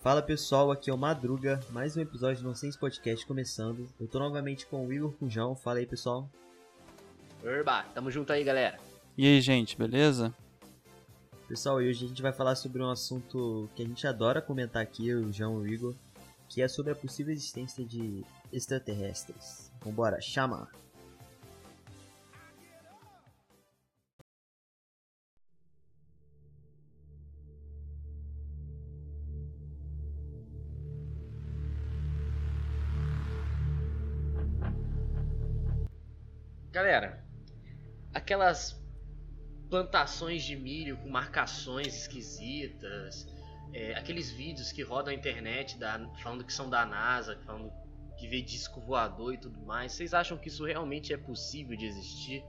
Fala 0.00 0.20
pessoal, 0.20 0.70
aqui 0.70 0.90
é 0.90 0.94
o 0.94 0.98
Madruga, 0.98 1.60
mais 1.70 1.96
um 1.96 2.00
episódio 2.00 2.42
do 2.42 2.48
Nonsense 2.48 2.78
Podcast 2.78 3.26
começando. 3.26 3.88
Eu 4.00 4.06
tô 4.06 4.18
novamente 4.18 4.66
com 4.66 4.86
o 4.86 4.92
Igor 4.92 5.12
Cunjão, 5.12 5.54
fala 5.56 5.78
aí 5.78 5.86
pessoal. 5.86 6.28
Urba, 7.42 7.84
tamo 7.94 8.10
junto 8.10 8.32
aí 8.32 8.44
galera. 8.44 8.78
E 9.16 9.26
aí 9.26 9.40
gente, 9.40 9.76
beleza? 9.76 10.34
Pessoal, 11.52 11.76
hoje 11.76 12.06
a 12.06 12.08
gente 12.08 12.22
vai 12.22 12.32
falar 12.32 12.56
sobre 12.56 12.82
um 12.82 12.88
assunto 12.88 13.68
que 13.76 13.82
a 13.82 13.86
gente 13.86 14.06
adora 14.06 14.40
comentar 14.40 14.82
aqui, 14.82 15.12
o 15.12 15.30
João 15.30 15.66
e 15.66 15.68
o 15.68 15.74
Igor, 15.74 15.94
que 16.48 16.62
é 16.62 16.66
sobre 16.66 16.92
a 16.92 16.96
possível 16.96 17.30
existência 17.30 17.84
de 17.84 18.24
extraterrestres. 18.50 19.70
Vambora, 19.84 20.18
chama! 20.18 20.66
Galera, 36.70 37.22
aquelas 38.14 38.81
plantações 39.72 40.44
de 40.44 40.54
milho 40.54 40.98
com 40.98 41.08
marcações 41.08 41.96
esquisitas, 41.96 43.26
é, 43.72 43.94
aqueles 43.94 44.30
vídeos 44.30 44.70
que 44.70 44.82
rodam 44.82 45.10
a 45.10 45.16
internet 45.16 45.78
da, 45.78 45.98
falando 46.22 46.44
que 46.44 46.52
são 46.52 46.68
da 46.68 46.84
NASA, 46.84 47.38
falando 47.46 47.72
que 48.18 48.28
vê 48.28 48.42
disco 48.42 48.82
voador 48.82 49.32
e 49.32 49.38
tudo 49.38 49.58
mais, 49.62 49.92
vocês 49.92 50.12
acham 50.12 50.36
que 50.36 50.48
isso 50.48 50.66
realmente 50.66 51.14
é 51.14 51.16
possível 51.16 51.74
de 51.74 51.86
existir? 51.86 52.44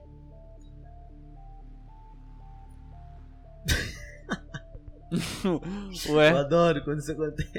Ué? 6.09 6.31
Eu 6.31 6.37
adoro 6.39 6.83
quando 6.83 6.99
isso 6.99 7.13
acontece. 7.13 7.53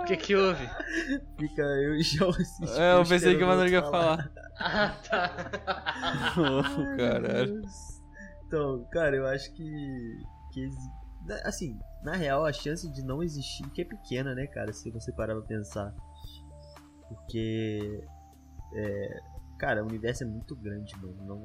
O 0.00 0.04
que 0.04 0.16
que 0.16 0.34
houve? 0.34 0.68
Fica 1.38 1.62
eu 1.62 1.94
e 1.94 2.02
João 2.02 2.32
tipo, 2.32 2.68
É, 2.76 2.94
eu 2.94 3.04
pensei 3.04 3.36
que 3.36 3.44
o 3.44 3.46
Madruga 3.46 3.70
ia 3.70 3.76
outro 3.76 3.92
falar. 3.92 4.32
Ah, 4.62 4.88
tá. 5.08 5.30
Oh, 6.36 6.96
caralho. 6.96 7.62
Então, 8.50 8.84
cara, 8.90 9.14
eu 9.14 9.26
acho 9.28 9.52
que. 9.52 10.18
que 10.52 10.68
assim, 11.44 11.78
na 12.02 12.16
real, 12.16 12.44
a 12.44 12.52
chance 12.52 12.90
de 12.90 13.00
não 13.00 13.22
existir 13.22 13.62
que 13.70 13.82
é 13.82 13.84
pequena, 13.84 14.34
né, 14.34 14.48
cara? 14.48 14.72
Se 14.72 14.90
você 14.90 15.12
parar 15.12 15.36
pra 15.36 15.44
pensar. 15.44 15.94
Porque. 17.08 18.04
É, 18.74 19.20
cara, 19.56 19.84
o 19.84 19.86
universo 19.86 20.24
é 20.24 20.26
muito 20.26 20.56
grande, 20.56 20.96
mano. 20.96 21.16
Não, 21.24 21.44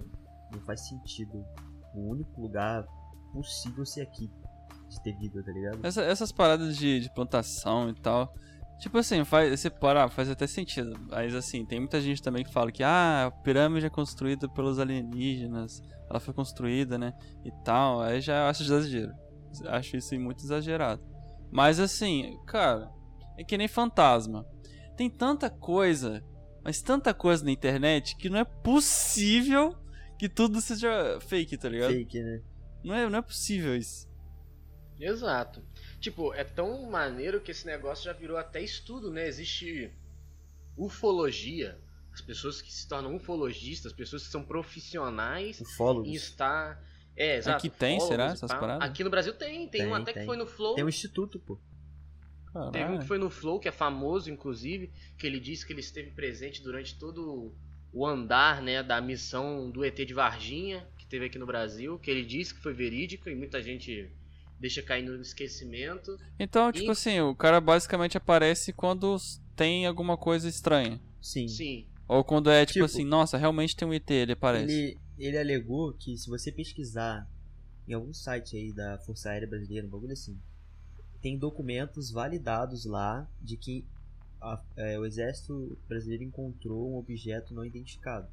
não 0.52 0.60
faz 0.66 0.88
sentido. 0.88 1.46
O 1.94 2.10
único 2.10 2.42
lugar 2.42 2.84
possível 3.32 3.86
ser 3.86 4.02
aqui 4.02 4.28
de 4.90 5.04
ter 5.04 5.16
vida, 5.18 5.44
tá 5.44 5.52
ligado? 5.52 5.86
Essa- 5.86 6.04
essas 6.04 6.32
paradas 6.32 6.76
de, 6.76 7.00
de 7.02 7.14
plantação 7.14 7.88
e 7.90 7.94
tal. 7.94 8.34
Tipo 8.80 8.98
assim, 8.98 9.24
faz, 9.24 9.60
você 9.60 9.70
parar, 9.70 10.10
faz 10.10 10.30
até 10.30 10.46
sentido. 10.46 11.00
Mas 11.10 11.34
assim, 11.34 11.66
tem 11.66 11.80
muita 11.80 12.02
gente 12.02 12.22
também 12.22 12.44
que 12.44 12.52
fala 12.52 12.72
que 12.72 12.84
ah, 12.84 13.28
a 13.28 13.32
pirâmide 13.32 13.86
é 13.86 13.90
construída 13.90 14.50
pelos 14.50 14.80
alienígenas. 14.80 15.82
Ela 16.10 16.20
foi 16.20 16.34
construída, 16.34 16.98
né? 16.98 17.14
E 17.44 17.52
tal. 17.64 18.02
Aí 18.02 18.20
já 18.20 18.50
acho 18.50 18.64
exagero. 18.64 19.14
Acho 19.68 19.96
isso 19.96 20.20
muito 20.20 20.44
exagerado. 20.44 21.02
Mas 21.52 21.80
assim, 21.80 22.38
cara, 22.46 22.92
é 23.38 23.44
que 23.44 23.58
nem 23.58 23.68
fantasma. 23.68 24.46
Tem 24.98 25.10
tanta 25.10 25.50
coisa, 25.50 26.24
mas 26.64 26.82
tanta 26.82 27.14
coisa 27.14 27.44
na 27.44 27.52
internet 27.52 28.16
que 28.18 28.30
não 28.30 28.40
é 28.40 28.46
possível 28.46 29.76
que 30.18 30.30
tudo 30.30 30.62
seja 30.62 31.20
fake, 31.22 31.58
tá 31.58 31.70
ligado? 31.70 31.92
Fake, 31.92 32.22
né? 32.22 32.42
Não 32.84 32.94
é, 32.94 33.10
não 33.10 33.20
é 33.20 33.22
possível 33.22 33.76
isso. 33.76 34.08
Exato. 35.00 35.64
Tipo, 36.06 36.36
é 36.36 36.44
tão 36.44 36.84
maneiro 36.84 37.42
que 37.42 37.50
esse 37.50 37.66
negócio 37.66 38.06
já 38.06 38.14
virou 38.14 38.38
até 38.38 38.62
estudo, 38.62 39.10
né? 39.10 39.28
Existe 39.28 39.92
ufologia. 40.78 41.80
As 42.14 42.22
pessoas 42.22 42.62
que 42.62 42.72
se 42.72 42.88
tornam 42.88 43.16
ufologistas, 43.16 43.92
as 43.92 43.98
pessoas 43.98 44.24
que 44.24 44.30
são 44.30 44.44
profissionais 44.44 45.60
Ufólogos. 45.60 46.08
em 46.08 46.14
estar. 46.14 46.80
É, 47.16 47.38
exato. 47.38 47.58
Aqui 47.58 47.72
tem, 47.72 48.00
será, 48.00 48.26
essas 48.26 48.52
pá. 48.52 48.60
paradas? 48.60 48.88
Aqui 48.88 49.04
no 49.04 49.10
Brasil 49.10 49.34
tem, 49.34 49.68
tem, 49.68 49.82
um 49.82 49.86
Tem, 49.86 49.94
até 49.96 50.14
tem. 50.14 50.22
que 50.22 50.28
foi 50.28 50.38
no 50.38 50.46
Flow. 50.46 50.76
Tem 50.76 50.84
um 50.84 50.90
instituto, 50.90 51.40
pô. 51.40 51.56
Teve 51.56 52.60
um 52.60 52.72
Caralho. 52.72 53.00
que 53.00 53.08
foi 53.08 53.18
no 53.18 53.32
Flow, 53.32 53.60
que 53.60 53.68
é 53.68 53.72
famoso, 53.72 54.30
inclusive, 54.30 54.92
que 55.18 55.26
ele 55.26 55.40
disse 55.40 55.66
que 55.66 55.74
ele 55.74 55.80
esteve 55.80 56.12
presente 56.12 56.62
durante 56.62 57.00
todo 57.00 57.52
o 57.92 58.06
andar, 58.06 58.62
né, 58.62 58.84
da 58.84 59.02
missão 59.02 59.72
do 59.72 59.84
ET 59.84 59.96
de 59.96 60.14
Varginha, 60.14 60.88
que 61.00 61.08
teve 61.08 61.26
aqui 61.26 61.40
no 61.40 61.48
Brasil, 61.48 61.98
que 61.98 62.12
ele 62.12 62.24
disse 62.24 62.54
que 62.54 62.62
foi 62.62 62.74
verídico 62.76 63.28
e 63.28 63.34
muita 63.34 63.60
gente 63.60 64.14
deixa 64.60 64.82
cair 64.82 65.04
no 65.04 65.20
esquecimento. 65.22 66.18
Então, 66.40 66.72
tipo 66.72 66.88
E- 66.88 66.92
assim, 66.92 67.20
o 67.22 67.36
cara 67.36 67.60
basicamente 67.62 68.18
aparece 68.18 68.72
quando 68.74 69.18
tem 69.56 69.86
alguma 69.86 70.18
coisa 70.18 70.48
estranha. 70.50 71.00
Sim. 71.22 71.48
Sim, 71.48 71.88
Ou 72.08 72.24
quando 72.24 72.50
é 72.52 72.66
tipo, 72.66 72.74
Tipo, 72.74 72.86
assim, 72.86 73.06
nossa, 73.06 73.38
realmente 73.38 73.76
tem 73.76 73.88
um 73.88 73.94
ET, 73.94 74.10
ele 74.12 74.34
aparece. 74.34 74.72
Ele, 74.74 74.98
ele 75.18 75.38
alegou 75.40 75.92
que 75.94 76.16
se 76.18 76.30
você 76.30 76.52
pesquisar 76.52 77.28
em 77.88 77.94
algum 77.94 78.14
site 78.14 78.56
aí 78.56 78.72
da 78.74 78.98
Força 79.00 79.30
Aérea 79.30 79.48
Brasileira, 79.48 79.88
um 79.88 79.90
bagulho 79.90 80.14
assim, 80.14 80.38
tem 81.22 81.38
documentos 81.38 82.12
validados 82.12 82.86
lá 82.86 83.28
de 83.42 83.58
que 83.58 83.84
a- 84.42 84.62
é, 84.78 85.00
o 85.00 85.06
Exército 85.06 85.76
Brasileiro 85.88 86.24
encontrou 86.24 86.92
um 86.92 86.98
objeto 86.98 87.54
não 87.56 87.66
identificado. 87.66 88.28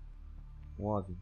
Um 0.79 0.85
OVNI. 0.87 1.17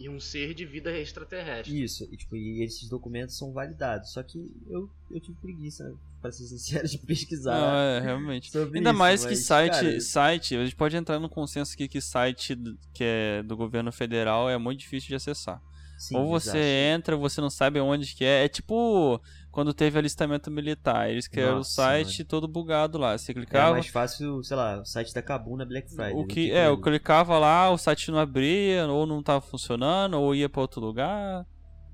E 0.00 0.08
um 0.08 0.18
ser 0.18 0.54
de 0.54 0.64
vida 0.64 0.90
extraterrestre. 0.98 1.82
Isso, 1.82 2.08
e, 2.10 2.16
tipo, 2.16 2.34
e 2.36 2.62
esses 2.62 2.88
documentos 2.88 3.36
são 3.36 3.52
validados. 3.52 4.12
Só 4.12 4.22
que 4.22 4.38
eu, 4.68 4.88
eu 5.10 5.20
tive 5.20 5.36
preguiça, 5.40 5.94
pra 6.22 6.32
ser 6.32 6.44
sincero, 6.44 6.88
de 6.88 6.98
pesquisar. 6.98 7.52
Não, 7.60 7.74
é, 7.76 8.00
realmente. 8.00 8.50
sobre 8.50 8.78
Ainda 8.78 8.90
isso, 8.90 8.98
mais 8.98 9.22
que 9.24 9.30
mas, 9.30 9.44
site, 9.44 9.72
cara, 9.72 10.00
site, 10.00 10.56
a 10.56 10.64
gente 10.64 10.76
pode 10.76 10.96
entrar 10.96 11.18
no 11.20 11.28
consenso 11.28 11.74
aqui 11.74 11.86
que 11.86 12.00
site 12.00 12.54
do- 12.54 12.78
que 12.94 13.04
é 13.04 13.42
do 13.42 13.56
governo 13.56 13.92
federal 13.92 14.48
é 14.48 14.56
muito 14.58 14.80
difícil 14.80 15.08
de 15.08 15.14
acessar. 15.16 15.60
sim, 15.98 16.16
ou 16.16 16.26
você 16.28 16.48
exato. 16.48 16.98
entra, 16.98 17.16
você 17.16 17.40
não 17.42 17.50
sabe 17.50 17.78
onde 17.78 18.14
que 18.14 18.24
é. 18.24 18.44
É 18.44 18.48
tipo 18.48 19.20
quando 19.50 19.74
teve 19.74 19.98
alistamento 19.98 20.50
militar, 20.50 21.10
eles 21.10 21.26
criaram 21.26 21.54
o 21.54 21.58
Nossa, 21.58 21.72
site 21.72 22.24
todo 22.24 22.46
bugado 22.46 22.98
lá. 22.98 23.18
Você 23.18 23.32
É 23.32 23.34
clicava, 23.34 23.72
mais 23.72 23.88
fácil, 23.88 24.42
sei 24.44 24.56
lá, 24.56 24.80
o 24.80 24.84
site 24.84 25.12
da 25.12 25.22
Kabum 25.22 25.56
na 25.56 25.64
Black 25.64 25.88
Friday. 25.90 26.14
O 26.14 26.22
do 26.22 26.26
que 26.26 26.52
é, 26.52 26.68
eu 26.68 26.80
clicava 26.80 27.38
lá, 27.38 27.70
o 27.70 27.76
site 27.78 28.10
não 28.10 28.18
abria, 28.18 28.86
ou 28.86 29.06
não 29.06 29.22
tava 29.22 29.40
funcionando, 29.40 30.20
ou 30.20 30.34
ia 30.34 30.48
pra 30.48 30.60
outro 30.60 30.80
lugar. 30.80 31.44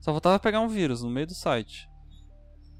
Só 0.00 0.12
faltava 0.12 0.38
pegar 0.38 0.60
um 0.60 0.68
vírus 0.68 1.02
no 1.02 1.10
meio 1.10 1.26
do 1.26 1.34
site. 1.34 1.88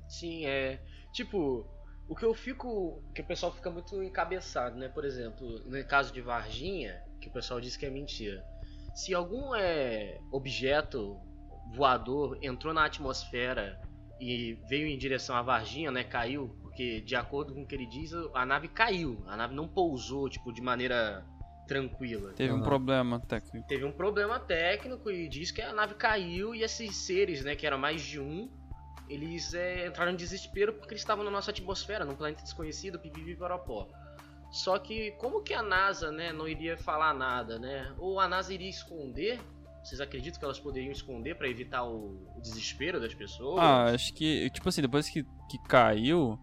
Sim, 0.09 0.45
é. 0.47 0.81
Tipo, 1.13 1.67
o 2.09 2.15
que 2.15 2.25
eu 2.25 2.35
fico. 2.35 3.03
que 3.15 3.23
o 3.23 3.27
pessoal 3.27 3.53
fica 3.53 3.71
muito 3.71 4.03
encabeçado, 4.03 4.77
né? 4.77 4.89
Por 4.89 5.05
exemplo, 5.05 5.59
no 5.65 5.85
caso 5.87 6.13
de 6.13 6.21
Varginha, 6.21 7.03
que 7.21 7.29
o 7.29 7.33
pessoal 7.33 7.61
diz 7.61 7.77
que 7.77 7.87
é 7.87 7.91
mentira. 7.91 8.45
Se 8.95 9.15
algum 9.15 9.55
é, 9.55 10.19
objeto 10.31 11.19
voador 11.75 12.39
entrou 12.43 12.73
na 12.73 12.85
atmosfera 12.85 13.81
e 14.21 14.55
veio 14.69 14.87
em 14.87 14.97
direção 14.97 15.37
a 15.37 15.43
Varginha, 15.43 15.91
né? 15.91 16.05
Caiu, 16.05 16.57
porque 16.63 17.01
de 17.01 17.15
acordo 17.15 17.55
com 17.55 17.63
o 17.63 17.67
que 17.67 17.75
ele 17.75 17.87
diz, 17.87 18.13
a 18.35 18.47
nave 18.47 18.69
caiu. 18.69 19.23
A 19.27 19.37
nave 19.37 19.55
não 19.55 19.69
pousou, 19.69 20.29
tipo, 20.29 20.53
de 20.53 20.61
maneira 20.61 21.25
tranquila. 21.67 22.33
Teve 22.33 22.53
um 22.53 22.63
problema 22.63 23.21
técnico. 23.21 23.67
Teve 23.67 23.85
um 23.85 23.93
problema 23.93 24.39
técnico 24.39 25.11
e 25.11 25.29
diz 25.29 25.51
que 25.51 25.61
a 25.61 25.73
nave 25.73 25.95
caiu 25.95 26.55
e 26.55 26.63
esses 26.63 26.97
seres, 26.97 27.45
né, 27.45 27.55
que 27.57 27.67
eram 27.67 27.79
mais 27.79 28.03
de 28.03 28.21
um, 28.21 28.49
eles 29.09 29.53
é, 29.55 29.87
entraram 29.87 30.13
em 30.13 30.17
desespero 30.17 30.73
porque 30.73 30.95
eles 30.95 31.03
estavam 31.03 31.25
na 31.25 31.31
nossa 31.31 31.51
atmosfera, 31.51 32.05
num 32.05 32.15
planeta 32.15 32.43
desconhecido, 32.43 32.99
pipipi 32.99 33.37
paropó. 33.37 33.89
Só 34.51 34.79
que 34.79 35.11
como 35.13 35.43
que 35.43 35.53
a 35.53 35.63
NASA, 35.63 36.11
né, 36.11 36.33
não 36.33 36.49
iria 36.49 36.77
falar 36.77 37.13
nada, 37.13 37.59
né? 37.59 37.93
Ou 37.99 38.21
a 38.21 38.29
NASA 38.29 38.55
iria 38.55 38.71
esconder? 38.71 39.41
Vocês 39.87 40.01
acreditam 40.01 40.39
que 40.41 40.45
elas 40.45 40.59
poderiam 40.59 40.91
esconder 40.91 41.37
pra 41.37 41.49
evitar 41.49 41.85
o, 41.85 42.27
o 42.37 42.41
desespero 42.41 43.01
das 43.01 43.15
pessoas? 43.15 43.61
Ah, 43.61 43.85
acho 43.95 44.13
que, 44.15 44.51
tipo 44.51 44.69
assim, 44.69 44.83
depois 44.83 45.09
que, 45.09 45.23
que 45.49 45.59
caiu, 45.69 46.37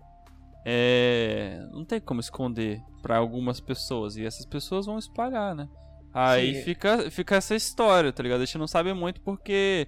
é. 0.66 1.60
Não 1.72 1.84
tem 1.84 2.00
como 2.00 2.19
esconder 2.19 2.81
pra 3.01 3.18
algumas 3.18 3.60
pessoas. 3.60 4.16
E 4.16 4.25
essas 4.25 4.45
pessoas 4.45 4.86
vão 4.86 4.98
espalhar, 4.98 5.54
né? 5.56 5.68
Aí 6.13 6.56
Sim. 6.56 6.62
fica, 6.63 7.12
fica 7.12 7.36
essa 7.36 7.56
história, 7.56 8.13
tá 8.13 8.24
ligado? 8.24 8.42
A 8.42 8.45
gente 8.45 8.57
não 8.57 8.68
sabe 8.68 8.94
muito 8.94 9.22
porque. 9.22 9.88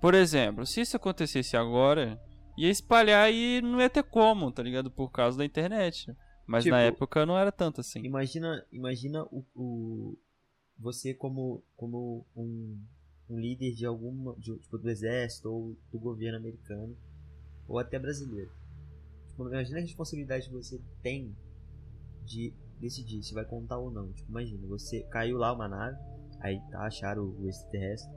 Por 0.00 0.14
exemplo, 0.14 0.64
se 0.66 0.80
isso 0.80 0.96
acontecesse 0.96 1.56
agora, 1.56 2.18
ia 2.56 2.70
espalhar 2.70 3.30
e 3.32 3.60
não 3.60 3.80
ia 3.80 3.90
ter 3.90 4.02
como, 4.02 4.50
tá 4.50 4.62
ligado? 4.62 4.90
Por 4.90 5.10
causa 5.12 5.36
da 5.38 5.44
internet. 5.44 6.06
Mas 6.46 6.64
na 6.64 6.78
Tipo, 6.84 6.96
época 6.96 7.24
não 7.26 7.38
era 7.38 7.52
tanto 7.52 7.82
assim. 7.82 8.00
Imagina, 8.04 8.64
imagina 8.72 9.22
o, 9.30 9.44
o- 9.54 10.18
você 10.80 11.14
como 11.14 11.62
como 11.76 12.24
um, 12.36 12.80
um 13.28 13.38
líder 13.38 13.72
de 13.72 13.86
alguma. 13.86 14.34
De, 14.36 14.56
tipo, 14.58 14.78
do 14.78 14.90
exército 14.90 15.50
ou 15.50 15.76
do 15.92 15.98
governo 15.98 16.38
americano. 16.38 16.96
Ou 17.68 17.78
até 17.78 17.98
brasileiro. 17.98 18.50
Tipo, 19.28 19.48
imagina 19.48 19.78
a 19.78 19.82
responsabilidade 19.82 20.48
que 20.48 20.54
você 20.54 20.80
tem 21.02 21.36
de 22.24 22.52
decidir 22.80 23.22
se 23.22 23.34
vai 23.34 23.44
contar 23.44 23.78
ou 23.78 23.90
não. 23.90 24.12
Tipo, 24.12 24.30
imagina, 24.30 24.66
você 24.66 25.02
caiu 25.04 25.36
lá 25.36 25.52
uma 25.52 25.68
nave, 25.68 25.98
aí 26.40 26.60
tá, 26.70 26.86
acharam 26.86 27.24
o 27.24 27.48
extraterrestre. 27.48 28.12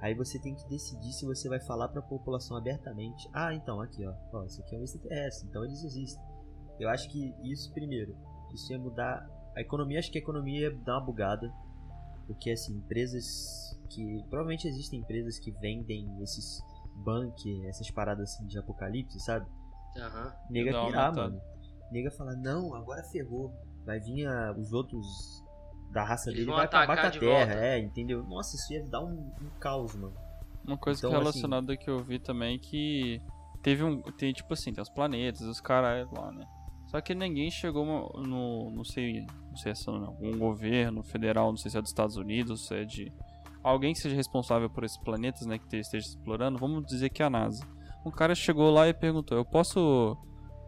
Aí 0.00 0.14
você 0.14 0.38
tem 0.38 0.54
que 0.54 0.68
decidir 0.68 1.12
se 1.12 1.26
você 1.26 1.48
vai 1.48 1.60
falar 1.60 1.88
para 1.88 2.00
a 2.00 2.04
população 2.04 2.56
abertamente. 2.56 3.28
Ah, 3.32 3.54
então, 3.54 3.80
aqui 3.80 4.04
ó, 4.06 4.14
ó, 4.32 4.44
isso 4.44 4.60
aqui 4.60 4.76
é 4.76 4.78
um 4.78 4.84
extraterrestre, 4.84 5.48
então 5.48 5.64
eles 5.64 5.82
existem. 5.82 6.22
Eu 6.78 6.88
acho 6.88 7.08
que 7.10 7.34
isso 7.42 7.72
primeiro, 7.72 8.16
isso 8.54 8.70
ia 8.72 8.78
mudar 8.78 9.28
a 9.56 9.60
economia, 9.60 9.98
acho 9.98 10.12
que 10.12 10.18
a 10.18 10.20
economia 10.20 10.68
ia 10.68 10.70
dar 10.70 10.98
uma 10.98 11.06
bugada. 11.06 11.52
Porque 12.28 12.50
assim, 12.52 12.76
empresas 12.76 13.76
que. 13.90 14.22
Provavelmente 14.30 14.68
existem 14.68 15.00
empresas 15.00 15.38
que 15.40 15.50
vendem 15.50 16.06
esses 16.22 16.62
bunker, 16.94 17.66
essas 17.68 17.90
paradas 17.90 18.30
assim 18.34 18.46
de 18.46 18.56
apocalipse, 18.58 19.18
sabe? 19.20 19.46
Aham. 19.96 20.32
Nega 20.50 20.70
Dá 20.72 20.80
uma 20.82 20.86
pirar, 20.90 21.14
mano. 21.14 21.40
Nega 21.90 22.10
falar, 22.12 22.36
não, 22.36 22.74
agora 22.74 23.02
ferrou. 23.04 23.52
Vai 23.84 23.98
vir 23.98 24.26
a- 24.26 24.52
os 24.52 24.72
outros 24.72 25.42
da 25.90 26.04
raça 26.04 26.28
Eles 26.28 26.40
dele 26.40 26.52
vai 26.54 26.66
acabar 26.66 26.84
atacar 26.84 27.02
com 27.02 27.08
a 27.08 27.10
de 27.10 27.18
terra, 27.20 27.46
volta. 27.54 27.64
é, 27.66 27.78
entendeu? 27.78 28.22
Nossa, 28.24 28.54
isso 28.56 28.72
ia 28.74 28.84
dar 28.86 29.00
um, 29.02 29.32
um 29.40 29.50
caos, 29.58 29.94
mano. 29.94 30.14
Uma 30.66 30.76
coisa 30.76 31.00
Então, 31.00 31.10
que 31.10 31.16
assim- 31.16 31.22
relacionada 31.24 31.76
que 31.78 31.88
eu 31.88 31.98
vi 32.04 32.18
também 32.18 32.56
é 32.56 32.58
que 32.58 33.22
teve 33.62 33.82
um. 33.82 34.02
Tem 34.02 34.30
tipo 34.34 34.52
assim, 34.52 34.70
tem 34.72 34.82
os 34.82 34.90
planetas, 34.90 35.40
os 35.40 35.60
caras 35.62 36.06
lá, 36.12 36.30
né? 36.30 36.46
Só 36.88 37.00
que 37.00 37.14
ninguém 37.14 37.50
chegou 37.50 37.84
no. 37.84 38.70
não 38.70 38.84
sei. 38.84 39.24
Não 39.50 39.56
sei 39.56 39.74
se 39.74 39.88
é 39.88 39.92
algum 39.92 40.38
governo 40.38 41.02
federal, 41.02 41.50
não 41.50 41.56
sei 41.56 41.70
se 41.70 41.78
é 41.78 41.80
dos 41.82 41.90
Estados 41.90 42.16
Unidos, 42.16 42.66
se 42.66 42.74
é 42.74 42.84
de. 42.84 43.12
Alguém 43.62 43.92
que 43.92 43.98
seja 44.00 44.14
responsável 44.16 44.70
por 44.70 44.84
esses 44.84 44.96
planetas, 44.98 45.46
né? 45.46 45.58
Que 45.58 45.66
te- 45.68 45.76
esteja 45.78 46.06
explorando, 46.06 46.58
vamos 46.58 46.86
dizer 46.86 47.10
que 47.10 47.22
é 47.22 47.26
a 47.26 47.30
NASA. 47.30 47.62
Um 48.06 48.10
cara 48.10 48.34
chegou 48.34 48.70
lá 48.70 48.88
e 48.88 48.94
perguntou: 48.94 49.36
Eu 49.36 49.44
posso 49.44 50.16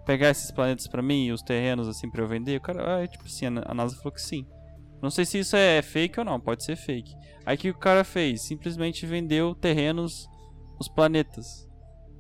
pegar 0.05 0.29
esses 0.31 0.51
planetas 0.51 0.87
pra 0.89 1.01
mim 1.03 1.27
e 1.27 1.33
os 1.33 1.41
terrenos 1.43 1.89
assim 1.89 2.11
pra 2.11 2.23
eu 2.23 2.29
vender? 2.29 2.57
O 2.59 2.61
cara, 2.61 3.03
ah, 3.03 3.07
tipo 3.07 3.25
assim, 3.25 3.47
a 3.47 3.51
Na- 3.51 3.63
a 3.67 3.75
NASA 3.75 3.97
falou 3.97 4.13
que 4.13 4.21
sim. 4.21 4.45
Não 5.01 5.09
sei 5.09 5.25
se 5.25 5.39
isso 5.39 5.57
é 5.57 5.81
fake 5.81 6.19
ou 6.19 6.27
não, 6.27 6.39
pode 6.39 6.63
ser 6.65 6.77
fake. 6.77 7.15
Aí 7.47 7.57
o 7.57 7.59
que 7.59 7.71
o 7.71 7.79
cara 7.79 8.05
fez? 8.05 8.43
Simplesmente 8.43 9.07
vendeu 9.07 9.55
terrenos, 9.55 10.29
os 10.79 10.89
planetas. 10.89 11.67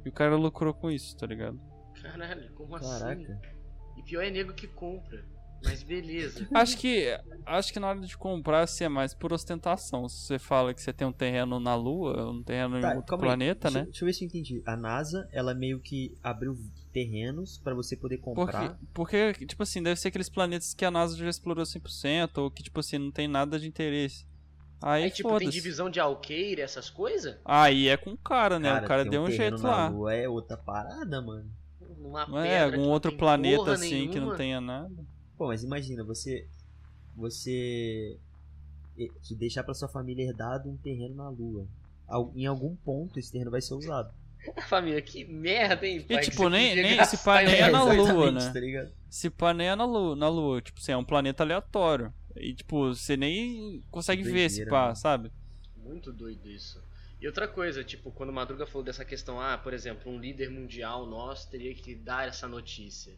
E 0.06 0.08
o 0.08 0.12
cara 0.12 0.34
lucrou 0.36 0.72
com 0.72 0.90
isso, 0.90 1.14
tá 1.18 1.26
ligado? 1.26 1.60
Caralho, 2.00 2.50
como 2.54 2.76
assim? 2.76 3.26
E 4.00 4.02
pior 4.02 4.22
é 4.24 4.30
nego 4.30 4.52
que 4.54 4.66
compra. 4.66 5.22
Mas 5.62 5.82
beleza. 5.82 6.48
Acho 6.54 6.78
que 6.78 7.06
acho 7.44 7.70
que 7.70 7.78
na 7.78 7.88
hora 7.88 8.00
de 8.00 8.16
comprar 8.16 8.62
assim, 8.62 8.84
é 8.84 8.88
mais 8.88 9.12
por 9.12 9.30
ostentação. 9.30 10.08
Se 10.08 10.26
você 10.26 10.38
fala 10.38 10.72
que 10.72 10.80
você 10.80 10.90
tem 10.90 11.06
um 11.06 11.12
terreno 11.12 11.60
na 11.60 11.74
Lua, 11.74 12.30
um 12.30 12.42
terreno 12.42 12.80
Tá, 12.80 12.92
em 12.92 12.96
outro 12.96 13.10
calma 13.10 13.24
aí. 13.24 13.28
planeta, 13.28 13.68
deixa, 13.68 13.78
né? 13.78 13.84
Deixa 13.84 14.02
eu 14.02 14.06
ver 14.06 14.12
se 14.14 14.24
eu 14.24 14.26
entendi. 14.26 14.62
A 14.64 14.74
NASA, 14.74 15.28
ela 15.32 15.52
meio 15.52 15.78
que 15.78 16.16
abriu 16.22 16.56
terrenos 16.92 17.58
pra 17.58 17.74
você 17.74 17.94
poder 17.94 18.18
comprar. 18.18 18.78
Porque, 18.94 19.32
porque, 19.32 19.46
tipo 19.46 19.62
assim, 19.62 19.82
deve 19.82 20.00
ser 20.00 20.08
aqueles 20.08 20.30
planetas 20.30 20.72
que 20.72 20.84
a 20.84 20.90
NASA 20.90 21.14
já 21.14 21.28
explorou 21.28 21.64
100%, 21.64 22.38
ou 22.38 22.50
que, 22.50 22.62
tipo 22.62 22.80
assim, 22.80 22.96
não 22.96 23.10
tem 23.10 23.28
nada 23.28 23.58
de 23.58 23.68
interesse. 23.68 24.26
Aí, 24.80 25.04
Aí, 25.04 25.10
tipo, 25.10 25.38
tem 25.38 25.50
divisão 25.50 25.90
de 25.90 26.00
alqueire, 26.00 26.62
essas 26.62 26.88
coisas? 26.88 27.36
Aí 27.44 27.86
é 27.88 27.98
com 27.98 28.12
o 28.12 28.16
cara, 28.16 28.58
né? 28.58 28.80
o 28.80 28.86
cara 28.86 29.04
deu 29.04 29.24
um 29.24 29.26
terreno 29.26 29.58
jeito 29.58 29.62
na 29.62 29.68
lá. 29.68 29.88
Lua 29.88 30.14
é 30.14 30.26
outra 30.26 30.56
parada, 30.56 31.20
mano. 31.20 31.50
Numa 32.00 32.26
Não 32.26 32.38
é 32.38 32.62
algum 32.64 32.88
outro 32.88 33.16
planeta 33.16 33.72
assim 33.72 34.08
que 34.08 34.14
não 34.16 34.26
nenhuma. 34.26 34.36
tenha 34.36 34.60
nada. 34.60 34.90
Pô, 35.36 35.46
mas 35.48 35.62
imagina, 35.62 36.02
você. 36.02 36.46
Você. 37.16 38.16
e- 38.96 39.10
Te 39.22 39.34
deixar 39.34 39.62
pra 39.64 39.74
sua 39.74 39.88
família 39.88 40.24
herdado 40.24 40.68
um 40.68 40.76
terreno 40.76 41.14
na 41.16 41.28
Lua. 41.28 41.66
Em 42.34 42.46
algum 42.46 42.74
ponto 42.76 43.18
esse 43.18 43.30
terreno 43.30 43.50
vai 43.50 43.60
ser 43.60 43.74
usado. 43.74 44.12
Família, 44.68 45.00
que 45.02 45.24
merda, 45.24 45.86
hein, 45.86 46.00
pai? 46.02 46.24
que 46.24 46.30
tipo, 46.30 46.48
nem- 46.48 46.74
nem 46.74 46.96
pai 47.24 47.44
em 47.44 47.46
nem 47.48 47.60
é 47.60 47.70
na. 47.70 47.82
Lua, 47.84 48.30
né? 48.32 48.40
Tá? 48.40 48.90
Se 49.10 49.28
pá, 49.28 49.52
nem 49.52 49.68
é 49.68 49.76
na 49.76 49.84
Lua, 49.84 50.16
na 50.16 50.28
Lua. 50.28 50.62
Tipo 50.62 50.80
assim, 50.80 50.92
é 50.92 50.96
um 50.96 51.04
planeta 51.04 51.42
aleatório. 51.42 52.12
E, 52.36 52.54
tipo, 52.54 52.88
você 52.94 53.16
nem 53.16 53.82
consegue 53.90 54.22
ver 54.22 54.46
esse 54.46 54.56
Doideira, 54.64 54.70
pá, 54.70 54.82
mano. 54.84 54.96
sabe? 54.96 55.32
Muito 55.76 56.12
doido 56.12 56.48
isso. 56.48 56.80
E 57.20 57.26
outra 57.26 57.46
coisa, 57.46 57.84
tipo, 57.84 58.10
quando 58.10 58.30
o 58.30 58.32
Madruga 58.32 58.66
falou 58.66 58.82
dessa 58.82 59.04
questão, 59.04 59.40
ah, 59.40 59.58
por 59.58 59.74
exemplo, 59.74 60.10
um 60.10 60.18
líder 60.18 60.50
mundial 60.50 61.04
nosso 61.06 61.50
teria 61.50 61.74
que 61.74 61.94
dar 61.94 62.26
essa 62.26 62.48
notícia. 62.48 63.14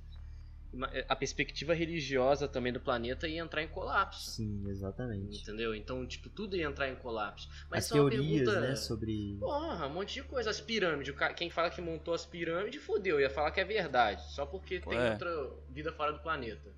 Ima- 0.72 0.90
A 1.08 1.14
perspectiva 1.14 1.72
religiosa 1.74 2.48
também 2.48 2.72
do 2.72 2.80
planeta 2.80 3.28
ia 3.28 3.40
entrar 3.42 3.62
em 3.62 3.68
colapso. 3.68 4.30
Sim, 4.30 4.64
exatamente. 4.68 5.42
Entendeu? 5.42 5.74
Então, 5.74 6.04
tipo, 6.06 6.28
tudo 6.30 6.56
ia 6.56 6.64
entrar 6.66 6.88
em 6.88 6.96
colapso. 6.96 7.48
Mas 7.70 7.84
As 7.84 7.92
é 7.92 8.00
uma 8.00 8.10
teorias, 8.10 8.44
pergunta... 8.48 8.60
né, 8.68 8.74
sobre. 8.74 9.36
Porra, 9.38 9.86
um 9.86 9.90
monte 9.90 10.14
de 10.14 10.22
coisa. 10.24 10.48
As 10.50 10.60
pirâmides. 10.60 11.14
Quem 11.36 11.50
fala 11.50 11.68
que 11.70 11.80
montou 11.80 12.14
as 12.14 12.24
pirâmides, 12.26 12.82
fodeu. 12.82 13.20
Ia 13.20 13.28
falar 13.30 13.50
que 13.52 13.60
é 13.60 13.64
verdade. 13.64 14.22
Só 14.32 14.46
porque 14.46 14.80
tem 14.80 14.96
É. 14.98 15.10
outra 15.12 15.50
vida 15.68 15.92
fora 15.92 16.12
do 16.12 16.20
planeta. 16.20 16.72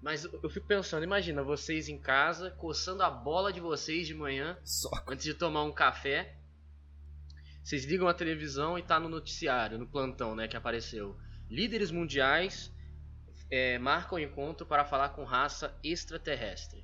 Mas 0.00 0.24
eu 0.24 0.48
fico 0.48 0.66
pensando, 0.66 1.02
imagina 1.04 1.42
vocês 1.42 1.88
em 1.88 1.98
casa, 1.98 2.50
coçando 2.52 3.02
a 3.02 3.10
bola 3.10 3.52
de 3.52 3.60
vocês 3.60 4.06
de 4.06 4.14
manhã, 4.14 4.56
Só. 4.64 4.88
antes 5.06 5.24
de 5.24 5.34
tomar 5.34 5.64
um 5.64 5.72
café. 5.72 6.34
Vocês 7.68 7.84
ligam 7.84 8.08
a 8.08 8.14
televisão 8.14 8.78
e 8.78 8.82
tá 8.82 8.98
no 8.98 9.10
noticiário, 9.10 9.76
no 9.78 9.86
plantão, 9.86 10.34
né, 10.34 10.48
que 10.48 10.56
apareceu. 10.56 11.14
Líderes 11.50 11.90
mundiais 11.90 12.72
é, 13.50 13.78
marcam 13.78 14.18
encontro 14.18 14.64
para 14.64 14.86
falar 14.86 15.10
com 15.10 15.22
raça 15.22 15.74
extraterrestre. 15.84 16.82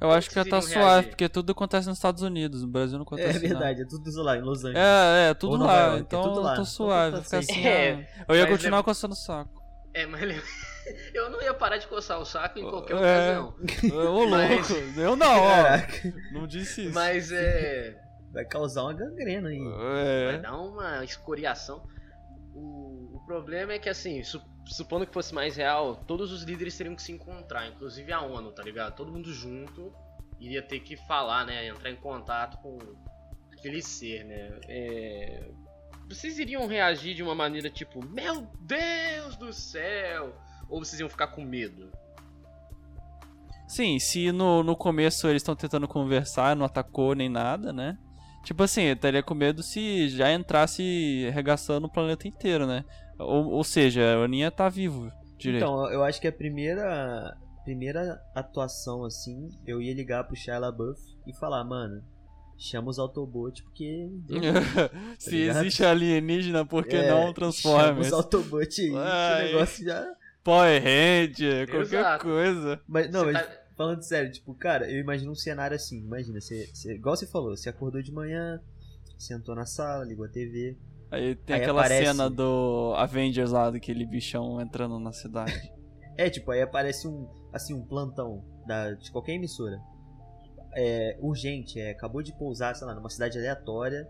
Eu 0.00 0.10
acho 0.10 0.30
que 0.30 0.34
já 0.34 0.44
tá 0.46 0.62
suave, 0.62 0.78
reagir? 0.78 1.08
porque 1.10 1.28
tudo 1.28 1.52
acontece 1.52 1.86
nos 1.86 1.98
Estados 1.98 2.22
Unidos. 2.22 2.62
No 2.62 2.68
Brasil 2.68 2.96
não 2.96 3.02
acontece 3.04 3.28
É 3.28 3.32
nada. 3.34 3.48
verdade, 3.48 3.82
é 3.82 3.84
tudo 3.84 4.22
lá 4.22 4.36
em 4.38 4.40
Los 4.40 4.60
Angeles. 4.64 4.78
É, 4.78 5.28
é, 5.30 5.34
tudo 5.34 5.58
lá. 5.58 5.80
York, 5.80 5.96
é 5.96 6.00
então 6.00 6.22
tudo 6.22 6.40
lá. 6.40 6.52
eu 6.52 6.56
tô 6.56 6.62
Então 6.62 6.64
suave. 6.64 7.16
tá 7.18 7.22
ficar 7.22 7.42
safe. 7.42 7.52
assim, 7.52 7.66
É, 7.68 8.08
eu 8.26 8.34
ia 8.34 8.42
mas 8.44 8.50
continuar 8.52 8.78
é- 8.78 8.82
coçando 8.82 9.12
o 9.12 9.16
saco. 9.18 9.62
É, 9.92 10.06
mas 10.06 10.22
eu 11.12 11.28
não 11.28 11.42
ia 11.42 11.52
parar 11.52 11.76
de 11.76 11.86
coçar 11.86 12.18
o 12.18 12.24
saco 12.24 12.58
em 12.58 12.62
qualquer 12.62 12.96
É. 12.96 13.38
ocasião. 13.38 13.54
Ô, 14.14 14.26
Mas- 14.30 14.70
louco. 14.70 14.98
Eu 14.98 15.14
não, 15.14 15.40
ó. 15.42 15.50
Caraca, 15.62 16.14
Não 16.32 16.46
disse 16.46 16.86
isso. 16.86 16.94
Mas 16.94 17.30
é. 17.30 18.01
Vai 18.32 18.44
causar 18.44 18.82
uma 18.84 18.92
gangrena 18.94 19.48
aí. 19.50 19.58
Vai 19.58 20.34
É. 20.34 20.38
dar 20.38 20.56
uma 20.58 21.04
escoriação. 21.04 21.82
O, 22.54 23.16
o 23.16 23.22
problema 23.26 23.72
é 23.72 23.78
que, 23.78 23.88
assim, 23.88 24.22
su- 24.22 24.42
supondo 24.66 25.06
que 25.06 25.12
fosse 25.12 25.34
mais 25.34 25.56
real, 25.56 25.96
todos 26.06 26.32
os 26.32 26.42
líderes 26.42 26.76
teriam 26.76 26.94
que 26.96 27.02
se 27.02 27.12
encontrar, 27.12 27.66
inclusive 27.68 28.12
a 28.12 28.20
ONU, 28.20 28.52
tá 28.52 28.62
ligado? 28.62 28.94
Todo 28.94 29.12
mundo 29.12 29.32
junto 29.32 29.92
iria 30.40 30.62
ter 30.62 30.80
que 30.80 30.96
falar, 30.96 31.46
né? 31.46 31.68
Entrar 31.68 31.90
em 31.90 31.96
contato 31.96 32.58
com 32.62 32.78
aquele 33.52 33.80
ser, 33.82 34.24
né? 34.24 34.60
É, 34.68 35.50
Vocês 36.08 36.38
iriam 36.38 36.66
reagir 36.66 37.14
de 37.14 37.22
uma 37.22 37.34
maneira 37.34 37.70
tipo, 37.70 38.04
meu 38.04 38.46
Deus 38.60 39.36
do 39.36 39.52
céu! 39.52 40.34
Ou 40.68 40.84
vocês 40.84 41.00
iam 41.00 41.08
ficar 41.08 41.28
com 41.28 41.42
medo? 41.42 41.90
Sim, 43.68 43.98
se 43.98 44.30
no, 44.32 44.62
no 44.62 44.76
começo 44.76 45.26
eles 45.28 45.40
estão 45.40 45.56
tentando 45.56 45.88
conversar, 45.88 46.54
não 46.54 46.66
atacou 46.66 47.14
nem 47.14 47.28
nada, 47.28 47.72
né? 47.72 47.96
Tipo 48.42 48.62
assim, 48.64 48.82
eu 48.82 48.94
estaria 48.94 49.22
com 49.22 49.34
medo 49.34 49.62
se 49.62 50.08
já 50.08 50.32
entrasse 50.32 51.26
arregaçando 51.30 51.86
o 51.86 51.90
planeta 51.92 52.26
inteiro, 52.26 52.66
né? 52.66 52.84
Ou, 53.18 53.46
ou 53.50 53.64
seja, 53.64 54.18
o 54.18 54.24
Aninha 54.24 54.50
tá 54.50 54.68
vivo 54.68 55.10
direito. 55.38 55.62
Então, 55.64 55.90
eu 55.92 56.02
acho 56.02 56.20
que 56.20 56.26
a 56.28 56.32
primeira 56.32 57.36
primeira 57.64 58.20
atuação 58.34 59.04
assim, 59.04 59.48
eu 59.64 59.80
ia 59.80 59.94
ligar 59.94 60.24
pro 60.24 60.34
Shia 60.34 60.58
LaBeouf 60.58 61.00
e 61.24 61.32
falar, 61.32 61.62
mano, 61.62 62.02
chama 62.58 62.90
os 62.90 62.98
Autobot 62.98 63.62
porque 63.62 64.08
se 65.18 65.30
ligado? 65.36 65.58
existe 65.58 65.84
alienígena, 65.84 66.64
por 66.66 66.84
que 66.84 66.96
É, 66.96 67.08
não 67.08 67.20
Chama 67.22 67.34
Transformers? 67.34 68.06
os 68.08 68.12
Autobot 68.12 68.80
aí, 68.80 68.90
o 68.90 69.52
negócio 69.52 69.84
já 69.84 70.04
Power 70.42 70.82
Ranger, 70.82 71.70
qualquer 71.70 72.00
Exato. 72.00 72.24
coisa. 72.24 72.80
Mas 72.88 73.08
não, 73.12 73.20
Você 73.26 73.32
mas 73.32 73.46
tá- 73.46 73.61
falando 73.84 74.02
sério, 74.02 74.30
tipo, 74.32 74.54
cara, 74.54 74.90
eu 74.90 74.98
imagino 75.00 75.32
um 75.32 75.34
cenário 75.34 75.74
assim, 75.74 75.98
imagina, 75.98 76.40
você, 76.40 76.66
você- 76.72 76.94
igual 76.94 77.16
você 77.16 77.26
falou, 77.26 77.56
você 77.56 77.68
acordou 77.68 78.02
de 78.02 78.12
manhã, 78.12 78.60
sentou 79.18 79.54
na 79.54 79.66
sala, 79.66 80.04
ligou 80.04 80.24
a 80.24 80.28
TV, 80.28 80.76
Aí 81.10 81.34
tem 81.36 81.56
Aí 81.56 81.62
aquela 81.62 81.80
aparece- 81.82 82.06
cena 82.06 82.30
do 82.30 82.94
Avengers 82.96 83.50
lá, 83.50 83.70
daquele 83.70 84.06
bichão 84.06 84.58
entrando 84.60 84.98
na 84.98 85.12
cidade. 85.12 85.52
É, 86.14 86.28
tipo, 86.28 86.50
aí 86.50 86.60
aparece 86.60 87.08
um, 87.08 87.26
assim, 87.54 87.72
um 87.72 87.82
plantão 87.86 88.44
da, 88.66 88.92
de 88.92 89.10
qualquer 89.10 89.32
emissora. 89.32 89.80
É, 90.74 91.16
urgente, 91.20 91.80
é, 91.80 91.90
acabou 91.90 92.22
de 92.22 92.32
pousar, 92.36 92.74
sei 92.76 92.86
lá, 92.86 92.94
numa 92.94 93.08
cidade 93.08 93.38
aleatória 93.38 94.06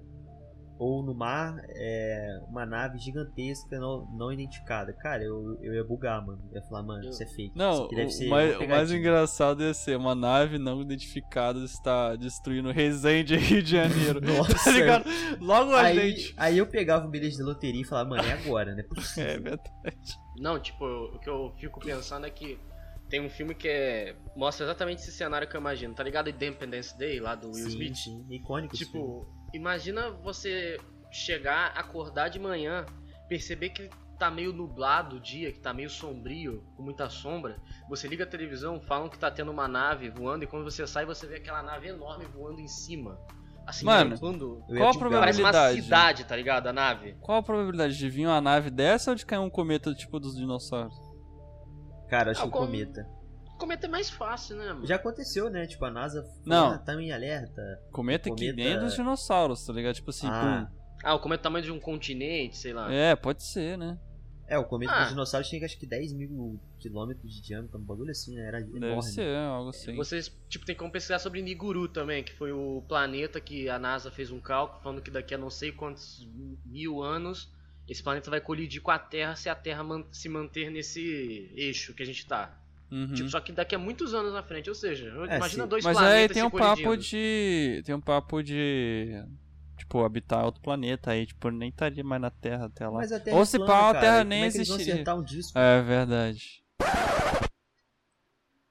ou 0.83 1.01
no 1.01 1.15
mar, 1.15 1.62
é, 1.69 2.41
uma 2.49 2.67
nave 2.67 2.99
gigantesca 2.99 3.79
não, 3.79 4.05
não 4.12 4.33
identificada. 4.33 4.93
Cara, 4.93 5.23
eu, 5.23 5.57
eu 5.62 5.73
ia 5.75 5.85
bugar, 5.85 6.21
mano. 6.27 6.43
Eu 6.51 6.57
ia 6.61 6.62
falar, 6.67 6.83
mano, 6.83 7.09
isso 7.09 7.23
é 7.23 7.27
fake. 7.27 7.51
isso 7.51 7.57
Não, 7.57 7.85
aqui 7.85 7.95
deve 7.95 8.09
o, 8.09 8.11
ser 8.11 8.29
mais, 8.29 8.49
o 8.49 8.59
mais 8.59 8.59
pegadinha." 8.59 8.99
engraçado 8.99 9.62
ia 9.62 9.73
ser 9.73 9.97
uma 9.97 10.12
nave 10.12 10.59
não 10.59 10.83
identificada 10.83 11.61
está 11.61 12.17
destruindo 12.17 12.73
Resende, 12.73 13.37
Rio 13.39 13.62
de 13.62 13.71
Janeiro. 13.71 14.21
Nossa, 14.21 14.55
tá 14.65 14.71
ligado? 14.73 15.05
Logo 15.41 15.71
a 15.73 15.83
Aí, 15.83 16.17
gente. 16.17 16.35
aí 16.37 16.59
eu 16.59 16.67
pegava 16.67 17.07
um 17.07 17.11
bilhete 17.11 17.37
de 17.37 17.45
loteria 17.45 17.83
e 17.83 17.85
falava, 17.85 18.11
mano, 18.11 18.25
é 18.25 18.33
agora, 18.33 18.75
né? 18.75 18.85
É 19.19 19.39
verdade. 19.39 20.19
Não, 20.37 20.59
tipo, 20.59 20.85
o 20.85 21.19
que 21.21 21.31
eu 21.31 21.55
fico 21.61 21.79
pensando 21.79 22.27
é 22.27 22.31
que 22.31 22.59
tem 23.09 23.21
um 23.21 23.31
filme 23.31 23.55
que 23.55 23.69
é, 23.69 24.17
mostra 24.35 24.67
exatamente 24.67 25.01
esse 25.01 25.12
cenário 25.12 25.47
que 25.47 25.55
eu 25.57 25.61
imagino, 25.61 25.95
tá 25.95 26.03
ligado? 26.03 26.29
Independence 26.29 26.99
Day, 26.99 27.21
lá 27.21 27.37
do 27.37 27.49
Will 27.49 27.55
sim, 27.55 27.69
Smith. 27.69 27.97
sim, 27.97 28.27
icônico. 28.31 28.75
Tipo, 28.75 29.29
imagina 29.52 30.11
você 30.11 30.78
chegar, 31.11 31.73
acordar 31.76 32.28
de 32.28 32.38
manhã, 32.38 32.87
perceber 33.28 33.71
que 33.71 33.88
tá 34.18 34.30
meio 34.30 34.52
nublado 34.52 35.16
o 35.16 35.21
dia, 35.21 35.50
que 35.52 35.59
tá 35.59 35.75
meio 35.75 35.90
sombrio, 35.90 36.62
com 36.76 36.82
muita 36.82 37.09
sombra. 37.11 37.56
Você 37.88 38.06
liga 38.06 38.25
a 38.25 38.26
televisão, 38.26 38.80
falam 38.80 39.09
que 39.09 39.18
tá 39.18 39.30
tendo 39.30 39.50
uma 39.50 39.66
nave 39.66 40.09
voando, 40.11 40.44
e 40.44 40.47
quando 40.47 40.64
você 40.64 40.87
sai, 40.87 41.04
você 41.04 41.26
vê 41.26 41.37
aquela 41.37 41.62
nave 41.62 41.88
enorme 41.88 42.25
voando 42.26 42.61
em 42.61 42.68
cima. 42.68 43.18
Assim, 43.66 43.85
Mano, 43.87 44.18
quando 44.18 44.62
Qual 44.66 44.88
a 44.88 44.92
te- 44.92 44.99
Parece 44.99 45.40
uma 45.40 45.50
probabilidade? 45.50 45.82
cidade, 45.82 46.25
tá 46.25 46.35
ligado? 46.37 46.66
A 46.68 46.73
nave. 46.73 47.16
Qual 47.21 47.38
a 47.38 47.42
probabilidade 47.42 47.97
de 47.97 48.09
vir 48.11 48.26
uma 48.26 48.40
nave 48.40 48.71
dessa 48.71 49.11
ou 49.11 49.16
de 49.16 49.25
cair 49.26 49.38
um 49.38 49.50
cometa 49.50 49.94
tipo 49.94 50.18
dos 50.18 50.37
dinossauros? 50.37 50.94
Cara, 52.09 52.30
acho 52.32 52.40
Ah, 52.40 52.42
que 52.44 52.49
o 52.49 52.52
cometa. 52.52 53.06
Cometa 53.62 53.87
é 53.87 53.90
mais 53.90 54.11
fácil, 54.11 54.57
né, 54.57 54.66
mano? 54.73 54.87
Já 54.87 54.97
aconteceu, 54.97 55.49
né? 55.49 55.66
Tipo, 55.66 55.85
a 55.85 55.90
NASA 55.90 56.25
Não. 56.45 56.73
ah, 56.73 56.78
tá 56.78 56.95
em 57.00 57.12
alerta. 57.12 57.62
Cometa, 57.90 58.25
que 58.25 58.31
Cometa- 58.52 58.57
nem 58.57 58.78
dos 58.78 58.95
dinossauros, 58.95 59.64
tá 59.64 59.73
ligado? 59.73 59.95
Tipo 59.95 60.11
assim, 60.11 60.26
ah, 60.28 60.69
Ah, 61.04 61.14
o 61.14 61.21
cometa 61.21 61.40
é 61.40 61.42
o 61.42 61.45
tamanho 61.45 61.64
de 61.64 61.71
um 61.73 61.81
continente, 61.81 62.57
sei 62.57 62.73
lá. 62.73 62.87
pum. 62.87 62.92
É, 62.92 63.16
pode 63.16 63.42
ser, 63.42 63.76
né? 63.78 63.99
é, 64.49 64.59
o 64.59 64.64
cometa 64.64 64.92
Ah. 64.92 65.00
dos 65.00 65.09
dinossauros 65.11 65.49
tinha 65.49 65.64
acho 65.64 65.78
que 65.78 65.87
10 65.87 66.12
mil 66.12 66.61
quilômetros 66.78 67.33
de 67.35 67.40
diâmetro, 67.40 67.78
um 67.78 67.83
bagulho 67.85 68.11
assim, 68.11 68.35
né? 68.35 68.49
Era 68.49 68.61
Deve 68.61 68.76
enorme. 68.76 69.02
ser, 69.02 69.35
algo 69.37 69.71
assim. 69.71 69.97
Vocês, 69.97 70.28
tipo, 70.49 70.66
tem 70.66 70.76
como 70.76 70.92
pesquisar 70.92 71.19
sobre 71.21 71.40
Niguru 71.40 71.88
também, 71.88 72.23
que 72.23 72.35
foi 72.37 72.52
o 72.52 72.83
planeta 72.87 73.40
que 73.40 73.69
a 73.71 73.78
NASA 73.78 74.11
fez 74.11 74.31
um 74.31 74.38
cálculo 74.40 74.83
falando 74.83 75.00
que 75.00 75.11
daqui 75.11 75.35
a 75.35 75.38
não 75.38 75.49
sei 75.49 75.73
quantos 75.73 76.28
mil 76.66 77.02
anos 77.02 77.50
esse 77.88 78.02
planeta 78.02 78.28
vai 78.31 78.40
colidir 78.42 78.83
com 78.83 78.90
a 78.90 78.99
Terra 78.99 79.35
se 79.37 79.49
a 79.49 79.54
Terra 79.54 79.83
man- 79.83 80.04
se 80.12 80.28
manter 80.28 80.71
nesse 80.71 81.50
eixo 81.57 81.95
que 81.95 82.02
a 82.02 82.07
gente 82.07 82.26
tá. 82.26 82.59
Uhum. 82.95 83.15
Tipo, 83.15 83.29
só 83.31 83.41
que 83.41 83.53
daqui 83.53 83.75
a 83.75 83.79
muitos 83.79 84.13
anos 84.13 84.35
na 84.35 84.43
frente, 84.43 84.69
ou 84.69 84.75
seja, 84.75 85.07
É, 85.31 85.37
imagina 85.37 85.63
sim. 85.65 85.69
dois 85.69 85.83
Mas 85.83 85.97
planetas 85.97 86.21
aí 86.21 86.29
tem 86.29 86.43
se 86.43 86.47
um 86.47 86.51
papo 86.51 86.83
colidindo. 86.83 86.99
de. 86.99 87.83
Tem 87.87 87.95
um 87.95 88.01
papo 88.03 88.43
de. 88.43 89.25
Tipo, 89.79 90.05
habitar 90.05 90.45
outro 90.45 90.61
planeta 90.61 91.11
aí, 91.11 91.25
tipo, 91.27 91.49
nem 91.51 91.71
estaria 91.71 92.05
mais 92.05 92.21
na 92.21 92.31
Terra 92.31 92.67
até 92.67 92.87
lá. 92.87 92.99
Mas 92.99 93.11
a 93.11 93.19
Terra 93.19 93.35
Ou 93.37 93.43
é 93.43 93.47
se 93.47 93.57
plana, 93.57 93.73
pá, 93.73 93.79
a 93.79 93.93
cara, 93.95 94.01
Terra 94.01 94.19
como 94.19 94.29
nem 94.29 94.43
é 94.43 94.47
existiria. 94.47 95.15
um 95.15 95.23
disco? 95.25 95.59
É 95.59 95.83
verdade. 95.83 96.63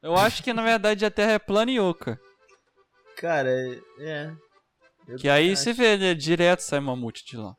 Eu 0.02 0.16
acho 0.16 0.44
que 0.44 0.54
na 0.54 0.64
verdade 0.64 1.06
a 1.06 1.12
Terra 1.12 1.32
é 1.34 1.40
plana 1.40 1.72
e 1.72 1.80
oca. 1.80 2.20
Cara, 3.18 3.50
é. 4.00 4.32
Eu 5.08 5.18
Que 5.18 5.30
aí 5.30 5.52
acho. 5.52 5.64
você 5.64 5.74
vê, 5.74 5.98
né, 5.98 6.14
direto 6.14 6.62
sai 6.62 6.80
mamute 6.80 7.26
de 7.26 7.38
lá. 7.38 7.54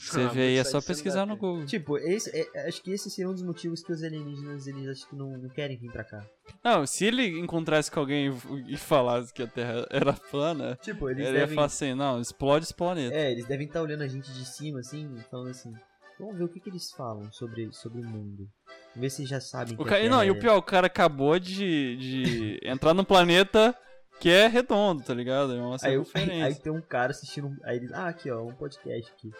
Você 0.00 0.20
Ah, 0.22 0.28
vê 0.28 0.42
aí, 0.42 0.56
é 0.56 0.62
só 0.64 0.78
de 0.78 0.86
pesquisar 0.86 1.26
no 1.26 1.36
Google. 1.36 1.66
Tipo, 1.66 1.98
esse, 1.98 2.30
é- 2.30 2.68
acho 2.68 2.80
que 2.82 2.92
esse 2.92 3.10
seria 3.10 3.28
um 3.28 3.34
dos 3.34 3.42
motivos 3.42 3.82
que 3.82 3.90
os 3.92 4.02
alienígenas 4.04 4.66
eles 4.68 4.86
acho 4.88 5.08
que 5.08 5.16
não, 5.16 5.36
não 5.36 5.48
querem 5.48 5.76
vir 5.76 5.90
pra 5.90 6.04
cá. 6.04 6.24
Não, 6.62 6.86
se 6.86 7.04
ele 7.04 7.26
encontrasse 7.38 7.90
com 7.90 7.98
alguém 7.98 8.32
e 8.68 8.76
falasse 8.76 9.34
que 9.34 9.42
a 9.42 9.46
Terra 9.48 9.86
era 9.90 10.12
plana, 10.12 10.78
Tipo, 10.80 11.10
eles 11.10 11.26
ele 11.26 11.34
ia 11.36 11.40
devem. 11.40 11.54
falar 11.56 11.66
assim, 11.66 11.94
não, 11.94 12.20
explode 12.20 12.64
esse 12.64 12.74
planeta. 12.74 13.12
É, 13.12 13.32
eles 13.32 13.44
devem 13.46 13.66
estar 13.66 13.82
olhando 13.82 14.02
a 14.02 14.06
gente 14.08 14.32
de 14.32 14.44
cima, 14.46 14.78
assim, 14.78 15.12
falando 15.30 15.50
assim. 15.50 15.72
Vamos 16.20 16.36
ver 16.38 16.44
o 16.44 16.48
que, 16.48 16.60
que 16.60 16.70
eles 16.70 16.90
falam 16.92 17.30
sobre, 17.32 17.68
sobre 17.72 18.00
o 18.00 18.04
mundo. 18.04 18.48
Vamos 18.94 19.00
ver 19.00 19.10
se 19.10 19.22
eles 19.22 19.30
já 19.30 19.40
sabem 19.40 19.74
O 19.74 19.78
que 19.78 19.82
a 19.82 19.86
cara, 19.86 20.00
Terra 20.02 20.14
não, 20.16 20.24
e 20.24 20.28
é- 20.28 20.30
o 20.32 20.38
pior, 20.38 20.56
o 20.56 20.62
cara 20.62 20.86
acabou 20.86 21.38
de, 21.40 21.96
de 21.96 22.60
entrar 22.66 22.94
num 22.94 23.04
planeta 23.04 23.74
que 24.20 24.28
é 24.30 24.46
redondo, 24.46 25.02
tá 25.02 25.12
ligado? 25.14 25.54
É 25.54 25.60
uma 25.60 25.76
Aí, 25.82 25.94
eu- 25.94 26.06
aí, 26.14 26.42
aí 26.42 26.54
tem 26.54 26.72
um 26.72 26.80
cara 26.80 27.10
assistindo. 27.10 27.48
um- 27.48 27.56
Aí 27.64 27.76
ele. 27.78 27.88
Ah, 27.92 28.08
aqui 28.08 28.30
ó, 28.30 28.42
um 28.44 28.52
podcast 28.54 29.12
aqui. 29.12 29.30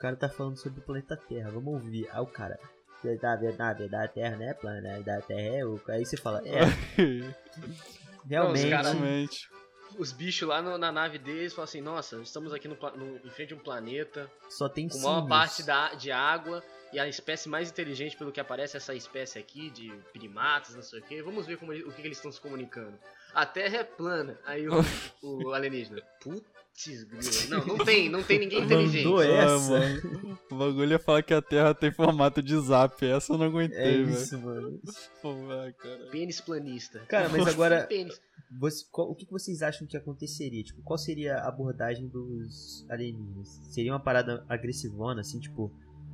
O 0.00 0.02
cara 0.02 0.16
tá 0.16 0.30
falando 0.30 0.56
sobre 0.56 0.80
o 0.80 0.82
planeta 0.82 1.14
Terra, 1.14 1.50
vamos 1.50 1.74
ouvir. 1.74 2.08
Aí 2.10 2.20
o 2.22 2.26
cara. 2.26 2.58
Na 3.22 3.36
verdade, 3.36 3.86
da 3.86 4.08
Terra 4.08 4.34
não 4.34 4.48
é 4.48 4.54
plana, 4.54 4.98
da 5.02 5.20
Terra 5.20 5.56
é 5.58 5.62
oca. 5.66 5.92
Aí 5.92 6.06
você 6.06 6.16
fala, 6.16 6.40
é, 6.46 6.64
realmente. 6.64 7.36
Não, 8.24 8.52
os 8.52 8.60
Realmente. 8.62 9.50
Os 9.98 10.10
bichos 10.12 10.48
lá 10.48 10.62
no- 10.62 10.78
na 10.78 10.90
nave 10.90 11.18
deles 11.18 11.52
falam 11.52 11.64
assim, 11.64 11.82
nossa, 11.82 12.16
estamos 12.22 12.54
aqui 12.54 12.66
no, 12.66 12.76
no- 12.96 13.16
em 13.26 13.30
frente 13.30 13.52
a 13.52 13.56
um 13.56 13.60
planeta 13.60 14.30
Só 14.48 14.68
tem 14.70 14.88
com 14.88 14.98
maior 15.00 15.28
parte 15.28 15.62
da, 15.64 15.92
de 15.94 16.10
água 16.10 16.62
e 16.94 16.98
a 16.98 17.06
espécie 17.06 17.48
mais 17.48 17.70
inteligente 17.70 18.16
pelo 18.16 18.32
que 18.32 18.40
aparece 18.40 18.76
é 18.76 18.78
essa 18.78 18.94
espécie 18.94 19.38
aqui 19.38 19.68
de 19.68 19.92
primatas, 20.14 20.74
não 20.74 20.82
sei 20.82 21.00
o 21.00 21.02
que. 21.02 21.20
Vamos 21.22 21.44
ver 21.44 21.58
como 21.58 21.72
o 21.72 21.92
que, 21.92 22.00
que 22.00 22.08
eles 22.08 22.16
estão 22.16 22.32
se 22.32 22.40
comunicando. 22.40 22.98
A 23.34 23.44
Terra 23.44 23.78
é 23.78 23.84
plana. 23.84 24.38
Aí 24.46 24.66
o, 24.66 24.72
o 25.22 25.52
alienígena, 25.52 26.00
grila. 26.24 26.42
Não, 27.50 27.66
não 27.66 27.84
tem, 27.84 28.08
não 28.08 28.22
tem 28.22 28.38
ninguém 28.38 28.62
inteligente. 28.64 29.04
Mandou 29.04 29.20
Ah, 29.20 29.26
essa. 29.26 29.70
mano. 29.78 30.38
O 30.50 30.54
bagulho 30.56 30.90
ia 30.92 30.98
falar 30.98 31.22
que 31.22 31.34
a 31.34 31.42
Terra 31.42 31.74
tem 31.74 31.92
formato 31.92 32.42
de 32.42 32.58
zap. 32.58 33.04
Essa 33.04 33.32
eu 33.34 33.38
não 33.38 33.44
É 33.44 33.48
aguentei, 33.48 34.04
velho. 34.04 34.10
isso, 34.10 34.38
mano. 34.38 34.80
Pô, 35.20 35.34
velho, 35.46 35.74
cara. 35.74 36.08
Pênis 36.10 36.40
planista. 36.40 37.00
Cara, 37.08 37.28
mas 37.28 37.46
agora, 37.46 37.86
você- 38.58 38.84
qual- 38.90 39.10
o 39.10 39.14
que 39.14 39.26
vocês 39.30 39.60
acham 39.62 39.86
que 39.86 39.96
aconteceria? 39.96 40.62
Tipo, 40.64 40.80
qual 40.82 40.96
seria 40.98 41.36
a 41.36 41.48
abordagem 41.48 42.08
dos 42.08 42.86
alienígenas? 42.88 43.48
Seria 43.70 43.92
uma 43.92 44.00
parada 44.00 44.44
agressivona, 44.48 45.20
assim, 45.20 45.38
tipo, 45.38 45.70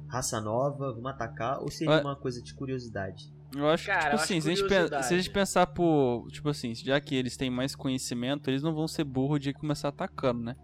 raça 0.09 0.41
nova, 0.41 0.93
vamos 0.93 1.11
atacar? 1.13 1.61
Ou 1.63 1.71
seria 1.71 1.95
Ué. 1.95 2.01
uma 2.01 2.17
coisa 2.17 2.43
de 2.43 2.53
curiosidade? 2.55 3.33
Eu 3.55 3.69
acho 3.69 3.87
Cara, 3.87 4.01
que, 4.01 4.11
tipo 4.11 4.23
assim, 4.23 4.41
se 4.41 4.51
a, 4.51 4.55
gente 4.55 4.69
se 5.05 5.15
a 5.15 5.17
gente 5.17 5.31
pensar 5.31 5.67
por. 5.69 6.29
Tipo 6.31 6.49
assim, 6.49 6.75
já 6.75 7.01
que 7.01 7.15
eles 7.15 7.37
têm 7.37 7.49
mais 7.51 7.75
conhecimento, 7.75 8.51
eles 8.51 8.63
não 8.63 8.75
vão 8.75 8.89
ser 8.89 9.05
burros 9.05 9.41
de 9.41 9.53
começar 9.53 9.89
atacando, 9.89 10.43
né? 10.43 10.57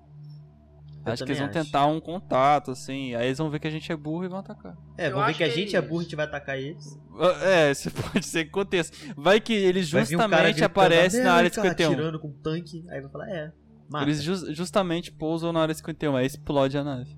Eu 1.05 1.13
acho 1.13 1.25
que 1.25 1.31
eles 1.31 1.39
vão 1.39 1.49
acho. 1.49 1.65
tentar 1.65 1.87
um 1.87 2.01
contato, 2.01 2.71
assim. 2.71 3.15
Aí 3.15 3.27
eles 3.27 3.39
vão 3.39 3.51
ver 3.51 3.59
que 3.59 3.67
a 3.67 3.71
gente 3.71 3.91
é 3.91 3.97
burro 3.97 4.25
e 4.25 4.29
vão 4.29 4.39
atacar. 4.39 4.77
É, 4.97 5.11
vamos 5.11 5.27
ver 5.27 5.35
que 5.35 5.43
a 5.43 5.49
é 5.49 5.51
gente 5.51 5.75
é 5.75 5.83
burro, 5.83 6.01
a 6.01 6.03
gente 6.05 6.15
vai 6.17 6.27
atacar 6.27 6.57
eles. 6.59 6.99
É, 7.43 7.71
isso 7.73 7.91
pode 7.91 8.25
ser 8.25 8.45
que 8.45 8.51
aconteça. 8.51 8.93
Vai 9.17 9.41
que 9.41 9.53
eles 9.53 9.89
um 9.93 9.99
justamente 9.99 10.57
gritando, 10.61 10.65
aparecem 10.67 11.25
na 11.25 11.33
área 11.33 11.51
"América", 11.51 11.63
51. 11.63 11.93
atirando 11.93 12.21
com 12.21 12.29
um 12.29 12.33
tanque, 12.33 12.85
aí 12.89 13.01
vai 13.01 13.11
falar, 13.11 13.29
é, 13.31 13.53
mata. 13.89 14.05
Eles 14.05 14.23
jus- 14.23 14.55
justamente 14.57 15.11
pousam 15.11 15.53
na 15.53 15.61
área 15.61 15.75
51, 15.75 16.15
aí 16.17 16.27
explode 16.27 16.79
a 16.79 16.85
nave. 16.85 17.17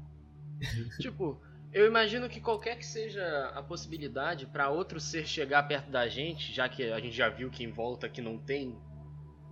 Tipo, 0.99 1.38
eu 1.74 1.86
imagino 1.88 2.28
que 2.28 2.40
qualquer 2.40 2.78
que 2.78 2.86
seja 2.86 3.50
a 3.52 3.60
possibilidade 3.60 4.46
pra 4.46 4.70
outro 4.70 5.00
ser 5.00 5.26
chegar 5.26 5.64
perto 5.64 5.90
da 5.90 6.06
gente, 6.06 6.52
já 6.52 6.68
que 6.68 6.84
a 6.84 7.00
gente 7.00 7.16
já 7.16 7.28
viu 7.28 7.50
que 7.50 7.64
em 7.64 7.72
volta 7.72 8.08
que 8.08 8.22
não 8.22 8.38
tem 8.38 8.78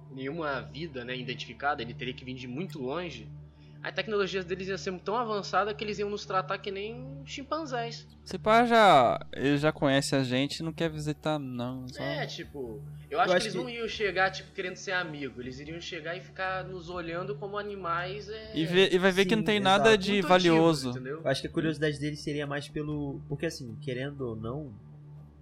nenhuma 0.08 0.60
vida 0.60 1.04
né, 1.04 1.16
identificada, 1.16 1.82
ele 1.82 1.92
teria 1.92 2.14
que 2.14 2.24
vir 2.24 2.34
de 2.34 2.46
muito 2.46 2.78
longe. 2.78 3.28
A 3.82 3.90
tecnologia 3.90 4.44
deles 4.44 4.68
ia 4.68 4.78
ser 4.78 4.96
tão 5.00 5.16
avançada 5.16 5.74
que 5.74 5.82
eles 5.82 5.98
iam 5.98 6.08
nos 6.08 6.24
tratar 6.24 6.56
que 6.58 6.70
nem 6.70 7.04
chimpanzés. 7.24 8.06
Se 8.24 8.38
pá, 8.38 8.64
já. 8.64 9.18
Eles 9.32 9.60
já 9.60 9.72
conhecem 9.72 10.18
a 10.18 10.22
gente 10.22 10.60
e 10.60 10.62
não 10.62 10.72
quer 10.72 10.88
visitar, 10.88 11.36
não. 11.38 11.88
Só... 11.88 12.00
É, 12.00 12.24
tipo, 12.24 12.80
eu 13.10 13.18
acho 13.20 13.30
Eu 13.30 13.32
que 13.32 13.36
acho 13.38 13.46
eles 13.48 13.54
não 13.56 13.68
iam 13.68 13.88
chegar, 13.88 14.30
tipo, 14.30 14.52
querendo 14.52 14.76
ser 14.76 14.92
amigo. 14.92 15.40
Eles 15.40 15.58
iriam 15.58 15.80
chegar 15.80 16.16
e 16.16 16.20
ficar 16.20 16.62
nos 16.64 16.88
olhando 16.88 17.34
como 17.34 17.58
animais. 17.58 18.28
É... 18.28 18.52
E, 18.56 18.64
vê- 18.64 18.88
e 18.92 18.98
vai 18.98 19.10
ver 19.10 19.24
que 19.24 19.30
Sim, 19.30 19.36
não 19.36 19.42
tem 19.44 19.58
nada 19.58 19.88
exato. 19.90 20.04
de 20.04 20.12
muito 20.12 20.28
valioso. 20.28 20.90
entendeu? 20.90 21.20
Eu 21.20 21.28
acho 21.28 21.40
que 21.40 21.48
a 21.48 21.50
curiosidade 21.50 21.98
deles 21.98 22.20
seria 22.20 22.46
mais 22.46 22.68
pelo. 22.68 23.20
Porque 23.28 23.46
assim, 23.46 23.74
querendo 23.80 24.20
ou 24.28 24.36
não, 24.36 24.72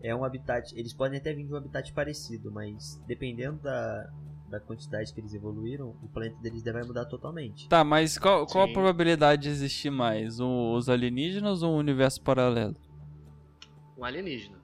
é 0.03 0.15
um 0.17 0.25
habitat. 0.25 0.73
Eles 0.75 0.95
podem 0.95 1.19
até 1.19 1.31
vir 1.35 1.45
de 1.45 1.53
um 1.53 1.57
habitat 1.57 1.93
parecido, 1.93 2.51
mas 2.51 2.99
dependendo 3.07 3.59
da, 3.63 4.09
da 4.51 4.59
quantidade 4.59 5.15
que 5.15 5.21
eles 5.21 5.33
evoluíram, 5.33 5.95
o 6.03 6.09
planeta 6.09 6.37
deles 6.43 6.63
vai 6.63 6.83
mudar 6.83 7.05
totalmente. 7.05 7.69
Tá, 7.69 7.85
mas 7.85 8.19
qual, 8.19 8.45
qual 8.47 8.65
a 8.65 8.73
probabilidade 8.73 9.43
de 9.43 9.49
existir 9.49 9.91
mais? 9.91 10.41
O- 10.41 10.75
os 10.75 10.89
alienígenas 10.89 11.63
ou 11.63 11.75
o 11.75 11.79
universo 11.79 12.21
paralelo? 12.21 12.75
Um 13.97 14.05
alienígena. 14.05 14.59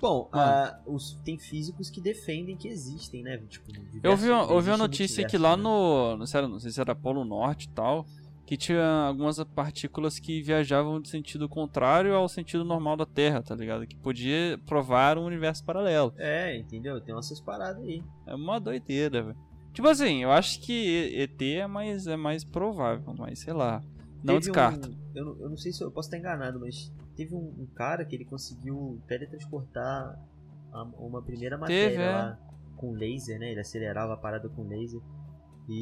Bom, 0.00 0.28
Ah. 0.32 0.78
os, 0.86 1.12
tem 1.24 1.38
físicos 1.38 1.90
que 1.90 2.00
defendem 2.00 2.56
que 2.56 2.68
existem, 2.68 3.22
né? 3.22 3.36
Tipo, 3.48 3.70
Eu 4.02 4.16
vi, 4.16 4.30
uma- 4.30 4.44
eu 4.44 4.60
vi 4.60 4.70
uma 4.70 4.76
um 4.76 4.78
notícia 4.78 5.26
que 5.26 5.36
lá 5.36 5.56
né? 5.56 5.62
no. 5.62 6.16
Não 6.16 6.26
sei, 6.26 6.40
não 6.42 6.58
sei 6.58 6.70
se 6.70 6.80
era 6.80 6.94
Polo 6.94 7.22
Norte 7.24 7.64
e 7.64 7.68
tal. 7.68 8.06
Que 8.50 8.56
tinha 8.56 8.84
algumas 9.06 9.38
partículas 9.44 10.18
que 10.18 10.42
viajavam 10.42 11.00
de 11.00 11.08
sentido 11.08 11.48
contrário 11.48 12.12
ao 12.16 12.28
sentido 12.28 12.64
normal 12.64 12.96
da 12.96 13.06
Terra, 13.06 13.40
tá 13.40 13.54
ligado? 13.54 13.86
Que 13.86 13.94
podia 13.96 14.58
provar 14.66 15.16
um 15.16 15.24
universo 15.24 15.64
paralelo. 15.64 16.12
É, 16.18 16.56
entendeu? 16.58 17.00
Tem 17.00 17.16
essas 17.16 17.40
paradas 17.40 17.80
aí. 17.84 18.02
É 18.26 18.34
uma 18.34 18.58
doideira, 18.58 19.22
velho. 19.22 19.36
Tipo 19.72 19.86
assim, 19.86 20.24
eu 20.24 20.32
acho 20.32 20.60
que 20.62 21.14
ET 21.14 21.40
é 21.40 21.66
mais, 21.68 22.08
é 22.08 22.16
mais 22.16 22.42
provável, 22.42 23.14
mas 23.16 23.38
sei 23.38 23.52
lá. 23.52 23.80
Não 24.16 24.34
Teve 24.34 24.46
descarta. 24.46 24.88
um- 24.88 24.94
eu, 25.14 25.24
não, 25.24 25.40
eu 25.42 25.48
não 25.50 25.56
sei 25.56 25.70
se 25.72 25.84
eu, 25.84 25.90
posso 25.92 26.08
estar 26.08 26.18
enganado, 26.18 26.58
mas 26.58 26.92
teve 27.14 27.32
um, 27.36 27.54
um 27.56 27.66
cara 27.72 28.04
que 28.04 28.16
ele 28.16 28.24
conseguiu 28.24 29.00
teletransportar 29.06 30.18
a- 30.72 30.82
uma 30.98 31.22
primeira 31.22 31.56
matéria 31.56 31.90
Teve, 31.90 32.02
é. 32.02 32.10
lá 32.10 32.38
com 32.76 32.90
laser, 32.94 33.38
né? 33.38 33.52
Ele 33.52 33.60
acelerava 33.60 34.14
a 34.14 34.16
parada 34.16 34.48
com 34.48 34.66
laser. 34.66 35.00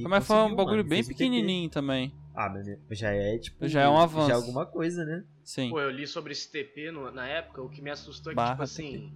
Mas 0.07 0.27
foi 0.27 0.37
um 0.37 0.55
bagulho 0.55 0.79
mano, 0.79 0.89
bem 0.91 1.03
pequenininho 1.03 1.71
também. 1.71 2.13
Ah, 2.41 2.49
mas 2.89 2.97
já 2.99 3.11
é 3.13 3.37
tipo. 3.39 3.67
Já 3.67 3.83
é 3.83 3.89
um 3.89 3.99
avanço. 3.99 4.29
Já 4.29 4.35
é 4.35 4.37
alguma 4.37 4.65
coisa, 4.65 5.05
né? 5.05 5.25
Sim. 5.43 5.71
Pô, 5.71 5.81
eu 5.81 5.91
li 5.91 6.07
sobre 6.07 6.31
esse 6.33 6.49
TP 6.53 6.93
no- 6.93 7.11
na 7.11 7.27
época, 7.27 7.61
o 7.61 7.69
que 7.69 7.83
me 7.83 7.91
assustou 7.91 8.31
é 8.31 8.35
que, 8.35 8.37
Barra 8.37 8.51
tipo 8.53 8.63
assim, 8.63 9.13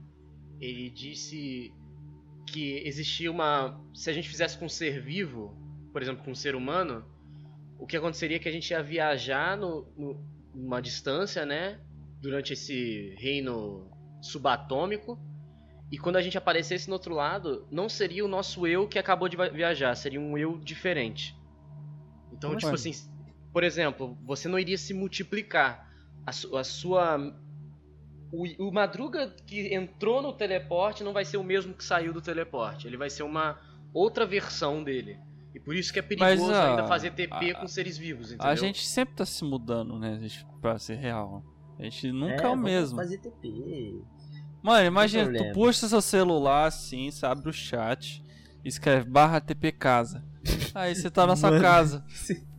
ele 0.61 0.91
disse 0.91 1.73
que 2.49 2.79
existia 2.85 3.31
uma. 3.31 3.81
Se 3.95 4.11
a 4.11 4.13
gente 4.13 4.29
fizesse 4.29 4.59
com 4.59 4.65
um 4.65 4.69
ser 4.69 5.01
vivo, 5.01 5.57
por 5.93 6.03
exemplo, 6.03 6.25
com 6.25 6.33
um 6.33 6.35
ser 6.35 6.57
humano, 6.57 7.05
o 7.79 7.87
que 7.87 7.97
aconteceria 7.97 8.39
é 8.39 8.41
que 8.41 8.49
a 8.49 8.53
gente 8.53 8.71
ia 8.73 8.83
viajar 8.83 9.57
no, 9.57 9.87
no- 9.97 10.27
numa 10.53 10.81
distância, 10.83 11.47
né? 11.47 11.79
Durante 12.21 12.55
esse 12.55 13.15
reino 13.21 13.89
subatômico. 14.21 15.17
E 15.93 15.99
quando 15.99 16.17
a 16.17 16.23
gente 16.23 16.37
aparecesse 16.39 16.89
no 16.89 16.95
outro 16.95 17.15
lado, 17.15 17.69
não 17.71 17.89
seria 17.89 18.25
o 18.25 18.29
nosso 18.29 18.67
eu 18.67 18.89
que 18.89 18.99
acabou 18.99 19.29
de 19.29 19.37
viajar, 19.37 19.95
seria 19.95 20.21
um 20.21 20.37
eu 20.37 20.59
diferente. 20.59 21.37
Então, 22.33 22.51
Como 22.51 22.59
tipo 22.61 22.75
assim? 22.75 22.91
assim, 22.91 23.12
por 23.53 23.63
exemplo, 23.65 24.17
você 24.25 24.49
não 24.49 24.59
iria 24.59 24.79
se 24.79 24.93
multiplicar. 24.95 25.91
A, 26.27 26.33
su- 26.33 26.57
a 26.57 26.65
sua. 26.65 27.19
O, 28.33 28.69
o 28.69 28.73
Madruga 28.73 29.29
que 29.47 29.75
entrou 29.75 30.23
no 30.23 30.33
teleporte 30.33 31.05
não 31.05 31.13
vai 31.13 31.25
ser 31.25 31.37
o 31.37 31.45
mesmo 31.45 31.75
que 31.75 31.85
saiu 31.85 32.13
do 32.13 32.21
teleporte. 32.23 32.87
Ele 32.87 32.97
vai 32.97 33.11
ser 33.11 33.23
uma 33.25 33.59
outra 33.93 34.25
versão 34.25 34.83
dele. 34.83 35.19
E 35.55 35.61
por 35.61 35.77
isso 35.77 35.93
que 35.93 35.99
é 35.99 36.03
perigoso 36.03 36.47
Mas, 36.47 36.57
ah, 36.57 36.71
ainda 36.71 36.87
fazer 36.89 37.11
TP 37.11 37.51
a- 37.51 37.55
com 37.61 37.69
seres 37.69 37.99
vivos, 37.99 38.29
entendeu? 38.29 38.47
A 38.47 38.55
gente 38.55 38.87
sempre 38.87 39.17
tá 39.17 39.27
se 39.27 39.45
mudando, 39.45 39.99
né? 39.99 40.19
Gente, 40.19 40.47
pra 40.63 40.79
ser 40.79 40.95
real. 40.95 41.45
A 41.79 41.83
gente 41.85 42.11
nunca 42.11 42.45
é, 42.45 42.47
o 42.47 42.51
vamos 42.51 42.65
mesmo. 42.65 42.97
fazer 42.97 43.19
TP. 43.19 44.01
Mano, 44.63 44.87
imagina, 44.87 45.31
tu 45.31 45.53
puxa 45.53 45.89
seu 45.89 46.01
celular 46.01 46.67
assim, 46.69 47.11
você 47.11 47.27
abre 47.27 47.51
o 47.51 47.53
chat, 47.53 48.25
escreve 48.65 49.11
barra 49.11 49.41
TP 49.41 49.73
casa. 49.73 50.25
Aí 50.75 50.95
você 50.95 51.11
tá 51.11 51.27
na 51.27 51.37
sua 51.37 51.51
Mano. 51.51 51.63
casa. 51.63 52.05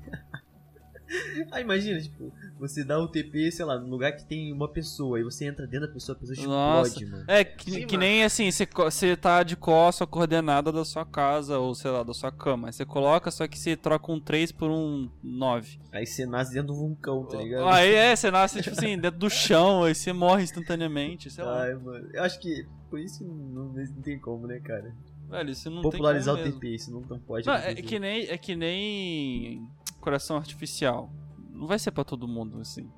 ah, 1.51 1.62
imagina, 1.62 2.00
tipo, 2.01 2.32
você 2.60 2.84
dá 2.84 2.98
o 3.00 3.08
TP, 3.08 3.51
sei 3.51 3.65
lá, 3.65 3.77
num 3.79 3.89
lugar 3.89 4.12
que 4.13 4.24
tem 4.25 4.51
uma 4.53 4.67
pessoa, 4.67 5.17
aí 5.17 5.24
você 5.24 5.46
entra 5.46 5.65
dentro 5.67 5.88
da 5.88 5.93
pessoa, 5.93 6.15
a 6.15 6.20
pessoa 6.20 6.48
Nossa. 6.48 6.88
explode, 6.89 7.12
mano. 7.12 7.25
É, 7.27 7.43
que, 7.43 7.72
Sim, 7.72 7.88
que 7.88 7.98
mano. 7.98 8.00
nem 8.10 8.24
assim, 8.24 8.50
você, 8.51 8.65
co- 8.65 8.89
você 8.89 9.15
tá 9.15 9.43
de 9.43 9.55
costa 9.55 10.03
a 10.03 10.08
coordenada 10.08 10.72
da 10.72 10.84
sua 10.86 11.05
casa, 11.05 11.58
ou 11.60 11.74
sei 11.75 11.91
lá, 11.91 12.03
da 12.03 12.13
sua 12.13 12.32
cama. 12.32 12.67
Aí 12.70 12.74
você 12.74 12.86
coloca, 12.86 13.29
só 13.32 13.48
que 13.48 13.58
você 13.60 13.75
troca 13.75 14.12
um 14.12 14.20
3 14.20 14.51
por 14.51 14.70
um 14.72 15.10
9. 15.22 15.79
Aí 15.91 16.05
você 16.05 16.25
nasce 16.25 16.53
dentro 16.53 16.67
do 16.67 16.75
vulcão, 16.75 17.25
tá 17.25 17.38
ligado? 17.38 17.67
Aí 17.67 17.93
é, 17.93 18.15
você 18.15 18.32
nasce, 18.32 18.62
tipo 18.62 18.77
assim, 18.77 18.98
dentro 18.98 19.20
do 19.20 19.29
chão, 19.29 19.84
aí 19.84 19.93
você 19.96 20.12
morre 20.13 20.43
instantaneamente, 20.43 21.29
sei 21.29 21.43
lá. 21.43 21.63
Ai, 21.63 21.74
mano. 21.75 22.10
Eu 22.13 22.24
acho 22.24 22.39
que 22.39 22.65
por 22.89 23.00
isso 23.00 23.20
que 23.20 23.24
não, 23.25 23.65
não 23.74 24.01
tem 24.01 24.20
como, 24.20 24.48
né, 24.48 24.60
cara? 24.60 24.93
Velho, 25.29 25.50
isso 25.50 25.70
não 25.72 25.82
Popularizar 25.82 26.36
tem 26.36 26.43
o 26.43 26.46
como 26.51 26.60
mesmo. 26.60 26.60
TP, 26.60 26.75
isso 26.75 26.91
não, 26.91 27.01
não 27.01 27.20
pode 27.20 27.48
Não, 27.48 27.53
é 27.55 27.58
acontecer. 27.58 27.82
que 27.84 28.00
nem 28.00 28.27
é 28.27 28.38
que 28.38 28.55
nem 28.55 29.67
coração 30.03 30.38
artificial. 30.38 31.10
Não 31.51 31.65
vai 31.67 31.79
ser 31.79 31.91
pra 31.91 32.03
todo 32.03 32.27
mundo 32.27 32.60
assim. 32.60 32.89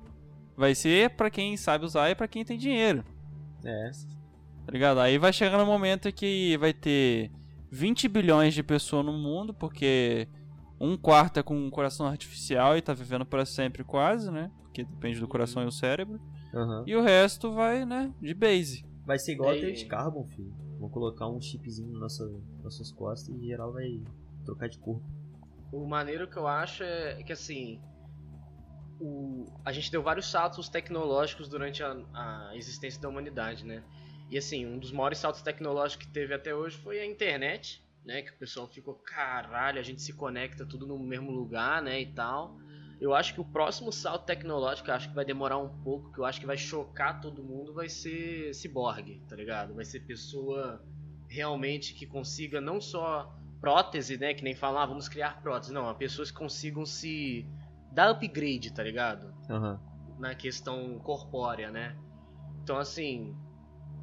Vai 0.56 0.74
ser 0.74 1.10
pra 1.10 1.30
quem 1.30 1.56
sabe 1.56 1.84
usar 1.84 2.10
e 2.10 2.14
pra 2.14 2.26
quem 2.28 2.44
tem 2.44 2.56
dinheiro, 2.58 3.04
É. 3.64 3.90
tá 4.64 4.72
ligado? 4.72 4.98
Aí 5.00 5.18
vai 5.18 5.32
chegar 5.32 5.58
no 5.58 5.66
momento 5.66 6.10
que 6.12 6.56
vai 6.58 6.72
ter 6.72 7.30
20 7.70 8.08
bilhões 8.08 8.54
de 8.54 8.62
pessoas 8.62 9.04
no 9.04 9.12
mundo, 9.12 9.52
porque 9.52 10.26
um 10.80 10.96
quarto 10.96 11.38
é 11.38 11.42
com 11.42 11.54
um 11.56 11.70
coração 11.70 12.06
artificial 12.06 12.76
e 12.76 12.82
tá 12.82 12.94
vivendo 12.94 13.24
pra 13.26 13.44
sempre 13.44 13.84
quase, 13.84 14.30
né? 14.30 14.50
Porque 14.62 14.82
depende 14.84 15.20
do 15.20 15.28
coração 15.28 15.62
e 15.62 15.66
o 15.66 15.70
cérebro. 15.72 16.18
Aham. 16.54 16.84
E 16.86 16.96
o 16.96 17.02
resto 17.02 17.52
vai, 17.52 17.84
né, 17.84 18.12
de 18.20 18.32
base. 18.32 18.84
Vai 19.04 19.18
ser 19.18 19.32
igual 19.32 19.50
a 19.50 19.52
Aí- 19.52 19.60
teia 19.60 19.74
de 19.74 19.84
carbon, 19.84 20.24
filho. 20.24 20.54
Vou 20.80 20.88
colocar 20.88 21.28
um 21.28 21.40
chipzinho 21.40 21.92
nas 21.92 22.00
nossa, 22.00 22.24
nas 22.26 22.64
nossas 22.64 22.90
costas 22.92 23.34
e 23.34 23.46
geral 23.46 23.72
vai 23.72 24.00
trocar 24.44 24.68
de 24.68 24.78
corpo. 24.78 25.04
O 25.76 25.86
maneiro 25.86 26.26
que 26.26 26.38
eu 26.38 26.46
acho 26.46 26.82
é 26.82 27.22
que 27.22 27.32
assim. 27.32 27.82
O, 28.98 29.44
a 29.62 29.72
gente 29.72 29.90
deu 29.90 30.02
vários 30.02 30.30
saltos 30.30 30.70
tecnológicos 30.70 31.48
durante 31.48 31.82
a, 31.82 31.94
a 32.14 32.56
existência 32.56 32.98
da 33.00 33.10
humanidade, 33.10 33.62
né? 33.62 33.84
E 34.30 34.38
assim, 34.38 34.64
um 34.64 34.78
dos 34.78 34.90
maiores 34.90 35.18
saltos 35.18 35.42
tecnológicos 35.42 36.06
que 36.06 36.12
teve 36.12 36.32
até 36.32 36.54
hoje 36.54 36.78
foi 36.78 36.98
a 36.98 37.04
internet, 37.04 37.84
né? 38.06 38.22
Que 38.22 38.30
o 38.30 38.36
pessoal 38.38 38.66
ficou, 38.66 38.94
caralho, 38.94 39.78
a 39.78 39.82
gente 39.82 40.00
se 40.00 40.14
conecta 40.14 40.64
tudo 40.64 40.86
no 40.86 40.98
mesmo 40.98 41.30
lugar, 41.30 41.82
né? 41.82 42.00
E 42.00 42.06
tal. 42.06 42.56
Eu 42.98 43.14
acho 43.14 43.34
que 43.34 43.40
o 43.42 43.44
próximo 43.44 43.92
salto 43.92 44.24
tecnológico, 44.24 44.90
acho 44.90 45.10
que 45.10 45.14
vai 45.14 45.26
demorar 45.26 45.58
um 45.58 45.68
pouco, 45.82 46.10
que 46.10 46.18
eu 46.18 46.24
acho 46.24 46.40
que 46.40 46.46
vai 46.46 46.56
chocar 46.56 47.20
todo 47.20 47.42
mundo, 47.42 47.74
vai 47.74 47.90
ser 47.90 48.54
ciborgue, 48.54 49.22
tá 49.28 49.36
ligado? 49.36 49.74
Vai 49.74 49.84
ser 49.84 50.00
pessoa 50.00 50.82
realmente 51.28 51.92
que 51.92 52.06
consiga 52.06 52.62
não 52.62 52.80
só 52.80 53.36
prótese, 53.66 54.16
né? 54.16 54.32
Que 54.32 54.44
nem 54.44 54.54
falar, 54.54 54.84
ah, 54.84 54.86
vamos 54.86 55.08
criar 55.08 55.42
prótese. 55.42 55.72
Não, 55.72 55.92
pessoas 55.96 56.30
que 56.30 56.36
consigam 56.36 56.86
se 56.86 57.44
dar 57.90 58.10
upgrade, 58.10 58.72
tá 58.72 58.80
ligado? 58.80 59.34
Aham. 59.50 59.80
Na 60.20 60.36
questão 60.36 61.00
corpórea, 61.00 61.68
né? 61.68 61.96
Então, 62.62 62.78
assim, 62.78 63.36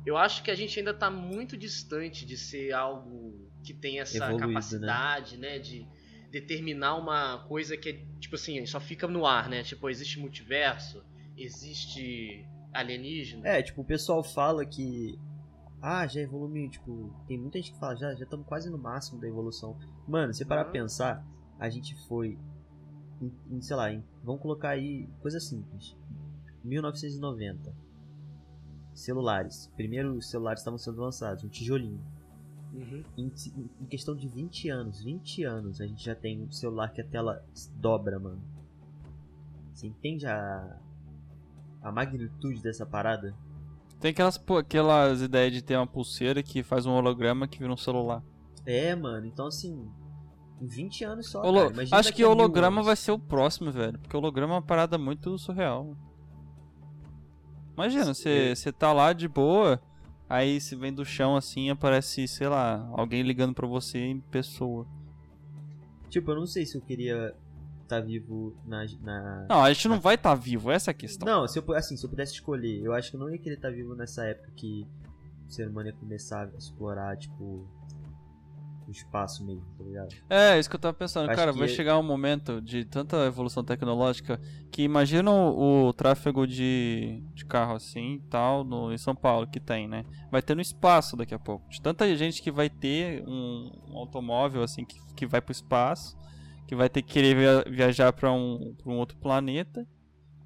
eu 0.06 0.18
acho 0.18 0.44
que 0.44 0.52
a 0.52 0.56
gente 0.56 0.78
ainda 0.78 0.94
tá 0.94 1.10
muito 1.10 1.56
distante 1.56 2.26
de 2.26 2.36
ser 2.36 2.74
algo 2.74 3.50
que 3.64 3.74
tem 3.74 4.02
essa 4.02 4.18
Evoluído, 4.18 4.48
né? 4.48 4.54
capacidade, 4.54 5.38
né? 5.38 5.60
De 5.60 5.88
determinar 6.30 6.96
uma 6.96 7.46
coisa 7.48 7.78
que 7.78 7.90
é, 7.90 8.06
tipo 8.20 8.36
assim, 8.36 8.66
só 8.66 8.82
fica 8.82 9.08
no 9.08 9.26
ar, 9.26 9.48
né? 9.48 9.64
Tipo, 9.64 9.90
existe 9.90 10.20
multiverso, 10.20 11.02
existe 11.38 12.46
alienígena. 12.74 13.48
É, 13.48 13.62
tipo, 13.62 13.80
o 13.80 13.86
pessoal 13.86 14.22
fala 14.26 14.66
que. 14.66 15.18
Ah, 15.86 16.08
já 16.08 16.22
evoluiu, 16.22 16.70
tipo, 16.70 17.14
tem 17.28 17.38
muita 17.38 17.58
gente 17.58 17.74
que 17.74 17.78
fala, 17.80 17.94
já 17.98 18.16
já 18.16 18.24
estamos 18.24 18.48
quase 18.48 18.70
no 18.70 18.78
máximo 18.78 19.20
da 19.20 19.28
evolução. 19.28 19.76
Mano, 20.08 20.34
você 20.34 20.46
parar 20.46 20.66
Uhum. 20.68 20.72
pensar, 20.72 21.26
a 21.60 21.70
gente 21.70 21.94
foi. 22.08 22.40
Em, 23.22 23.32
em, 23.58 23.62
sei 23.62 23.76
lá, 23.76 23.92
em- 23.92 24.02
vamos 24.24 24.42
colocar 24.42 24.70
aí 24.70 25.10
coisa 25.22 25.42
simples. 25.42 25.94
1990. 26.64 27.76
Celulares. 28.94 29.70
Primeiro 29.76 30.14
os 30.16 30.30
celulares 30.30 30.62
estavam 30.62 30.78
sendo 30.78 31.02
lançados, 31.02 31.44
um 31.44 31.50
tijolinho. 31.50 32.00
Uhum. 32.74 33.04
Em, 33.18 33.32
em 33.82 33.86
questão 33.86 34.16
de 34.16 34.28
20 34.30 34.70
anos, 34.70 35.04
20 35.04 35.44
anos, 35.44 35.82
a 35.82 35.86
gente 35.86 36.04
já 36.04 36.16
tem 36.16 36.42
um 36.44 36.52
celular 36.52 36.90
que 36.94 37.02
a 37.02 37.06
tela 37.06 37.44
dobra, 37.76 38.20
mano. 38.20 38.42
Você 39.74 39.88
entende 39.88 40.26
a, 40.28 40.80
a 41.82 41.92
magnitude 41.92 42.62
dessa 42.62 42.86
parada? 42.86 43.36
Tem 44.04 44.12
aquelas, 44.12 44.38
pô, 44.38 44.58
aquelas 44.58 45.22
ideias 45.22 45.54
de 45.54 45.62
ter 45.62 45.78
uma 45.78 45.88
pulseira 45.88 46.44
que 46.44 46.62
faz 46.62 46.86
um 46.86 46.92
holograma 46.92 47.48
que 47.48 47.58
vira 47.58 47.72
um 47.72 47.78
celular. 47.78 48.22
É, 48.66 48.94
mano, 48.94 49.26
então 49.26 49.48
assim, 49.48 49.90
em 50.62 50.68
20 50.68 51.06
anos 51.06 51.30
só. 51.30 51.42
Holo- 51.42 51.72
Acho 51.90 52.14
que 52.14 52.26
holograma 52.26 52.84
vai 52.84 52.98
ser 52.98 53.14
o 53.14 53.18
próximo, 53.18 53.72
velho. 53.72 53.98
Porque 54.00 54.18
holograma 54.18 54.56
é 54.56 54.56
uma 54.58 54.62
parada 54.62 54.98
muito 54.98 55.38
surreal. 55.38 55.96
Imagina, 57.76 58.14
você 58.14 58.74
tá 58.78 58.92
lá 58.92 59.14
de 59.14 59.30
boa, 59.30 59.82
aí 60.28 60.60
você 60.60 60.76
vem 60.76 60.92
do 60.94 61.06
chão 61.06 61.38
assim 61.38 61.70
aparece, 61.70 62.28
sei 62.28 62.50
lá, 62.50 62.86
alguém 62.92 63.22
ligando 63.24 63.54
pra 63.54 63.66
você 63.66 64.00
em 64.00 64.20
pessoa. 64.20 64.86
Tipo, 66.10 66.32
eu 66.32 66.36
não 66.36 66.46
sei 66.46 66.66
se 66.66 66.76
eu 66.78 66.82
queria 66.82 67.34
estar 67.94 68.02
vivo 68.02 68.56
na. 68.66 68.86
na... 69.02 69.46
Não, 69.50 69.64
a 69.64 69.72
gente 69.72 69.88
não 69.88 70.00
vai 70.00 70.16
estar 70.16 70.30
tá 70.30 70.36
vivo, 70.36 70.72
essa 70.72 70.92
é 70.92 70.94
a 70.94 70.96
questão. 70.96 71.28
Não, 71.28 71.48
se 71.48 71.60
eu, 71.60 71.74
assim, 71.74 71.96
se 71.96 72.06
eu 72.06 72.10
pudesse 72.10 72.34
escolher, 72.34 72.82
eu 72.84 72.94
acho 72.94 73.12
que 73.12 73.16
eu 73.16 73.20
não 73.20 73.30
ia 73.30 73.38
querer 73.38 73.56
estar 73.56 73.72
vivo 73.72 73.96
nessa 73.96 74.24
época 74.26 74.52
que 74.56 74.88
o 75.48 75.52
ser 75.52 75.68
humano 75.68 75.90
ia 75.90 75.94
começar 75.94 76.48
a 76.48 76.58
explorar, 76.58 77.18
tipo, 77.18 77.68
o 78.88 78.92
espaço 78.92 79.46
mesmo, 79.46 79.66
tá 79.78 79.84
ligado? 79.84 80.16
É, 80.30 80.60
isso 80.60 80.70
que 80.70 80.76
eu 80.76 80.80
tava 80.80 80.94
pensando. 80.94 81.30
Acho 81.30 81.36
Cara, 81.36 81.52
vai 81.52 81.66
é- 81.66 81.72
chegar 81.72 81.98
um 81.98 82.04
momento 82.04 82.62
de 82.62 82.86
tanta 82.86 83.26
evolução 83.26 83.64
tecnológica 83.64 84.40
que 84.72 84.84
imagina 84.84 85.32
o, 85.32 85.88
o 85.88 85.94
tráfego 85.94 86.46
de, 86.46 87.24
de 87.34 87.46
carro 87.46 87.76
assim 87.76 88.16
e 88.16 88.20
tal 88.30 88.64
no, 88.64 88.92
em 88.92 88.98
São 88.98 89.16
Paulo 89.16 89.48
que 89.48 89.60
tem, 89.60 89.88
né? 89.88 90.06
Vai 90.32 90.42
ter 90.42 90.56
no 90.56 90.62
espaço 90.62 91.16
daqui 91.16 91.34
a 91.34 91.40
pouco. 91.40 91.70
De 91.70 91.82
tanta 91.82 92.14
gente 92.16 92.42
que 92.42 92.52
vai 92.52 92.70
ter 92.70 93.24
um, 93.28 93.72
um 93.90 93.98
automóvel 93.98 94.64
assim 94.64 94.84
que, 94.86 95.00
que 95.16 95.26
vai 95.26 95.42
pro 95.42 95.52
espaço, 95.52 96.18
que 96.74 96.78
vai 96.78 96.90
ter 96.90 97.04
que 97.04 97.14
querer 97.14 97.36
via- 97.36 97.64
viajar 97.72 98.12
pra 98.12 98.32
um, 98.32 98.74
pra 98.82 98.92
um 98.92 98.98
outro 98.98 99.16
planeta 99.18 99.88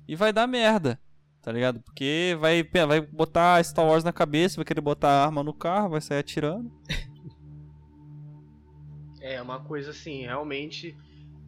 e 0.08 0.14
vai 0.16 0.34
dar 0.34 0.46
merda. 0.46 1.00
Tá 1.42 1.52
ligado? 1.54 1.80
Porque 1.80 2.36
vai, 2.42 2.62
vai 2.86 3.00
botar 3.00 3.64
Star 3.64 3.86
Wars 3.86 4.04
na 4.04 4.12
cabeça, 4.12 4.58
vai 4.58 4.66
querer 4.66 4.82
botar 4.82 5.24
arma 5.24 5.42
no 5.42 5.54
carro, 5.54 5.92
vai 5.92 6.02
sair 6.02 6.20
atirando. 6.20 6.70
É 9.20 9.42
uma 9.42 9.60
coisa 9.60 9.92
assim, 9.92 10.22
realmente 10.22 10.96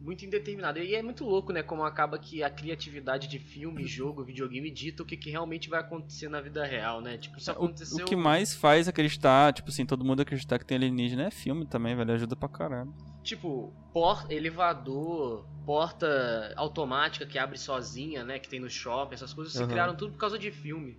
muito 0.00 0.24
indeterminada. 0.24 0.78
E 0.80 0.94
é 0.94 1.02
muito 1.02 1.24
louco, 1.24 1.52
né? 1.52 1.62
Como 1.62 1.84
acaba 1.84 2.18
que 2.18 2.42
a 2.42 2.48
criatividade 2.50 3.28
de 3.28 3.38
filme, 3.38 3.86
jogo, 3.86 4.24
videogame 4.24 4.70
dita 4.70 5.02
o 5.02 5.06
que, 5.06 5.16
que 5.16 5.30
realmente 5.30 5.68
vai 5.68 5.80
acontecer 5.80 6.28
na 6.28 6.40
vida 6.40 6.64
real, 6.64 7.00
né? 7.00 7.18
Tipo, 7.18 7.38
isso 7.38 7.50
O, 7.50 7.54
aconteceu. 7.54 8.06
o 8.06 8.08
que 8.08 8.16
mais 8.16 8.54
faz 8.54 8.88
acreditar, 8.88 9.52
tipo 9.52 9.68
assim, 9.68 9.84
todo 9.84 10.04
mundo 10.04 10.22
acreditar 10.22 10.58
que 10.58 10.64
tem 10.64 10.76
alienígena 10.76 11.24
é 11.24 11.30
filme 11.30 11.66
também, 11.66 11.94
velho. 11.94 12.12
Ajuda 12.12 12.34
pra 12.34 12.48
caralho. 12.48 12.92
Tipo, 13.22 13.74
por... 13.92 14.26
elevador, 14.30 15.46
porta 15.66 16.52
automática 16.56 17.26
que 17.26 17.38
abre 17.38 17.58
sozinha, 17.58 18.24
né? 18.24 18.38
Que 18.38 18.48
tem 18.48 18.58
no 18.58 18.70
shopping, 18.70 19.14
essas 19.14 19.34
coisas 19.34 19.52
se 19.52 19.58
Aham. 19.60 19.68
criaram 19.68 19.94
tudo 19.94 20.12
por 20.12 20.18
causa 20.18 20.38
de 20.38 20.50
filme. 20.50 20.98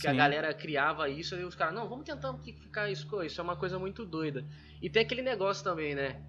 Que 0.00 0.06
a 0.06 0.10
Sim. 0.10 0.16
galera 0.16 0.54
criava 0.54 1.08
isso 1.08 1.34
e 1.36 1.44
os 1.44 1.54
caras, 1.54 1.74
não, 1.74 1.86
vamos 1.88 2.06
tentar 2.06 2.34
ficar 2.38 2.90
isso, 2.90 3.22
isso 3.22 3.40
é 3.40 3.44
uma 3.44 3.56
coisa 3.56 3.78
muito 3.78 4.06
doida. 4.06 4.46
E 4.80 4.88
tem 4.88 5.02
aquele 5.02 5.20
negócio 5.22 5.62
também, 5.62 5.94
né? 5.94 6.22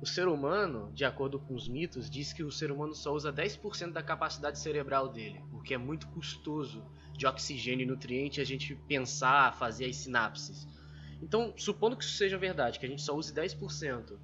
O 0.00 0.06
ser 0.06 0.28
humano, 0.28 0.92
de 0.94 1.04
acordo 1.04 1.40
com 1.40 1.54
os 1.54 1.68
mitos, 1.68 2.08
diz 2.08 2.32
que 2.32 2.44
o 2.44 2.52
ser 2.52 2.70
humano 2.70 2.94
só 2.94 3.12
usa 3.12 3.32
10% 3.32 3.92
da 3.92 4.02
capacidade 4.02 4.58
cerebral 4.58 5.08
dele, 5.08 5.42
porque 5.50 5.74
é 5.74 5.78
muito 5.78 6.06
custoso 6.08 6.84
de 7.16 7.26
oxigênio 7.26 7.82
e 7.82 7.86
nutriente 7.86 8.40
a 8.40 8.44
gente 8.44 8.76
pensar, 8.86 9.56
fazer 9.58 9.86
as 9.86 9.96
sinapses. 9.96 10.68
Então, 11.20 11.52
supondo 11.56 11.96
que 11.96 12.04
isso 12.04 12.16
seja 12.16 12.38
verdade, 12.38 12.78
que 12.78 12.86
a 12.86 12.88
gente 12.88 13.02
só 13.02 13.16
use 13.16 13.34
10%, 13.34 14.16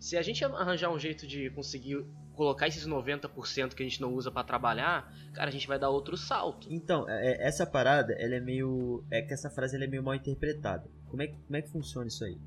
se 0.00 0.16
a 0.16 0.22
gente 0.22 0.42
arranjar 0.44 0.90
um 0.90 0.98
jeito 0.98 1.26
de 1.26 1.50
conseguir 1.50 2.06
colocar 2.32 2.68
esses 2.68 2.86
90% 2.86 3.74
que 3.74 3.82
a 3.82 3.86
gente 3.86 4.00
não 4.00 4.14
usa 4.14 4.30
pra 4.30 4.44
trabalhar, 4.44 5.12
cara, 5.34 5.48
a 5.48 5.52
gente 5.52 5.66
vai 5.66 5.78
dar 5.78 5.90
outro 5.90 6.16
salto. 6.16 6.68
Então, 6.70 7.06
é- 7.08 7.32
é- 7.32 7.48
essa 7.48 7.66
parada, 7.66 8.12
ela 8.14 8.36
é 8.36 8.40
meio. 8.40 9.04
É 9.10 9.20
que 9.20 9.34
essa 9.34 9.50
frase 9.50 9.76
é 9.76 9.86
meio 9.88 10.04
mal 10.04 10.14
interpretada. 10.14 10.88
Como 11.08 11.20
é, 11.20 11.26
como 11.26 11.56
é 11.56 11.60
que 11.62 11.68
funciona 11.68 12.06
isso 12.06 12.24
aí? 12.24 12.38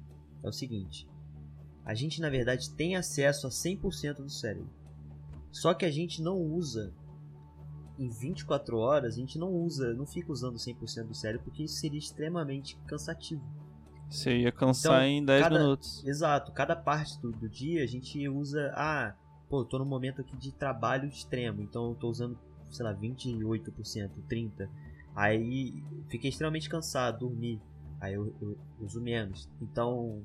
É 0.41 0.47
o 0.47 0.51
seguinte: 0.53 1.05
a 1.85 1.93
gente 1.93 2.21
na 2.21 2.29
verdade 2.29 2.69
tem 2.71 2.95
acesso 2.95 3.47
a 3.47 3.49
100% 3.49 4.17
do 4.17 4.29
cérebro. 4.29 4.69
Só 5.51 5.73
que 5.73 5.85
a 5.85 5.91
gente 5.91 6.21
não 6.21 6.37
usa 6.37 6.93
em 7.99 8.09
24 8.09 8.77
horas, 8.77 9.13
a 9.15 9.17
gente 9.17 9.37
não 9.37 9.51
usa, 9.51 9.93
não 9.93 10.05
fica 10.05 10.31
usando 10.31 10.55
100% 10.57 11.07
do 11.07 11.13
cérebro, 11.15 11.43
porque 11.45 11.63
isso 11.63 11.75
seria 11.75 11.99
extremamente 11.99 12.77
cansativo. 12.87 13.43
Você 14.09 14.39
ia 14.39 14.51
cansar 14.51 15.03
Então, 15.03 15.05
em 15.05 15.25
10 15.25 15.43
cada- 15.43 15.59
minutos. 15.59 16.03
Exato, 16.05 16.51
cada 16.51 16.75
parte 16.75 17.19
do, 17.21 17.31
do 17.31 17.47
dia 17.49 17.83
a 17.83 17.87
gente 17.87 18.27
usa, 18.27 18.71
ah, 18.75 19.13
pô, 19.49 19.61
eu 19.61 19.65
tô 19.65 19.77
num 19.79 19.85
momento 19.85 20.21
aqui 20.21 20.35
de 20.35 20.51
trabalho 20.51 21.07
extremo, 21.07 21.61
então 21.61 21.89
eu 21.89 21.95
tô 21.95 22.09
usando, 22.09 22.37
sei 22.69 22.85
lá, 22.85 22.93
28%, 22.93 24.09
30%. 24.29 24.69
Aí 25.15 25.83
fiquei 26.09 26.29
extremamente 26.29 26.69
cansado, 26.69 27.19
dormi. 27.19 27.61
Aí 27.99 28.13
eu, 28.13 28.33
eu 28.41 28.57
uso 28.79 28.99
menos. 29.01 29.49
Então, 29.61 30.23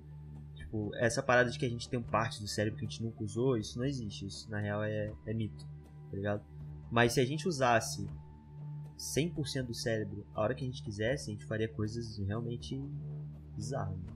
tipo, 0.76 0.94
essa 0.96 1.22
parada 1.22 1.50
de 1.50 1.58
que 1.58 1.64
a 1.64 1.68
gente 1.68 1.88
tem 1.88 2.00
parte 2.02 2.40
do 2.40 2.46
cérebro 2.46 2.78
que 2.78 2.84
a 2.84 2.88
gente 2.88 3.02
nunca 3.02 3.22
usou, 3.24 3.56
isso 3.56 3.78
não 3.78 3.84
existe. 3.86 4.26
Isso 4.26 4.50
na 4.50 4.60
real 4.60 4.82
é, 4.84 5.12
é 5.26 5.34
mito, 5.34 5.64
tá 6.10 6.16
ligado? 6.16 6.44
Mas 6.90 7.12
se 7.12 7.20
a 7.20 7.24
gente 7.24 7.48
usasse 7.48 8.06
100% 8.98 9.66
do 9.66 9.74
cérebro 9.74 10.26
a 10.34 10.42
hora 10.42 10.54
que 10.54 10.64
a 10.64 10.66
gente 10.66 10.82
quisesse, 10.82 11.30
a 11.30 11.32
gente 11.32 11.44
faria 11.44 11.68
coisas 11.68 12.18
realmente 12.18 12.80
bizarras. 13.54 13.96
né? 13.98 14.12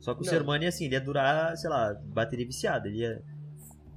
Só 0.00 0.14
que 0.14 0.22
o 0.22 0.24
Não. 0.24 0.30
ser 0.32 0.42
humano 0.42 0.64
ia 0.64 0.68
assim, 0.68 0.86
ele 0.86 0.94
ia 0.94 1.00
durar, 1.00 1.56
sei 1.56 1.70
lá, 1.70 1.94
bateria 1.94 2.44
viciada. 2.46 2.88
Ele 2.88 2.98
ia 2.98 3.22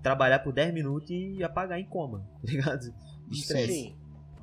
trabalhar 0.03 0.39
por 0.39 0.53
10 0.53 0.73
minutos 0.73 1.09
e 1.09 1.43
apagar 1.43 1.79
em 1.79 1.85
coma, 1.85 2.19
tá 2.41 2.51
ligado? 2.51 2.93
Sim. 3.31 3.95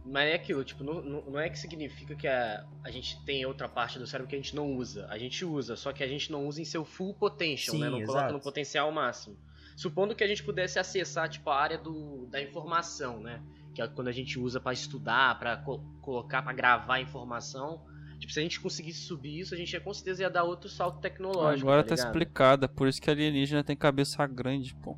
Mas 0.05 0.31
é 0.31 0.35
aquilo, 0.35 0.65
tipo, 0.65 0.83
não, 0.83 1.01
não, 1.01 1.39
é 1.39 1.49
que 1.49 1.59
significa 1.59 2.15
que 2.17 2.27
a, 2.27 2.67
a 2.83 2.91
gente 2.91 3.23
tem 3.25 3.47
outra 3.47 3.69
parte 3.69 3.99
do 3.99 4.07
cérebro 4.07 4.29
que 4.29 4.35
a 4.35 4.39
gente 4.39 4.55
não 4.55 4.75
usa. 4.75 5.07
A 5.09 5.17
gente 5.17 5.45
usa, 5.45 5.77
só 5.77 5.93
que 5.93 6.03
a 6.03 6.09
gente 6.09 6.31
não 6.33 6.47
usa 6.47 6.61
em 6.61 6.65
seu 6.65 6.85
full 6.85 7.15
potential, 7.15 7.77
Sim, 7.77 7.83
né? 7.83 7.89
Não 7.91 8.01
exato. 8.01 8.13
coloca 8.19 8.33
no 8.33 8.41
potencial 8.41 8.91
máximo. 8.91 9.37
Supondo 9.77 10.15
que 10.15 10.25
a 10.25 10.27
gente 10.27 10.43
pudesse 10.43 10.79
acessar, 10.79 11.29
tipo, 11.29 11.49
a 11.51 11.57
área 11.57 11.79
do, 11.79 12.27
da 12.27 12.43
informação, 12.43 13.21
né? 13.21 13.41
Que 13.75 13.81
é 13.81 13.87
quando 13.89 14.09
a 14.09 14.13
gente 14.13 14.39
usa 14.39 14.61
pra 14.61 14.73
estudar, 14.73 15.39
pra 15.39 15.57
co- 15.57 15.79
colocar, 16.03 16.43
pra 16.43 16.53
gravar 16.53 17.01
informação. 17.01 17.85
Tipo, 18.19 18.33
se 18.33 18.41
a 18.41 18.43
gente 18.43 18.61
conseguisse 18.61 19.01
subir 19.01 19.39
isso, 19.39 19.55
a 19.55 19.57
gente 19.57 19.73
ia, 19.73 19.81
com 19.81 19.95
certeza 19.95 20.23
ia 20.23 20.31
dar 20.31 20.45
outro 20.45 20.69
salto 20.69 21.01
tecnológico. 21.01 21.67
Agora 21.69 21.83
tá, 21.83 21.91
tá 21.91 21.95
ligado? 21.95 22.07
explicado, 22.09 22.65
é 22.65 22.69
por 22.69 22.87
isso 22.89 23.01
que 23.01 23.11
alienígena 23.11 23.65
tem 23.65 23.77
cabeça 23.77 24.27
grande, 24.27 24.75
pô. 24.75 24.97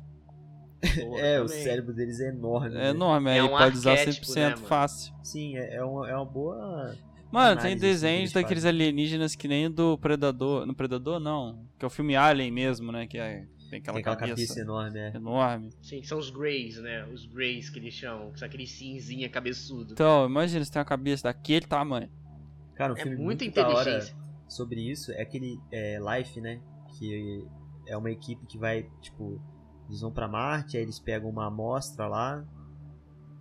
Porra, 1.01 1.19
É, 1.21 1.41
o 1.41 1.45
também. 1.45 1.63
cérebro 1.63 1.93
deles 1.93 2.19
é 2.19 2.29
enorme. 2.29 2.75
É 2.75 2.79
né? 2.79 2.89
enorme, 2.89 3.29
aí 3.29 3.37
É 3.37 3.43
um 3.43 3.49
pode 3.49 3.77
usar 3.77 3.91
arquétipo, 3.91 4.25
100% 4.25 4.35
né, 4.35 4.55
fácil. 4.57 5.13
Sim, 5.23 5.57
é, 5.57 5.75
é, 5.75 5.83
uma, 5.83 6.09
é 6.09 6.15
uma 6.15 6.25
boa. 6.25 6.95
Mano, 7.31 7.59
tem 7.59 7.73
assim, 7.73 7.81
desenhos 7.81 8.31
que 8.31 8.37
eles 8.37 8.43
daqueles 8.43 8.65
alienígenas 8.65 9.35
que 9.35 9.47
nem 9.47 9.69
do 9.69 9.97
Predador. 9.97 10.65
No 10.65 10.73
Predador, 10.73 11.19
não. 11.19 11.67
Que 11.77 11.83
é 11.83 11.87
o 11.87 11.89
filme 11.89 12.15
Alien 12.15 12.51
mesmo, 12.51 12.91
né? 12.91 13.07
Que 13.07 13.17
é, 13.17 13.45
tem 13.69 13.79
aquela, 13.79 13.95
tem 13.95 14.01
aquela 14.01 14.15
cabeça, 14.15 14.35
cabeça 14.35 14.59
enorme, 14.61 14.99
é. 14.99 15.15
enorme. 15.15 15.69
Sim, 15.81 16.03
são 16.03 16.17
os 16.17 16.29
Greys, 16.29 16.77
né? 16.79 17.05
Os 17.05 17.25
Greys 17.25 17.69
que 17.69 17.79
eles 17.79 17.93
chamam, 17.93 18.31
que 18.31 18.39
são 18.39 18.47
aquele 18.47 18.67
cinzinha 18.67 19.27
cabeçudo. 19.27 19.93
Então, 19.93 20.25
imagina 20.25 20.63
se 20.63 20.71
tem 20.71 20.79
uma 20.79 20.85
cabeça 20.85 21.23
daquele 21.23 21.65
tamanho. 21.65 22.09
Cara, 22.75 22.93
um 22.93 22.97
é 22.97 23.01
filme 23.01 23.17
muito 23.17 23.43
inteligência. 23.43 24.15
sobre 24.47 24.79
isso 24.79 25.11
é 25.11 25.21
aquele 25.21 25.59
é, 25.71 25.97
Life, 25.99 26.39
né? 26.39 26.61
Que 26.97 27.43
é 27.87 27.97
uma 27.97 28.11
equipe 28.11 28.45
que 28.45 28.57
vai, 28.57 28.87
tipo, 29.01 29.41
eles 29.87 30.01
vão 30.01 30.11
pra 30.11 30.27
Marte, 30.27 30.77
aí 30.77 30.83
eles 30.83 30.99
pegam 30.99 31.29
uma 31.29 31.47
amostra 31.47 32.07
lá 32.07 32.43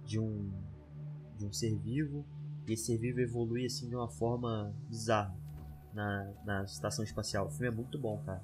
de 0.05 0.19
um 0.19 0.51
de 1.39 1.47
um 1.47 1.53
ser 1.53 1.77
vivo 1.79 2.25
e 2.67 2.73
esse 2.73 2.87
ser 2.87 2.99
vivo 2.99 3.21
evolui 3.21 3.67
assim 3.67 3.89
de 3.89 3.97
uma 3.97 4.09
forma 4.09 4.73
bizarra 4.89 5.35
na, 5.93 6.33
na 6.45 6.65
estação 6.65 7.05
espacial. 7.05 7.47
O 7.47 7.51
filme 7.51 7.69
é 7.69 7.71
muito 7.71 7.99
bom, 7.99 8.23
cara. 8.25 8.43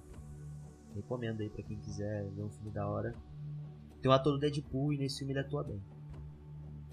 Recomendo 0.94 1.40
aí 1.40 1.48
pra 1.48 1.62
quem 1.62 1.78
quiser 1.78 2.28
ver 2.30 2.42
um 2.42 2.50
filme 2.50 2.70
da 2.70 2.88
hora. 2.88 3.14
Tem 4.00 4.10
o 4.10 4.14
ator 4.14 4.32
do 4.32 4.38
Deadpool 4.38 4.92
e 4.92 4.98
nesse 4.98 5.18
filme 5.18 5.32
ele 5.32 5.40
atua 5.40 5.62
bem. 5.62 5.80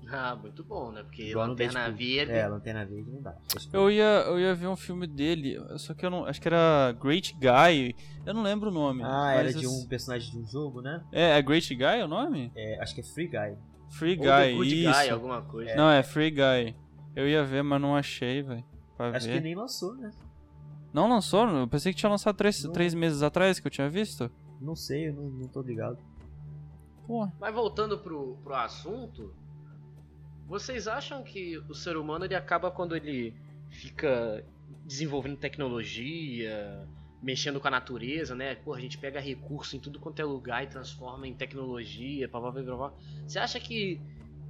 Ah, 0.09 0.35
muito 0.35 0.63
bom, 0.63 0.91
né? 0.91 1.03
Porque 1.03 1.23
Igual 1.23 1.47
Lanterna 1.49 1.73
Deadpool. 1.73 1.97
Verde. 1.97 2.31
É, 2.31 2.47
Lanterna 2.47 2.85
Verde 2.85 3.11
não 3.11 3.21
dá. 3.21 3.35
Eu 3.73 3.91
ia, 3.91 4.23
eu 4.27 4.39
ia 4.39 4.55
ver 4.55 4.67
um 4.67 4.75
filme 4.75 5.05
dele, 5.05 5.59
só 5.77 5.93
que 5.93 6.05
eu 6.05 6.09
não. 6.09 6.25
Acho 6.25 6.41
que 6.41 6.47
era 6.47 6.93
Great 6.99 7.33
Guy. 7.33 7.95
Eu 8.25 8.33
não 8.33 8.41
lembro 8.41 8.69
o 8.69 8.73
nome. 8.73 9.03
Ah, 9.03 9.33
era 9.33 9.53
de 9.53 9.67
um 9.67 9.85
personagem 9.87 10.31
de 10.31 10.37
um 10.37 10.45
jogo, 10.45 10.81
né? 10.81 11.03
É, 11.11 11.37
é 11.37 11.41
Great 11.41 11.73
Guy 11.73 12.03
o 12.03 12.07
nome? 12.07 12.51
É, 12.55 12.81
acho 12.81 12.95
que 12.95 13.01
é 13.01 13.03
Free 13.03 13.27
Guy. 13.27 13.57
Free 13.89 14.17
Ou 14.17 14.25
The 14.25 14.47
Guy, 14.47 14.55
Good 14.55 14.83
isso. 14.83 14.99
Guy, 15.01 15.09
alguma 15.09 15.41
coisa. 15.41 15.75
Não, 15.75 15.89
é 15.89 16.03
Free 16.03 16.31
Guy. 16.31 16.75
Eu 17.15 17.27
ia 17.27 17.43
ver, 17.43 17.63
mas 17.63 17.81
não 17.81 17.95
achei, 17.95 18.41
velho. 18.43 18.63
Acho 18.99 19.27
ver. 19.27 19.33
que 19.35 19.39
nem 19.41 19.55
lançou, 19.55 19.95
né? 19.95 20.11
Não 20.93 21.09
lançou? 21.09 21.47
Eu 21.47 21.67
pensei 21.67 21.93
que 21.93 21.99
tinha 21.99 22.09
lançado 22.09 22.35
três, 22.35 22.63
Não. 22.63 22.71
três 22.71 22.93
meses 22.93 23.21
atrás 23.21 23.59
que 23.59 23.67
eu 23.67 23.71
tinha 23.71 23.89
visto. 23.89 24.31
Não 24.59 24.75
sei, 24.75 25.09
eu 25.09 25.13
não, 25.13 25.23
não 25.29 25.47
tô 25.47 25.61
ligado. 25.61 25.97
Pô. 27.05 27.27
Mas 27.39 27.53
voltando 27.53 27.99
pro, 27.99 28.37
pro 28.43 28.55
assunto, 28.55 29.33
vocês 30.47 30.88
acham 30.88 31.23
que 31.23 31.57
o 31.69 31.73
ser 31.73 31.97
humano 31.97 32.25
ele 32.25 32.36
acaba 32.36 32.71
quando 32.71 32.95
ele 32.95 33.33
fica 33.69 34.43
desenvolvendo 34.86 35.38
tecnologia, 35.38 36.88
mexendo 37.21 37.60
com 37.60 37.67
a 37.67 37.71
natureza, 37.71 38.33
né? 38.33 38.55
Pô, 38.55 38.73
a 38.73 38.79
gente 38.79 38.97
pega 38.97 39.19
recurso 39.19 39.75
em 39.75 39.79
tudo 39.79 39.99
quanto 39.99 40.21
é 40.21 40.25
lugar 40.25 40.63
e 40.63 40.67
transforma 40.67 41.27
em 41.27 41.33
tecnologia, 41.33 42.29
pá, 42.29 42.39
pá, 42.39 42.51
pá. 42.51 42.93
Você 43.27 43.38
acha 43.38 43.60
que 43.60 43.99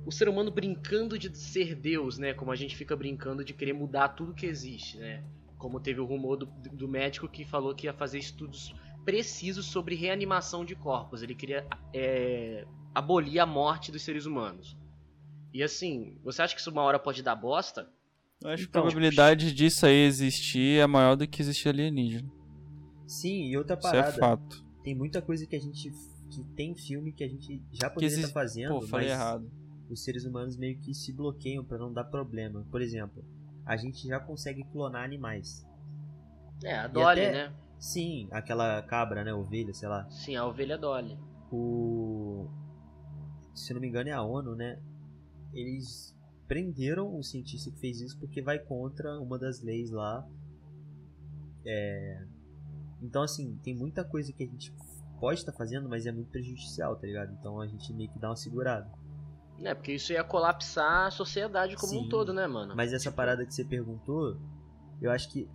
o 0.06 0.12
ser 0.12 0.30
humano 0.30 0.52
brincando 0.52 1.18
de 1.18 1.36
ser 1.36 1.76
Deus, 1.76 2.20
né? 2.20 2.34
Como 2.34 2.52
a 2.52 2.56
gente 2.56 2.76
fica 2.76 2.96
brincando 2.96 3.44
de 3.44 3.54
querer 3.54 3.74
mudar 3.74 4.10
tudo 4.10 4.36
que 4.36 4.46
existe, 4.46 4.98
né? 4.98 5.24
Como 5.58 5.80
teve 5.80 6.00
o 6.00 6.06
rumor 6.06 6.38
do, 6.38 6.46
do 6.46 6.88
médico 6.88 7.28
que 7.28 7.44
falou 7.44 7.74
que 7.74 7.88
ia 7.88 7.94
fazer 7.94 8.20
estudos 8.20 8.76
precisos 9.04 9.66
sobre 9.66 9.96
reanimação 9.96 10.64
de 10.64 10.76
corpos. 10.76 11.24
Ele 11.24 11.34
queria 11.34 11.66
é, 11.92 12.66
abolir 12.94 13.40
a 13.40 13.46
morte 13.46 13.92
dos 13.92 14.04
seres 14.04 14.28
humanos. 14.28 14.78
E 15.58 15.64
assim, 15.64 16.16
você 16.24 16.44
acha 16.44 16.54
que 16.54 16.62
isso 16.62 16.70
uma 16.70 16.84
hora 16.84 17.00
pode 17.00 17.24
dar 17.24 17.36
bosta? 17.36 17.90
Eu 18.44 18.52
acho 18.52 18.64
que 18.66 18.70
Então, 18.70 18.82
a 18.82 18.86
probabilidade 18.86 19.52
disso 19.52 19.88
aí 19.88 20.06
existir 20.06 20.80
é 20.80 20.86
maior 20.86 21.16
do 21.16 21.28
que 21.28 21.42
existir 21.42 21.70
alienígena. 21.70 22.30
Sim, 23.08 23.48
e 23.48 23.58
outra 23.58 23.76
Isso 23.76 23.88
é 23.88 23.92
parada. 23.92 24.18
fato. 24.20 24.64
tem 24.84 24.94
muita 24.94 25.20
coisa 25.20 25.48
que 25.48 25.56
a 25.56 25.60
gente. 25.60 25.90
que 26.30 26.44
tem 26.56 26.76
filme 26.76 27.12
que 27.12 27.24
a 27.24 27.28
gente 27.28 27.60
já 27.72 27.90
poderia 27.90 28.08
estar 28.10 28.20
existe... 28.20 28.34
fazendo, 28.36 28.70
Pô, 28.76 28.82
falei 28.82 29.08
mas 29.10 29.18
errado. 29.18 29.52
os 29.90 30.04
seres 30.04 30.26
humanos 30.26 30.56
meio 30.58 30.78
que 30.78 30.94
se 30.94 31.12
bloqueiam 31.12 31.66
pra 31.66 31.80
não 31.80 31.92
dar 31.92 32.04
problema. 32.04 32.64
Por 32.70 32.80
exemplo, 32.80 33.26
a 33.66 33.76
gente 33.76 34.08
já 34.08 34.20
consegue 34.20 34.64
clonar 34.66 35.04
animais. 35.04 35.66
É, 36.64 36.76
a 36.78 36.88
Dolly, 36.88 37.22
até- 37.22 37.32
né? 37.32 37.54
Sim, 37.80 38.28
aquela 38.30 38.80
cabra, 38.84 39.24
né? 39.24 39.34
Ovelha, 39.34 39.74
sei 39.74 39.90
lá. 39.90 40.08
Sim, 40.12 40.36
a 40.36 40.46
ovelha 40.46 40.78
Dolly. 40.78 41.18
O. 41.52 42.48
Se 43.56 43.72
eu 43.72 43.76
não 43.76 43.82
me 43.82 43.88
engano, 43.88 44.10
é 44.10 44.14
a 44.14 44.22
ONU, 44.22 44.56
né? 44.56 44.78
Eles 45.54 46.16
prenderam 46.48 47.18
o 47.18 47.24
cientista 47.24 47.70
que 47.72 47.80
fez 47.80 48.00
isso 48.00 48.18
porque 48.20 48.42
vai 48.42 48.60
contra 48.60 49.20
uma 49.20 49.38
das 49.38 49.62
leis 49.62 49.92
lá. 49.92 50.28
É... 51.66 52.26
Então, 53.02 53.22
assim, 53.22 53.60
tem 53.64 53.76
muita 53.76 54.04
coisa 54.04 54.32
que 54.34 54.44
a 54.44 54.48
gente 54.48 54.74
pode 55.20 55.40
estar 55.40 55.52
fazendo, 55.52 55.90
mas 55.90 56.06
é 56.06 56.12
muito 56.12 56.30
prejudicial, 56.30 56.96
tá 56.96 57.06
ligado? 57.06 57.34
Então 57.34 57.60
a 57.60 57.68
gente 57.68 57.94
meio 57.94 58.10
que 58.10 58.20
dá 58.20 58.30
uma 58.30 58.36
segurada. 58.36 58.90
É, 59.64 59.74
porque 59.74 59.94
isso 59.94 60.14
ia 60.14 60.24
colapsar 60.24 61.08
a 61.08 61.12
sociedade 61.12 61.76
como 61.76 62.00
um 62.00 62.04
Sim, 62.04 62.10
todo, 62.10 62.32
né, 62.32 62.46
mano? 62.46 62.76
Mas 62.76 62.94
essa 62.94 63.12
parada 63.12 63.46
que 63.46 63.54
você 63.54 63.66
perguntou, 63.66 64.38
eu 65.02 65.12
acho 65.12 65.30
que 65.32 65.50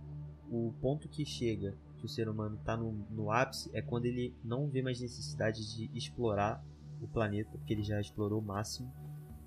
o 0.49 0.73
ponto 0.81 1.07
que 1.07 1.25
chega, 1.25 1.75
que 1.97 2.05
o 2.05 2.09
ser 2.09 2.27
humano 2.27 2.59
tá 2.65 2.75
no, 2.75 2.91
no 3.09 3.31
ápice, 3.31 3.69
é 3.73 3.81
quando 3.81 4.05
ele 4.05 4.35
não 4.43 4.67
vê 4.67 4.81
mais 4.81 4.99
necessidade 4.99 5.61
de 5.73 5.89
explorar 5.97 6.63
o 7.01 7.07
planeta, 7.07 7.51
porque 7.57 7.73
ele 7.73 7.83
já 7.83 7.99
explorou 7.99 8.41
o 8.41 8.45
máximo, 8.45 8.93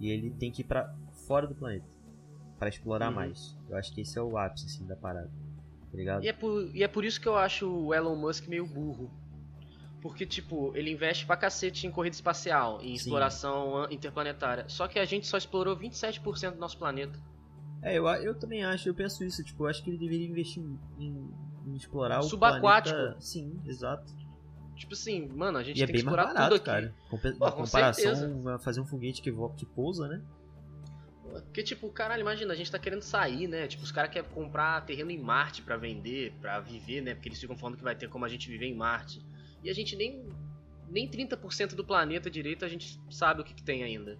e 0.01 0.11
ele 0.11 0.31
tem 0.31 0.51
que 0.51 0.63
ir 0.63 0.65
pra 0.65 0.95
fora 1.27 1.47
do 1.47 1.55
planeta 1.55 1.87
para 2.59 2.69
explorar 2.69 3.09
Uhum. 3.09 3.15
mais. 3.17 3.57
Eu 3.69 3.77
acho 3.77 3.93
que 3.93 4.01
esse 4.01 4.19
é 4.19 4.23
o 4.23 4.37
ápice 4.39 4.67
assim 4.67 4.87
da 4.87 4.97
parada. 4.97 5.31
Tá 5.91 5.97
ligado? 5.97 6.25
E 6.25 6.29
é, 6.29 6.33
por, 6.33 6.71
e 6.75 6.83
é 6.83 6.89
por 6.89 7.05
isso 7.05 7.21
que 7.21 7.29
eu 7.29 7.37
acho 7.37 7.69
o 7.69 7.95
Elon 7.95 8.17
Musk 8.17 8.47
meio 8.49 8.67
burro. 8.67 9.11
Porque, 10.03 10.25
tipo, 10.27 10.73
ele 10.77 10.91
investe 10.93 11.27
pra 11.27 11.37
cacete 11.37 11.87
em 11.87 11.91
corrida 11.91 12.15
espacial, 12.15 12.79
em 12.81 12.89
Sim. 12.89 12.93
exploração 12.95 13.77
an- 13.77 13.89
interplanetária. 13.91 14.65
Só 14.69 14.87
que 14.87 14.99
a 14.99 15.05
gente 15.05 15.27
só 15.27 15.37
explorou 15.37 15.77
27% 15.77 16.53
do 16.55 16.59
nosso 16.61 16.79
planeta. 16.79 17.19
É, 17.83 17.99
eu, 17.99 18.07
eu 18.07 18.35
também 18.39 18.65
acho, 18.65 18.89
eu 18.89 18.95
penso 18.95 19.25
isso, 19.25 19.43
tipo, 19.43 19.65
eu 19.65 19.69
acho 19.69 19.83
que 19.83 19.91
ele 19.91 19.99
deveria 19.99 20.29
investir 20.29 20.63
em, 20.63 20.79
em- 20.99 21.75
explorar 21.77 22.21
o 22.21 22.23
Subaquático. 22.25 22.95
planeta. 22.97 23.21
Sim, 23.21 23.61
exato. 23.67 24.13
Tipo 24.77 24.93
assim, 24.95 25.27
mano, 25.29 25.59
a 25.59 25.63
gente 25.63 25.79
E 25.79 25.83
é 25.83 25.87
tem 25.87 25.95
que 25.97 26.03
bem 26.03 26.05
mais 26.05 26.15
explorar 26.17 26.35
barato, 26.35 26.51
tudo 26.51 26.57
aqui. 26.57 26.65
cara. 26.67 26.95
Compa- 27.11 27.33
Pô, 27.33 27.51
com 27.53 27.65
comparação 27.65 28.15
certeza. 28.15 28.55
a 28.55 28.59
fazer 28.59 28.81
um 28.81 28.87
foguete 28.87 29.23
que, 29.23 29.33
que 29.57 29.67
pousa, 29.67 30.07
né? 30.07 30.23
Porque, 31.45 31.63
tipo, 31.63 31.91
caralho, 31.91 32.21
imagina, 32.21 32.53
a 32.53 32.57
gente 32.57 32.71
tá 32.71 32.79
querendo 32.79 33.03
sair, 33.03 33.47
né? 33.49 33.67
Tipo, 33.67 33.83
os 33.83 33.91
caras 33.93 34.11
querem 34.11 34.29
comprar 34.31 34.85
terreno 34.87 35.11
em 35.11 35.19
Marte 35.19 35.61
pra 35.63 35.77
vender, 35.77 36.33
pra 36.41 36.61
viver, 36.61 37.01
né? 37.03 37.15
Porque 37.15 37.29
eles 37.29 37.41
ficam 37.41 37.57
falando 37.57 37.77
que 37.77 37.83
vai 37.85 37.95
ter 37.97 38.09
como 38.09 38.25
a 38.25 38.29
gente 38.29 38.49
viver 38.49 38.67
em 38.67 38.75
Marte. 38.75 39.21
E 39.63 39.69
a 39.69 39.75
gente 39.75 39.97
nem, 39.97 40.25
nem 40.89 41.09
30% 41.11 41.75
do 41.75 41.85
planeta 41.85 42.31
direito 42.31 42.65
a 42.65 42.69
gente 42.69 42.99
sabe 43.11 43.41
o 43.41 43.45
que, 43.45 43.53
que 43.55 43.63
tem 43.63 43.83
ainda. 43.83 44.19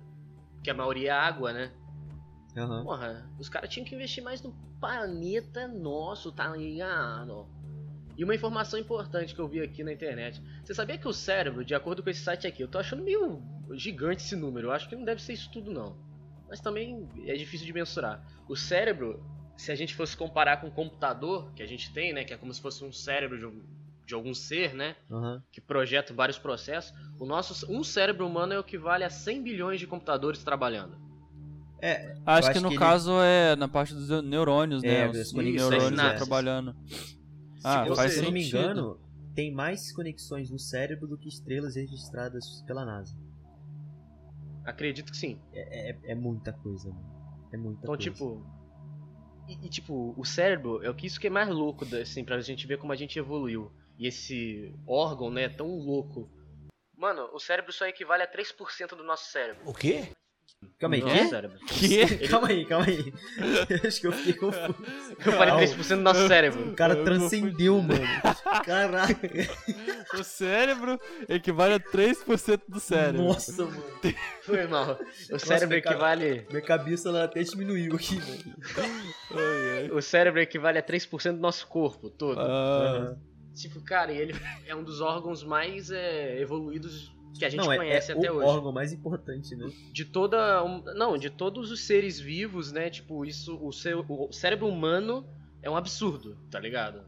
Porque 0.55 0.69
a 0.71 0.75
maioria 0.75 1.11
é 1.11 1.15
água, 1.15 1.53
né? 1.53 1.73
Aham. 2.57 2.83
Porra, 2.85 3.31
os 3.39 3.49
caras 3.49 3.71
tinham 3.71 3.87
que 3.87 3.95
investir 3.95 4.23
mais 4.25 4.43
no 4.43 4.53
planeta 4.81 5.69
nosso, 5.69 6.33
tá 6.33 6.49
ligado? 6.49 7.47
E 8.17 8.25
uma 8.25 8.35
informação 8.35 8.79
importante 8.79 9.35
que 9.35 9.41
eu 9.41 9.47
vi 9.49 9.61
aqui 9.61 9.85
na 9.85 9.93
internet. 9.93 10.43
Você 10.65 10.73
sabia 10.75 10.97
que 10.97 11.07
o 11.07 11.13
cérebro, 11.13 11.65
de 11.65 11.75
acordo 11.75 12.03
com 12.03 12.09
esse 12.11 12.21
site 12.23 12.47
aqui, 12.47 12.63
eu 12.63 12.69
tô 12.69 12.79
achando 12.79 13.03
meio 13.03 13.43
gigante 13.73 14.23
esse 14.23 14.35
número. 14.35 14.69
Eu 14.69 14.73
acho 14.73 14.89
que 14.89 14.97
não 14.97 15.05
deve 15.05 15.23
ser 15.23 15.35
isso 15.35 15.51
tudo, 15.53 15.71
não. 15.71 15.97
Mas 16.49 16.61
também 16.61 17.09
é 17.27 17.35
difícil 17.35 17.67
de 17.67 17.73
mensurar. 17.73 18.25
O 18.49 18.57
cérebro, 18.57 19.23
se 19.57 19.71
a 19.71 19.75
gente 19.75 19.95
fosse 19.95 20.17
comparar 20.17 20.61
com 20.61 20.69
o 20.69 20.71
computador 20.71 21.53
que 21.53 21.63
a 21.63 21.67
gente 21.67 21.93
tem, 21.93 22.13
né? 22.15 22.25
Que 22.25 22.33
é 22.33 22.37
como 22.39 22.55
se 22.55 22.61
fosse 22.63 22.83
um 22.85 22.93
cérebro 22.93 23.37
de, 23.39 23.63
de 24.07 24.15
algum 24.15 24.33
ser, 24.33 24.73
né? 24.75 24.97
Aham. 25.11 25.43
Que 25.53 25.61
projeta 25.61 26.15
vários 26.15 26.39
processos. 26.39 26.95
O 27.21 27.27
nosso, 27.27 27.71
um 27.71 27.85
cérebro 27.85 28.27
humano 28.27 28.55
é 28.55 28.59
o 28.59 28.65
que 28.65 28.79
vale 28.79 29.05
a 29.05 29.11
100 29.11 29.43
bilhões 29.43 29.79
de 29.79 29.87
computadores 29.87 30.43
trabalhando. 30.43 30.97
Acho 32.25 32.49
Eu 32.49 32.53
que 32.53 32.59
acho 32.59 32.61
no 32.63 32.69
que 32.71 32.75
ele- 32.75 32.79
caso 32.79 33.13
é 33.21 33.55
na 33.57 33.69
parte 33.69 33.93
dos 33.93 34.09
neurônios, 34.25 34.83
É, 34.83 35.05
né? 35.07 35.21
Os 35.21 35.33
neurônios 35.35 36.01
trabalhando. 36.17 36.75
Ah, 37.67 37.85
você- 37.85 38.09
Se 38.11 38.19
eu 38.19 38.23
não 38.25 38.33
me 38.33 38.47
engano, 38.47 39.01
tem 39.35 39.53
mais 39.53 39.93
conexões 39.93 40.51
no 40.51 40.59
cérebro 40.59 41.07
do 41.07 41.19
que 41.19 41.29
estrelas 41.29 41.77
registradas 41.77 42.63
pela 42.63 42.85
NASA. 42.85 43.17
Acredito 44.65 45.11
que 45.13 45.17
sim. 45.17 45.41
É, 45.53 45.91
é, 45.91 45.99
é 46.13 46.15
muita 46.15 46.53
coisa, 46.53 46.89
mano. 46.91 47.49
É 47.53 47.57
muita 47.57 47.81
Então, 47.85 47.97
coisa. 47.97 48.03
tipo. 48.11 48.45
E, 49.49 49.67
e, 49.67 49.69
tipo, 49.69 50.13
o 50.17 50.25
cérebro 50.25 50.83
é 50.83 50.91
o 50.91 50.95
que 50.95 51.07
isso 51.07 51.21
que 51.21 51.29
é 51.29 51.31
mais 51.31 51.49
louco, 51.49 51.85
da- 51.85 51.99
assim, 51.99 52.25
pra 52.25 52.41
gente 52.41 52.67
ver 52.67 52.79
como 52.79 52.93
a 52.93 52.97
gente 52.97 53.17
evoluiu. 53.19 53.71
E 53.99 54.07
esse 54.09 54.75
órgão, 54.87 55.31
né, 55.31 55.45
é 55.45 55.49
tão 55.49 55.69
louco. 55.79 56.29
Mano, 56.97 57.29
o 57.33 57.39
cérebro 57.39 57.73
só 57.73 57.87
equivale 57.87 58.23
a 58.23 58.27
3% 58.27 58.97
do 58.97 59.05
nosso 59.05 59.31
cérebro. 59.31 59.63
O 59.69 59.73
quê? 59.73 60.09
Calma 60.79 60.97
aí, 60.97 61.29
cérebro. 61.29 61.59
Que? 61.67 62.29
Calma 62.29 62.49
aí, 62.49 62.65
calma 62.67 62.87
aí. 62.87 63.13
Acho 63.87 64.01
que 64.01 64.07
eu 64.07 64.13
fiquei 64.13 64.35
confuso. 64.35 64.77
Eu 65.25 65.33
falei 65.33 65.67
3% 65.67 65.97
do 65.97 66.03
nosso 66.03 66.29
cérebro. 66.29 66.71
O 66.71 66.75
cara 66.75 66.95
Eu 66.95 67.05
transcendeu, 67.05 67.81
mano. 67.81 68.05
Caraca. 68.65 69.29
O 70.19 70.23
cérebro 70.23 71.01
equivale 71.29 71.75
a 71.75 71.81
3% 71.81 72.61
do 72.69 72.79
cérebro. 72.79 73.23
Nossa, 73.23 73.65
mano. 73.65 73.83
Foi 74.43 74.67
mal. 74.67 74.99
O 75.31 75.39
cérebro 75.39 75.77
equivale. 75.77 76.47
Minha 76.51 76.63
cabeça 76.63 77.09
ela 77.09 77.25
até 77.25 77.43
diminuiu 77.43 77.95
aqui, 77.95 78.21
ai. 79.35 79.91
O 79.91 80.03
cérebro 80.03 80.41
equivale 80.41 80.79
a 80.79 80.83
3% 80.83 81.33
do 81.33 81.41
nosso 81.41 81.67
corpo 81.69 82.11
todo. 82.11 82.39
Ah. 82.39 83.17
Tipo, 83.55 83.83
cara, 83.83 84.13
e 84.13 84.19
ele 84.19 84.35
é 84.67 84.75
um 84.75 84.85
dos 84.85 85.01
órgãos 85.01 85.43
mais 85.43 85.91
é, 85.91 86.39
evoluídos 86.39 87.16
que 87.39 87.45
a 87.45 87.49
gente 87.49 87.61
Não, 87.65 87.73
é, 87.73 87.77
conhece 87.77 88.13
é 88.13 88.15
até 88.17 88.31
o 88.31 88.37
hoje. 88.37 88.47
órgão 88.47 88.73
mais 88.73 88.93
importante, 88.93 89.55
né? 89.57 89.69
de 89.93 90.05
toda 90.05 90.63
um- 90.65 90.83
não 90.95 91.17
de 91.19 91.31
todos 91.31 91.71
os 91.71 91.87
seres 91.87 92.19
vivos 92.19 92.73
né 92.73 92.91
tipo 92.91 93.25
isso 93.25 93.59
o, 93.63 93.73
seu, 93.73 94.05
o 94.09 94.33
cérebro 94.33 94.67
humano 94.69 95.27
é 95.63 95.71
um 95.71 95.77
absurdo 95.77 96.37
tá 96.51 96.59
ligado 96.61 97.03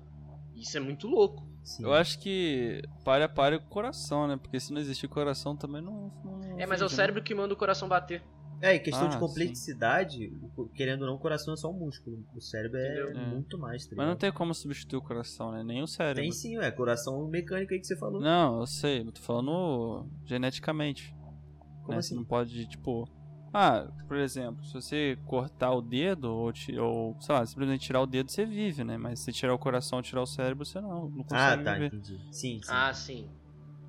isso 0.55 0.77
é 0.77 0.81
muito 0.81 1.07
louco 1.07 1.47
Sim. 1.65 1.85
eu 1.85 1.93
acho 1.93 2.19
que 2.19 2.83
para 3.05 3.27
a 3.27 3.29
para 3.29 3.59
com 3.59 3.67
o 3.67 3.69
coração, 3.69 4.27
né? 4.27 4.39
Porque 4.41 4.59
se 4.59 4.73
não 4.73 4.81
existir 4.81 5.07
coração 5.07 5.55
também 5.55 5.83
não. 5.83 6.11
não 6.25 6.59
é 6.59 6.65
mas 6.65 6.81
é 6.81 6.85
o 6.85 6.89
né? 6.89 6.95
cérebro 6.95 7.23
que 7.23 7.35
manda 7.35 7.53
o 7.53 7.57
coração 7.57 7.87
bater 7.87 8.23
É, 8.61 8.75
em 8.75 8.83
questão 8.83 9.05
Ah, 9.05 9.09
de 9.09 9.15
sim. 9.15 9.21
complexidade, 9.21 10.33
o- 10.57 10.69
querendo 10.71 11.03
ou 11.03 11.07
não, 11.09 11.15
o 11.15 11.19
coração 11.19 11.55
é 11.55 11.57
só 11.57 11.71
um 11.71 11.79
músculo. 11.79 12.25
O 12.35 12.41
cérebro 12.41 12.79
é 12.79 12.89
Entendeu? 13.05 13.11
É. 13.19 13.35
muito 13.35 13.59
mais, 13.59 13.87
tá 13.87 13.95
Mas 13.97 14.07
não 14.09 14.17
tem 14.17 14.33
como 14.33 14.53
substituir 14.53 14.99
o 14.99 15.03
coração, 15.03 15.53
né? 15.53 15.63
Nem 15.63 15.83
o 15.83 15.87
cérebro. 15.87 16.23
Tem 16.23 16.33
sim, 16.33 16.59
é 16.59 16.71
coração 16.71 17.29
mecânico 17.29 17.73
aí 17.73 17.79
que 17.81 17.87
você 17.87 17.97
falou. 17.97 18.21
Não, 18.21 18.61
eu 18.61 18.67
sei, 18.67 19.01
eu 19.03 19.13
tô 19.13 19.21
falando 19.21 20.09
geneticamente. 20.27 21.15
Como 21.83 21.93
né? 21.93 21.99
assim? 21.99 22.09
Você 22.09 22.15
não 22.17 22.25
pode, 22.25 22.67
tipo. 22.67 23.09
Ah, 23.53 23.89
por 24.07 24.17
exemplo, 24.19 24.63
se 24.65 24.75
você 24.75 25.17
cortar 25.25 25.73
o 25.73 25.81
dedo 25.81 26.25
ou, 26.31 26.53
ou 26.79 27.17
sei 27.21 27.35
lá, 27.35 27.47
simplesmente 27.47 27.87
tirar 27.87 28.03
o 28.03 28.07
dedo, 28.07 28.31
você 28.31 28.45
vive, 28.45 28.85
né? 28.85 28.99
Mas 28.99 29.21
se 29.21 29.33
tirar 29.33 29.55
o 29.55 29.59
coração 29.59 29.99
ou 29.99 30.03
tirar 30.03 30.21
o 30.21 30.27
cérebro, 30.27 30.67
você 30.67 30.81
não, 30.81 31.09
não 31.09 31.25
Ah, 31.31 31.57
consegue 31.57 31.65
tá, 31.65 31.73
viver. 31.75 31.87
entendi. 31.87 32.21
Sim, 32.31 32.61
sim. 32.63 32.69
ah 32.71 32.93
sim 32.93 33.29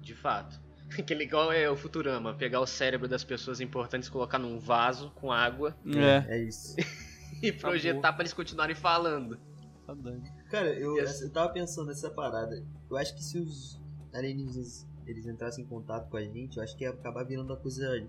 de 0.02 0.16
fato 0.16 0.60
Aquele 0.97 1.23
igual 1.23 1.52
é 1.52 1.69
o 1.69 1.75
Futurama, 1.75 2.34
pegar 2.34 2.60
o 2.62 2.65
cérebro 2.65 3.08
das 3.08 3.23
pessoas 3.23 3.60
importantes, 3.62 4.10
colocar 4.10 4.39
num 4.39 4.60
vaso 4.60 5.12
com 5.12 5.32
água 5.32 5.75
É, 5.86 6.36
É 6.36 6.43
isso. 6.43 6.75
e 7.43 7.52
projetar 7.52 8.13
pra 8.13 8.23
eles 8.23 8.34
continuarem 8.34 8.75
falando. 8.75 9.39
tá 9.86 9.93
doido. 9.93 10.23
Cara, 10.49 10.67
eu, 10.73 10.97
Yes. 10.97 11.21
eu 11.21 11.30
tava 11.32 11.49
pensando 11.54 11.88
nessa 11.88 12.10
parada. 12.10 12.63
Eu 12.89 12.97
acho 12.97 13.15
que 13.15 13.23
se 13.23 13.38
os 13.38 13.80
alienígenas 14.13 14.88
eles 15.06 15.25
entrassem 15.25 15.63
em 15.63 15.67
contato 15.67 16.10
com 16.10 16.17
a 16.17 16.21
gente, 16.23 16.58
eu 16.58 16.63
acho 16.63 16.75
que 16.78 16.84
ia 16.84 16.89
acabar 16.91 17.23
virando 17.23 17.52
uma 17.54 17.58
coisa. 17.60 18.08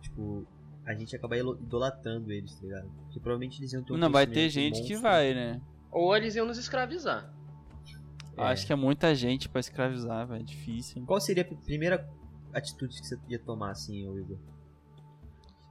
Tipo, 0.00 0.46
a 0.86 0.94
gente 0.94 1.12
ia 1.12 1.18
acabar 1.18 1.36
idolatrando 1.38 2.30
eles, 2.32 2.54
tá 2.54 2.62
ligado? 2.62 2.88
Porque 3.04 3.20
provavelmente 3.20 3.60
eles 3.60 3.72
iam 3.72 3.82
ter 3.82 3.92
um 3.92 3.96
Não, 3.96 4.10
vai 4.10 4.26
ter 4.26 4.48
gente 4.48 4.82
que 4.82 4.96
vai, 4.96 5.34
né? 5.34 5.60
Ou 5.90 6.16
eles 6.16 6.34
iam 6.34 6.46
nos 6.46 6.58
escravizar. 6.58 7.31
É. 8.36 8.42
Acho 8.44 8.66
que 8.66 8.72
é 8.72 8.76
muita 8.76 9.14
gente 9.14 9.48
pra 9.48 9.60
escravizar, 9.60 10.26
velho. 10.26 10.40
É 10.40 10.44
difícil. 10.44 10.98
hein? 11.00 11.04
Qual 11.06 11.20
seria 11.20 11.42
a 11.42 11.64
primeira 11.64 12.08
atitude 12.52 13.00
que 13.00 13.06
você 13.06 13.18
ia 13.28 13.38
tomar 13.38 13.70
assim, 13.72 14.08
Igor? 14.18 14.38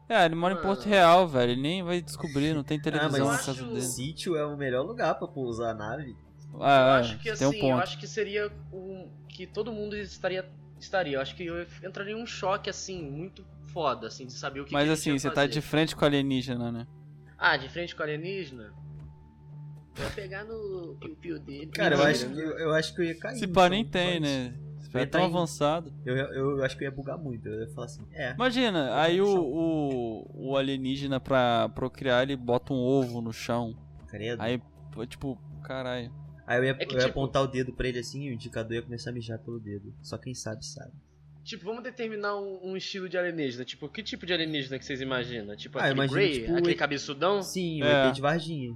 É, 0.07 0.25
ele 0.25 0.35
mora 0.35 0.53
em 0.53 0.57
Mano. 0.57 0.67
Porto 0.67 0.85
Real, 0.87 1.27
velho. 1.27 1.51
Ele 1.53 1.61
nem 1.61 1.83
vai 1.83 2.01
descobrir, 2.01 2.53
não 2.53 2.63
tem 2.63 2.77
Ah, 2.77 2.81
televisão 2.81 3.27
mas 3.27 3.39
na 3.39 3.45
casa 3.45 3.51
acho- 3.51 3.65
dele. 3.65 3.81
Sítio 3.81 4.35
é 4.35 4.45
o 4.45 4.57
melhor 4.57 4.85
lugar 4.85 5.15
pra 5.17 5.27
pousar 5.27 5.71
a 5.71 5.73
nave. 5.73 6.15
Ah, 6.59 6.81
eu 6.81 6.95
é, 6.95 6.99
acho 6.99 7.17
que 7.17 7.23
tem 7.23 7.31
assim, 7.31 7.45
um 7.45 7.53
eu 7.53 7.59
ponto. 7.61 7.81
acho 7.81 7.97
que 7.97 8.05
seria 8.07 8.51
um 8.73 9.09
que 9.29 9.47
todo 9.47 9.71
mundo 9.71 9.95
estaria 9.95 10.45
estaria. 10.77 11.15
Eu 11.15 11.21
acho 11.21 11.33
que 11.35 11.45
eu 11.45 11.61
entraria 11.87 12.13
em 12.13 12.21
um 12.21 12.25
choque 12.25 12.69
assim 12.69 13.01
muito 13.09 13.45
foda 13.67 14.07
assim 14.07 14.25
de 14.25 14.33
saber 14.33 14.59
o 14.59 14.65
que 14.65 14.73
Mas 14.73 14.85
que 14.87 14.91
assim, 14.93 15.17
você 15.17 15.29
tá 15.29 15.35
fazer. 15.35 15.47
de 15.47 15.61
frente 15.61 15.95
com 15.95 16.01
o 16.03 16.05
alienígena, 16.05 16.71
né? 16.71 16.87
Ah, 17.37 17.55
de 17.55 17.69
frente 17.69 17.95
com 17.95 18.01
o 18.01 18.03
alienígena? 18.03 18.73
Eu 19.97 20.03
ia 20.05 20.09
pegar 20.11 20.43
no 20.45 20.95
piu-piu 20.99 21.39
dele. 21.39 21.67
Cara, 21.67 21.95
eu 21.95 22.03
acho, 22.03 22.29
que, 22.29 22.39
eu, 22.39 22.57
eu 22.59 22.73
acho 22.73 22.95
que 22.95 23.01
eu 23.01 23.05
ia 23.05 23.15
cair. 23.19 23.37
Se 23.37 23.47
pá, 23.47 23.67
nem 23.69 23.83
tem, 23.85 24.19
mas 24.19 24.29
né? 24.29 24.53
Vai 24.91 25.03
ia 25.03 25.07
tão 25.07 25.21
em- 25.21 25.25
avançado. 25.25 25.93
Eu, 26.05 26.15
eu, 26.17 26.57
eu 26.57 26.63
acho 26.65 26.77
que 26.77 26.83
eu 26.83 26.89
ia 26.89 26.95
bugar 26.95 27.17
muito. 27.17 27.47
Eu 27.47 27.61
ia 27.61 27.67
falar 27.73 27.85
assim, 27.85 28.01
é. 28.11 28.31
Imagina, 28.33 28.95
aí 29.01 29.21
o, 29.21 29.27
o, 29.27 30.49
o 30.51 30.57
alienígena 30.57 31.19
pra 31.19 31.69
procriar, 31.69 32.23
ele 32.23 32.35
bota 32.35 32.73
um 32.73 32.77
ovo 32.77 33.21
no 33.21 33.31
chão. 33.31 33.75
Credo. 34.07 34.41
Aí, 34.41 34.61
tipo, 35.07 35.37
caralho. 35.63 36.11
Aí 36.45 36.57
eu 36.59 36.63
ia, 36.65 36.71
É 36.71 36.73
que, 36.85 36.93
eu 36.93 36.99
ia 36.99 37.05
tipo- 37.07 37.09
apontar 37.19 37.41
o 37.43 37.47
dedo 37.47 37.71
pra 37.71 37.87
ele 37.87 37.99
assim 37.99 38.23
e 38.25 38.29
o 38.31 38.33
indicador 38.33 38.73
ia 38.73 38.81
começar 38.81 39.11
a 39.11 39.13
mijar 39.13 39.39
pelo 39.39 39.59
dedo. 39.59 39.93
Só 40.01 40.17
quem 40.17 40.33
sabe, 40.33 40.65
sabe. 40.65 40.91
Tipo, 41.43 41.63
vamos 41.65 41.83
determinar 41.83 42.35
um, 42.37 42.71
um 42.71 42.77
estilo 42.77 43.07
de 43.09 43.17
alienígena. 43.17 43.63
Tipo, 43.65 43.87
que 43.89 44.03
tipo 44.03 44.25
de 44.25 44.33
alienígena 44.33 44.77
que 44.77 44.83
vocês 44.85 44.99
imaginam? 45.01 45.55
Tipo, 45.55 45.79
Ah, 45.79 45.83
aquele 45.83 45.95
imagino, 45.95 46.13
Grey? 46.19 46.33
tipo, 46.41 46.55
aquele 46.55 46.75
cabeçudão? 46.75 47.41
Sim, 47.41 47.81
o 47.81 47.85
É. 47.85 48.09
ET 48.09 48.15
de 48.15 48.21
Varginha. 48.21 48.75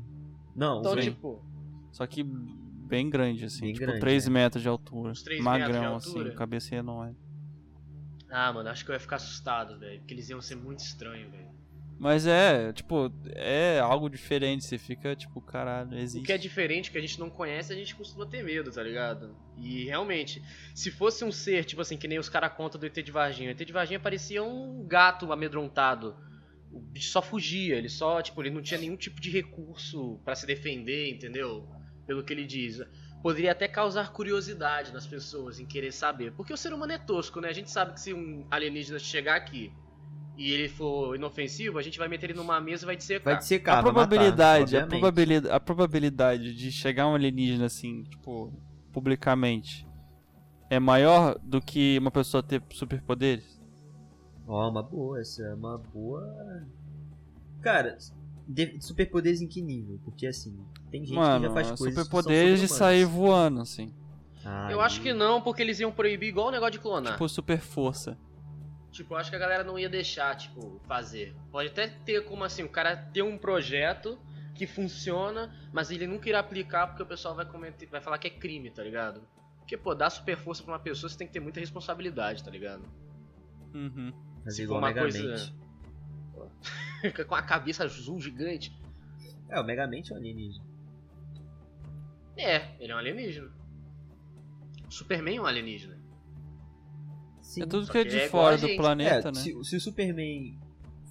Não, 0.56 0.80
Então, 0.80 0.94
o 0.94 1.02
sim. 1.02 1.10
tipo, 1.12 1.44
Só 1.92 2.06
que 2.08 2.24
bem 2.24 3.10
grande, 3.10 3.46
assim. 3.46 3.62
Bem 3.62 3.74
tipo, 3.74 3.86
grande, 3.86 4.00
3 4.00 4.28
né? 4.28 4.34
metros 4.34 4.62
de 4.62 4.70
altura. 4.70 5.12
Uns 5.12 5.24
três 5.24 5.44
Magrão, 5.44 5.68
metros 5.68 6.04
de 6.04 6.10
altura? 6.10 6.28
assim, 6.30 6.38
cabeça 6.38 6.76
enorme. 6.76 7.16
ah, 8.30 8.52
mano, 8.54 8.70
acho 8.70 8.84
que 8.84 8.92
eu 8.92 8.94
ia 8.94 9.00
ficar 9.00 9.16
assustado, 9.18 9.78
velho. 9.80 10.00
Porque 10.00 10.14
eles 10.14 10.30
iam 10.30 10.42
ser 10.42 10.56
muito 10.56 10.80
estranhos, 10.80 11.32
velho. 11.32 11.56
Mas 11.98 12.28
é, 12.28 12.74
tipo, 12.74 13.10
é 13.28 13.80
algo 13.80 14.10
diferente. 14.10 14.66
Você 14.66 14.78
fica, 14.78 15.16
tipo, 15.16 15.40
caralho, 15.40 15.98
existe. 15.98 16.22
O 16.22 16.26
que 16.26 16.34
é 16.34 16.38
diferente, 16.38 16.92
que 16.92 16.98
a 16.98 17.02
gente 17.02 17.18
não 17.20 17.30
conhece, 17.30 17.72
a 17.72 17.76
gente 17.76 17.96
costuma 17.96 18.26
ter 18.26 18.44
medo, 18.44 18.70
tá 18.70 18.84
ligado? 18.84 19.34
E 19.58 19.86
realmente, 19.86 20.44
se 20.74 20.92
fosse 20.92 21.24
um 21.24 21.32
ser, 21.32 21.64
tipo 21.64 21.82
assim, 21.82 21.96
que 21.96 22.08
nem 22.08 22.20
os 22.20 22.28
caras 22.28 22.52
contam 22.54 22.80
do 22.80 22.86
ET 22.86 22.94
de 23.02 23.12
Varginha. 23.12 23.50
O 23.50 23.52
ET 23.52 23.66
de 23.66 23.72
Varginha 23.72 24.00
parecia 24.00 24.44
um 24.44 24.86
gato 24.86 25.32
amedrontado. 25.32 26.18
O 26.76 26.80
bicho 26.80 27.10
só 27.10 27.22
fugia, 27.22 27.78
ele 27.78 27.88
só, 27.88 28.22
tipo, 28.22 28.42
ele 28.42 28.50
não 28.50 28.62
tinha 28.62 28.78
nenhum 28.78 28.98
tipo 28.98 29.22
de 29.22 29.30
recurso 29.30 30.20
pra 30.26 30.36
se 30.36 30.46
defender, 30.46 31.10
entendeu? 31.10 31.66
Pelo 32.06 32.22
que 32.22 32.34
ele 32.34 32.46
diz. 32.46 32.82
Poderia 33.24 33.54
até 33.54 33.66
causar 33.66 34.12
curiosidade 34.12 34.92
nas 34.92 35.08
pessoas 35.08 35.58
em 35.58 35.66
querer 35.66 35.94
saber. 35.94 36.34
Porque 36.34 36.54
o 36.54 36.58
ser 36.58 36.74
humano 36.74 36.92
é 36.92 36.98
tosco, 36.98 37.40
né? 37.40 37.48
A 37.48 37.54
gente 37.54 37.72
sabe 37.72 37.94
que 37.94 38.02
se 38.02 38.14
um 38.14 38.46
alienígena 38.52 39.00
chegar 39.00 39.38
aqui 39.38 39.72
e 40.38 40.52
ele 40.52 40.68
for 40.68 41.16
inofensivo, 41.16 41.80
a 41.80 41.82
gente 41.82 41.98
vai 41.98 42.10
meter 42.10 42.30
ele 42.30 42.38
numa 42.38 42.60
mesa 42.60 42.84
e 42.84 42.88
vai 42.88 42.98
dissecar. 42.98 43.24
Vai 43.24 43.38
dissecar, 43.38 43.78
a 43.78 43.82
vai 43.82 43.92
matar, 43.94 44.10
probabilidade, 44.10 44.78
a 44.78 44.86
probabilidade, 44.86 45.56
a 45.56 45.60
probabilidade 45.62 46.54
de 46.54 46.72
chegar 46.74 47.08
um 47.08 47.16
alienígena 47.16 47.68
assim, 47.68 48.04
tipo, 48.04 48.54
publicamente, 48.92 49.88
é 50.70 50.78
maior 50.78 51.40
do 51.42 51.62
que 51.62 51.98
uma 52.00 52.12
pessoa 52.12 52.44
ter 52.44 52.62
superpoderes? 52.72 53.55
Ó, 54.48 54.70
uma 54.70 54.84
boa, 54.84 55.20
essa 55.20 55.44
é 55.44 55.54
uma 55.54 55.78
boa. 55.78 56.24
Cara, 57.62 57.98
de- 58.48 58.80
superpoderes 58.82 59.42
em 59.42 59.48
que 59.48 59.62
nível? 59.62 60.00
Porque 60.04 60.28
assim, 60.28 60.56
tem 60.92 61.02
gente 61.02 61.10
que 61.10 61.16
já 61.16 61.40
Mano, 61.40 61.52
faz 61.54 61.72
coisas. 61.72 62.04
superpoderes 62.04 62.60
de 62.60 62.68
sair 62.68 63.06
voando, 63.06 63.62
assim. 63.62 63.94
Ah, 64.44 64.68
Eu 64.72 64.80
acho 64.82 65.02
que 65.02 65.12
não, 65.14 65.42
porque 65.42 65.62
eles 65.64 65.80
iam 65.80 65.92
proibir 65.92 66.28
igual 66.30 66.48
o 66.48 66.52
negócio 66.52 66.74
de 66.74 66.80
clonar. 66.80 67.14
Tipo, 67.14 67.28
super 67.28 67.60
força. 67.60 68.18
Tipo, 68.92 69.16
eu 69.16 69.18
acho 69.18 69.30
que 69.32 69.36
a 69.36 69.40
galera 69.40 69.64
não 69.64 69.78
ia 69.78 69.90
deixar, 69.90 70.36
tipo, 70.38 70.80
fazer. 70.88 71.36
Pode 71.52 71.70
até 71.70 71.88
ter 71.88 72.24
como 72.26 72.44
assim, 72.44 72.64
o 72.64 72.70
cara 72.70 72.96
ter 72.96 73.24
um 73.24 73.38
projeto 73.38 74.18
que 74.54 74.66
funciona, 74.68 75.54
mas 75.74 75.90
ele 75.92 76.08
nunca 76.08 76.30
irá 76.30 76.40
aplicar 76.40 76.88
porque 76.88 77.04
o 77.04 77.06
pessoal 77.06 77.36
vai 77.36 77.46
comentar, 77.46 77.90
vai 77.90 78.00
falar 78.00 78.18
que 78.20 78.28
é 78.28 78.30
crime, 78.30 78.70
tá 78.72 78.84
ligado? 78.84 79.22
Porque, 79.60 79.76
pô, 79.76 79.94
dar 79.96 80.10
super 80.12 80.38
força 80.38 80.64
pra 80.64 80.74
uma 80.74 80.80
pessoa, 80.80 81.10
você 81.10 81.18
tem 81.18 81.26
que 81.28 81.34
ter 81.34 81.40
muita 81.42 81.60
responsabilidade, 81.60 82.44
tá 82.44 82.52
ligado? 82.52 82.84
Uhum. 83.74 84.14
Mas 84.46 84.56
se 84.56 84.64
igual 84.64 84.80
for 84.80 84.86
uma 84.88 84.94
Megamente. 84.94 85.22
coisa- 85.28 85.54
Fica 87.02 87.26
com 87.26 87.36
a 87.36 87.42
cabeça 87.42 87.84
azul 87.84 88.20
gigante. 88.22 88.76
É, 89.50 89.60
o 89.60 89.64
Megamente 89.64 90.12
é 90.12 90.16
um 90.16 90.18
alienígena. 90.20 90.66
É, 92.38 92.76
ele 92.82 92.92
é 92.92 92.96
um 92.96 92.98
alienígena. 93.00 93.52
Superman 94.90 95.38
é 95.38 95.42
um 95.42 95.46
alienígena. 95.46 95.98
Sim. 97.42 97.64
É 97.64 97.66
tudo 97.66 97.90
que 97.92 97.98
é 97.98 98.04
de 98.04 98.20
é 98.20 98.28
fora 98.30 98.58
do 98.58 98.68
planeta, 98.76 99.30
É, 99.30 99.32
né? 99.32 99.40
se, 99.40 99.64
se 99.64 99.76
o 99.76 99.80
Superman 99.82 100.60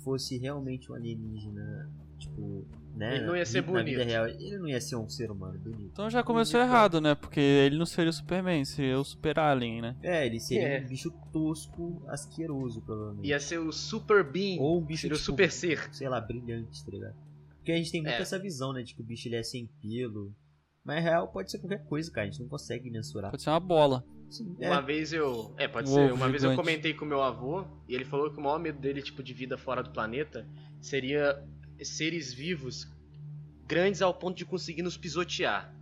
fosse 0.03 0.37
realmente 0.37 0.91
um 0.91 0.95
alienígena, 0.95 1.91
tipo, 2.19 2.67
né? 2.95 3.17
Ele 3.17 3.27
não 3.27 3.37
ia 3.37 3.45
ser 3.45 3.63
vi- 3.63 3.73
na 3.73 3.83
vida 3.83 3.99
bonito. 3.99 4.09
real, 4.11 4.27
ele 4.29 4.59
não 4.59 4.69
ia 4.69 4.81
ser 4.81 4.97
um 4.97 5.09
ser 5.09 5.31
humano 5.31 5.59
bonito. 5.59 5.91
Então 5.93 6.09
já 6.09 6.23
começou 6.23 6.61
errado, 6.61 7.01
né? 7.01 7.15
Porque 7.15 7.41
ele 7.41 7.77
não 7.77 7.87
seria 7.87 8.11
o 8.11 8.13
Superman, 8.13 8.65
seria 8.65 8.99
o 8.99 9.05
Super 9.05 9.39
Alien, 9.39 9.83
né? 9.83 9.97
É, 10.03 10.25
ele 10.27 10.39
seria 10.41 10.69
É. 10.79 10.81
um 10.81 10.87
bicho 10.89 11.11
tosco, 11.33 12.03
asqueroso, 12.09 12.81
provavelmente. 12.83 13.29
Ia 13.29 13.41
ser 13.41 13.59
o 13.59 13.73
Super 13.73 14.23
Beam. 14.25 14.61
Ou 14.61 14.79
um 14.81 14.85
bicho, 14.85 15.03
seria 15.03 15.15
o 15.15 15.19
tipo, 15.19 15.31
Super 15.33 15.51
Ser. 15.51 15.89
sei 15.93 16.09
lá, 16.09 16.21
brilhante, 16.21 16.85
tá 16.85 16.91
ligado? 16.91 17.15
Porque 17.57 17.73
a 17.73 17.77
gente 17.77 17.91
tem 17.91 18.03
muito 18.03 18.15
É. 18.15 18.21
essa 18.21 18.39
visão, 18.39 18.73
né, 18.73 18.83
de 18.83 18.95
que 18.95 19.01
o 19.01 19.05
bicho 19.05 19.27
ele 19.29 19.37
é 19.37 19.43
sem 19.43 19.67
pelo. 19.83 20.33
Mas 20.85 21.03
real 21.03 21.29
pode 21.29 21.51
ser 21.51 21.59
qualquer 21.59 21.83
coisa, 21.87 22.11
cara. 22.11 22.27
A 22.27 22.31
gente 22.31 22.43
não 22.43 22.49
consegue 22.49 22.91
mensurar. 22.91 23.31
Pode 23.31 23.43
ser 23.43 23.49
uma 23.51 23.59
bola. 23.61 24.05
Sim, 24.29 24.55
Uma 24.59 24.79
é. 24.79 24.83
vez 24.83 25.13
eu. 25.13 25.55
É, 25.57 25.67
pode 25.67 25.89
Um 25.89 25.95
ser. 25.95 26.13
Uma 26.13 26.29
vez 26.29 26.43
eu 26.45 26.51
gigante. 26.51 26.57
comentei 26.57 26.93
com 26.93 27.05
meu 27.07 27.23
avô 27.23 27.65
e 27.89 27.95
ele 27.95 28.05
falou 28.05 28.31
que 28.31 28.39
o 28.39 28.43
maior 28.43 28.59
medo 28.59 28.79
dele, 28.79 29.01
tipo, 29.01 29.23
de 29.23 29.33
vida 29.33 29.57
fora 29.57 29.83
do 29.83 29.91
planeta, 29.91 30.47
seria 30.81 31.43
seres 31.83 32.33
vivos 32.33 32.87
grandes 33.67 34.03
ao 34.03 34.13
ponto 34.15 34.37
de 34.37 34.45
conseguir 34.45 34.83
nos 34.83 34.97
pisotear. 34.97 35.73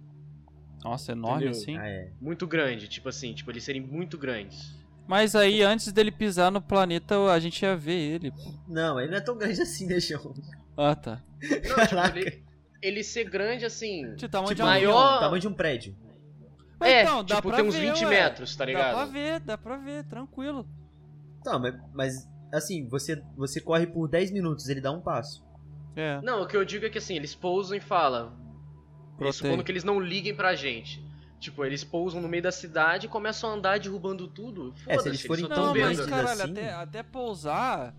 Nossa, 0.84 1.12
enorme 1.12 1.44
Entendeu? 1.46 1.60
assim. 1.60 1.76
Ah, 1.76 1.86
é. 1.88 2.12
Muito 2.20 2.46
grande, 2.46 2.88
tipo 2.88 3.08
assim, 3.08 3.32
tipo, 3.34 3.50
eles 3.50 3.62
serem 3.62 3.80
muito 3.80 4.16
grandes. 4.18 4.76
Mas 5.06 5.34
aí, 5.34 5.62
antes 5.62 5.92
dele 5.92 6.10
pisar 6.10 6.50
no 6.50 6.60
planeta, 6.62 7.16
a 7.30 7.38
gente 7.40 7.60
ia 7.62 7.76
ver 7.76 7.92
ele. 8.14 8.30
pô. 8.30 8.36
Não, 8.68 9.00
ele 9.00 9.10
não 9.10 9.18
é 9.18 9.20
tão 9.20 9.36
grande 9.36 9.60
assim, 9.60 9.86
né, 9.86 9.98
João? 10.00 10.34
Ah, 10.76 10.94
tá. 10.94 11.20
Não, 11.42 11.86
tipo, 11.86 12.18
ele, 12.18 12.44
ele 12.80 13.04
ser 13.04 13.24
grande 13.24 13.64
assim. 13.64 14.14
De 14.14 14.28
tamanho 14.28 14.48
Tipo, 14.48 14.56
de 14.56 14.62
um 14.62 14.66
maior- 14.66 14.96
avião. 14.96 15.20
tamanho 15.20 15.40
de 15.40 15.48
um 15.48 15.52
prédio. 15.54 15.96
Mas 16.80 16.88
é, 16.90 17.02
então, 17.02 17.22
dá 17.24 17.36
tipo, 17.36 17.48
pra 17.48 17.58
tem 17.58 17.66
uns 17.68 17.74
ver, 17.76 17.92
20 17.92 18.04
ué. 18.04 18.10
metros, 18.10 18.56
tá 18.56 18.64
Dá 18.64 18.72
pra 18.72 18.80
ligado? 18.90 19.12
ver, 19.12 19.40
dá 19.40 19.58
pra 19.58 19.76
ver, 19.76 20.04
tranquilo. 20.04 20.66
Não, 21.44 21.60
mas, 21.60 21.74
mas 21.92 22.28
assim, 22.52 22.88
você, 22.88 23.22
você 23.36 23.60
corre 23.60 23.86
por 23.86 24.08
10 24.08 24.30
minutos, 24.32 24.68
ele 24.68 24.80
dá 24.80 24.90
um 24.90 25.00
passo. 25.00 25.44
É. 25.94 26.20
Não, 26.22 26.42
o 26.42 26.46
que 26.46 26.56
eu 26.56 26.64
digo 26.64 26.86
é 26.86 26.90
que 26.90 26.98
assim, 26.98 27.16
eles 27.16 27.34
pousam 27.34 27.76
e 27.76 27.80
falam. 27.80 28.32
Protege. 29.16 29.38
Supondo 29.38 29.62
que 29.64 29.70
eles 29.72 29.84
não 29.84 30.00
liguem 30.00 30.34
pra 30.34 30.54
gente. 30.54 31.04
Tipo, 31.38 31.64
eles 31.64 31.82
pousam 31.82 32.20
no 32.20 32.28
meio 32.28 32.42
da 32.42 32.52
cidade 32.52 33.06
e 33.06 33.08
começam 33.08 33.50
a 33.50 33.54
andar 33.54 33.78
derrubando 33.78 34.28
tudo. 34.28 34.72
É, 34.72 34.76
se 34.76 34.84
Foda-se, 34.84 35.08
eles 35.08 35.22
forem 35.22 35.42
só 35.42 35.48
tão 35.48 35.56
tão 35.56 35.74
Não, 35.74 35.80
mas 35.80 35.98
vendo. 35.98 36.08
caralho, 36.08 36.42
assim- 36.42 36.52
até, 36.52 36.72
até 36.72 37.02
pousar, 37.02 37.94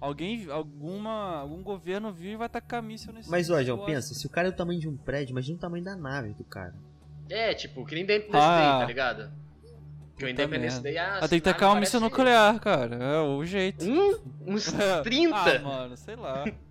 alguém, 0.00 0.50
alguma, 0.50 1.36
algum 1.38 1.62
governo 1.62 2.12
vir 2.12 2.32
e 2.32 2.36
vai 2.36 2.48
tacar 2.48 2.82
míssil 2.82 3.12
nesse 3.12 3.30
Mas, 3.30 3.48
ó, 3.50 3.62
João, 3.62 3.84
pensa, 3.84 4.14
se 4.14 4.26
o 4.26 4.30
cara 4.30 4.48
é 4.48 4.50
o 4.50 4.54
tamanho 4.54 4.80
de 4.80 4.88
um 4.88 4.96
prédio, 4.96 5.30
imagina 5.32 5.56
o 5.56 5.60
tamanho 5.60 5.84
da 5.84 5.94
nave 5.94 6.34
do 6.34 6.44
cara. 6.44 6.74
É, 7.30 7.54
tipo, 7.54 7.84
que 7.86 7.94
nem 7.94 8.02
Independence 8.04 8.36
Ah. 8.36 8.70
Day, 8.70 8.80
tá 8.80 8.86
ligado? 8.86 9.32
Que 10.16 10.24
o 10.24 10.28
Independence. 10.28 10.80
Day, 10.82 10.98
ah, 10.98 11.20
Ah, 11.22 11.28
tem 11.28 11.38
que 11.38 11.44
tacar 11.44 11.72
um 11.72 11.78
míssil 11.78 12.00
nuclear, 12.00 12.58
cara. 12.58 12.96
É 12.96 13.20
o 13.20 13.44
jeito. 13.44 13.84
Um? 13.84 14.18
Uns 14.54 14.72
30? 15.04 15.36
ah, 15.38 15.58
mano, 15.60 15.96
sei 15.96 16.16
lá. 16.16 16.44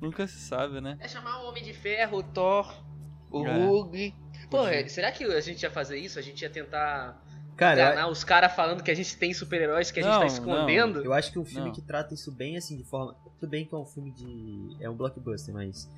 Nunca 0.00 0.26
se 0.26 0.38
sabe, 0.38 0.80
né? 0.80 0.96
É 1.00 1.08
chamar 1.08 1.42
o 1.42 1.48
Homem 1.48 1.62
de 1.62 1.72
Ferro, 1.72 2.18
o 2.18 2.22
Thor, 2.22 2.74
o 3.30 3.46
É. 3.46 3.56
Hulk. 3.66 4.14
Pô, 4.50 4.66
é, 4.66 4.86
será 4.88 5.10
que 5.10 5.24
a 5.24 5.40
gente 5.40 5.62
ia 5.62 5.70
fazer 5.70 5.98
isso? 5.98 6.18
A 6.18 6.22
gente 6.22 6.42
ia 6.42 6.50
tentar 6.50 7.20
Cara, 7.56 7.80
eu, 7.80 7.86
enganar 7.86 8.08
os 8.08 8.22
caras 8.24 8.52
falando 8.52 8.82
que 8.82 8.90
a 8.90 8.94
gente 8.94 9.16
tem 9.16 9.32
super-heróis 9.32 9.90
que 9.90 10.00
a 10.00 10.02
gente 10.02 10.12
Não, 10.12 10.20
tá 10.20 10.26
escondendo? 10.26 11.02
eu 11.04 11.12
acho 11.12 11.32
que 11.32 11.38
um 11.38 11.44
filme 11.44 11.66
Não. 11.66 11.72
que 11.72 11.80
trata 11.82 12.12
isso 12.14 12.30
bem, 12.32 12.56
assim, 12.56 12.76
de 12.76 12.84
forma. 12.84 13.14
Tudo 13.40 13.48
bem 13.48 13.64
que 13.64 13.74
é 13.74 13.78
um 13.78 13.84
filme 13.86 14.12
de. 14.12 14.76
É 14.82 14.90
um 14.90 14.94
blockbuster, 14.94 15.54
mas. 15.54 15.90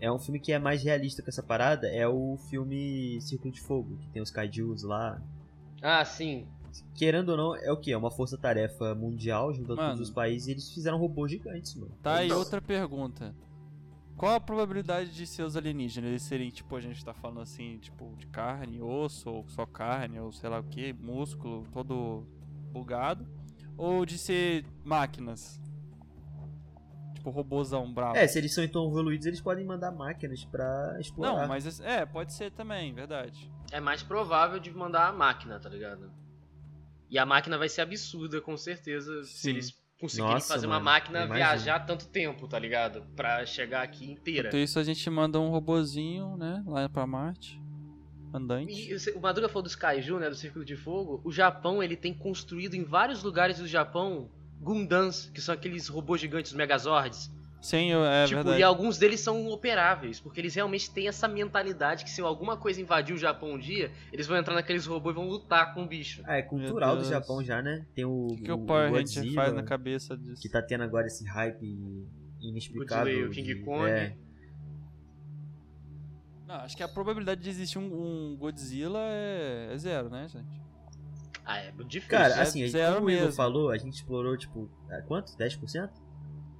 É 0.00 0.10
um 0.10 0.18
filme 0.18 0.38
que 0.40 0.52
é 0.52 0.58
mais 0.58 0.82
realista 0.82 1.22
com 1.22 1.30
essa 1.30 1.42
parada. 1.42 1.86
É 1.88 2.06
o 2.06 2.36
filme 2.50 3.18
Círculo 3.20 3.52
de 3.52 3.60
Fogo, 3.60 3.96
que 3.98 4.08
tem 4.08 4.20
os 4.22 4.30
kaijus 4.30 4.82
lá. 4.82 5.20
Ah, 5.80 6.04
sim. 6.04 6.46
Querendo 6.94 7.30
ou 7.30 7.36
não, 7.36 7.56
é 7.56 7.70
o 7.70 7.76
que? 7.76 7.92
É 7.92 7.96
uma 7.96 8.10
força-tarefa 8.10 8.94
mundial, 8.94 9.52
juntando 9.52 9.76
Mano. 9.76 9.90
todos 9.94 10.08
os 10.08 10.14
países, 10.14 10.48
e 10.48 10.50
eles 10.52 10.70
fizeram 10.70 10.98
robôs 10.98 11.30
gigantes, 11.30 11.74
mano. 11.74 11.92
Tá 12.02 12.16
aí 12.16 12.26
Então- 12.26 12.38
outra 12.38 12.60
pergunta. 12.62 13.34
Qual 14.16 14.32
a 14.34 14.40
probabilidade 14.40 15.12
de 15.12 15.26
ser 15.26 15.42
os 15.42 15.56
alienígenas? 15.56 16.08
Eles 16.08 16.22
serem, 16.22 16.48
tipo, 16.50 16.76
a 16.76 16.80
gente 16.80 17.04
tá 17.04 17.12
falando 17.12 17.40
assim, 17.40 17.78
tipo, 17.78 18.14
de 18.16 18.26
carne, 18.28 18.80
osso, 18.80 19.28
ou 19.28 19.48
só 19.48 19.66
carne, 19.66 20.20
ou 20.20 20.32
sei 20.32 20.48
lá 20.48 20.60
o 20.60 20.64
que, 20.64 20.92
músculo, 20.92 21.66
todo 21.72 22.24
bugado? 22.72 23.26
Ou 23.76 24.06
de 24.06 24.16
ser 24.16 24.64
máquinas? 24.84 25.60
Tipo, 27.14 27.30
robôzão 27.30 27.92
bravo. 27.92 28.16
É, 28.16 28.26
se 28.28 28.38
eles 28.38 28.54
são 28.54 28.62
então 28.62 28.86
evoluídos, 28.86 29.26
eles 29.26 29.40
podem 29.40 29.64
mandar 29.64 29.90
máquinas 29.90 30.44
pra 30.44 30.96
explorar. 31.00 31.40
Não, 31.40 31.48
mas 31.48 31.80
é, 31.80 32.02
é, 32.02 32.06
pode 32.06 32.34
ser 32.34 32.52
também, 32.52 32.92
verdade. 32.94 33.50
É 33.72 33.80
mais 33.80 34.02
provável 34.02 34.60
de 34.60 34.70
mandar 34.70 35.08
a 35.08 35.12
máquina, 35.12 35.58
tá 35.58 35.68
ligado? 35.68 36.12
E 37.10 37.18
a 37.18 37.26
máquina 37.26 37.56
vai 37.58 37.68
ser 37.68 37.82
absurda, 37.82 38.40
com 38.40 38.56
certeza, 38.56 39.22
se 39.24 39.34
Sim. 39.34 39.50
eles 39.50 39.84
conseguirem 40.00 40.34
Nossa, 40.34 40.52
fazer 40.52 40.66
uma 40.66 40.74
mano, 40.74 40.84
máquina 40.86 41.18
imagino. 41.24 41.36
viajar 41.36 41.80
tanto 41.80 42.08
tempo, 42.08 42.48
tá 42.48 42.58
ligado? 42.58 43.02
Pra 43.14 43.44
chegar 43.46 43.82
aqui 43.82 44.10
inteira. 44.10 44.48
Enquanto 44.48 44.60
isso, 44.62 44.78
a 44.78 44.82
gente 44.82 45.08
manda 45.10 45.38
um 45.40 45.48
robozinho, 45.50 46.36
né, 46.36 46.62
lá 46.66 46.88
pra 46.88 47.06
Marte. 47.06 47.60
Andante. 48.32 48.72
E 48.90 49.12
o 49.12 49.20
Madruga 49.20 49.48
falou 49.48 49.62
dos 49.62 49.76
Kaiju, 49.76 50.18
né, 50.18 50.28
do 50.28 50.34
Círculo 50.34 50.64
de 50.64 50.74
Fogo. 50.76 51.20
O 51.22 51.30
Japão, 51.30 51.80
ele 51.80 51.94
tem 51.96 52.12
construído 52.12 52.74
em 52.74 52.82
vários 52.82 53.22
lugares 53.22 53.58
do 53.58 53.68
Japão 53.68 54.28
Gundams, 54.60 55.30
que 55.32 55.40
são 55.40 55.54
aqueles 55.54 55.86
robôs 55.86 56.20
gigantes, 56.20 56.50
os 56.50 56.56
Megazords. 56.56 57.30
Sim, 57.64 57.86
eu- 57.90 58.04
é 58.04 58.26
tipo, 58.26 58.36
verdade. 58.36 58.60
e 58.60 58.62
alguns 58.62 58.98
deles 58.98 59.20
são 59.20 59.48
operáveis, 59.48 60.20
porque 60.20 60.38
eles 60.38 60.54
realmente 60.54 60.90
têm 60.90 61.08
essa 61.08 61.26
mentalidade 61.26 62.04
que 62.04 62.10
se 62.10 62.20
alguma 62.20 62.58
coisa 62.58 62.78
invadir 62.78 63.14
o 63.14 63.16
Japão 63.16 63.52
um 63.54 63.58
dia, 63.58 63.90
eles 64.12 64.26
vão 64.26 64.36
entrar 64.36 64.52
naqueles 64.54 64.84
robôs 64.84 65.14
e 65.14 65.18
vão 65.18 65.26
lutar 65.26 65.72
com 65.72 65.84
o 65.84 65.86
bicho. 65.86 66.20
Ah, 66.26 66.36
é 66.36 66.42
cultural 66.42 66.94
do. 66.98 67.04
Japão 67.04 67.42
já, 67.42 67.62
né? 67.62 67.86
Tem 67.94 68.04
o. 68.04 68.26
O 68.26 68.36
que, 68.36 68.42
que 68.42 68.52
o 68.52 68.56
o 68.56 68.66
Power 68.66 68.92
Ranger 68.92 69.32
faz 69.32 69.54
na 69.54 69.62
cabeça 69.62 70.14
disso? 70.14 70.42
Que 70.42 70.48
tá 70.50 70.60
tendo 70.60 70.84
agora 70.84 71.06
esse 71.06 71.24
hype 71.24 72.06
inexplicável. 72.42 73.04
Godzilla 73.04 73.26
e 73.26 73.28
o 73.28 73.30
King 73.30 73.54
de- 73.54 73.64
Kong. 73.64 73.90
É. 73.90 74.14
Não, 76.46 76.56
acho 76.56 76.76
que 76.76 76.82
a 76.82 76.88
probabilidade 76.88 77.40
de 77.40 77.48
existir 77.48 77.78
um, 77.78 78.32
um 78.32 78.36
Godzilla 78.36 78.98
é, 79.00 79.70
é 79.72 79.78
zero, 79.78 80.10
né, 80.10 80.28
gente? 80.28 80.62
Ah, 81.46 81.58
é 81.58 81.72
difícil. 81.72 82.10
Cara, 82.10 82.34
é 82.34 82.40
assim, 82.42 82.60
a 82.62 82.66
gente, 82.66 82.72
zero 82.72 82.96
como 82.96 83.06
o 83.06 83.10
Igor 83.10 83.32
falou, 83.32 83.70
a 83.70 83.78
gente 83.78 83.94
explorou, 83.94 84.36
tipo, 84.36 84.68
é, 84.90 85.00
quanto? 85.02 85.32
10%? 85.38 85.90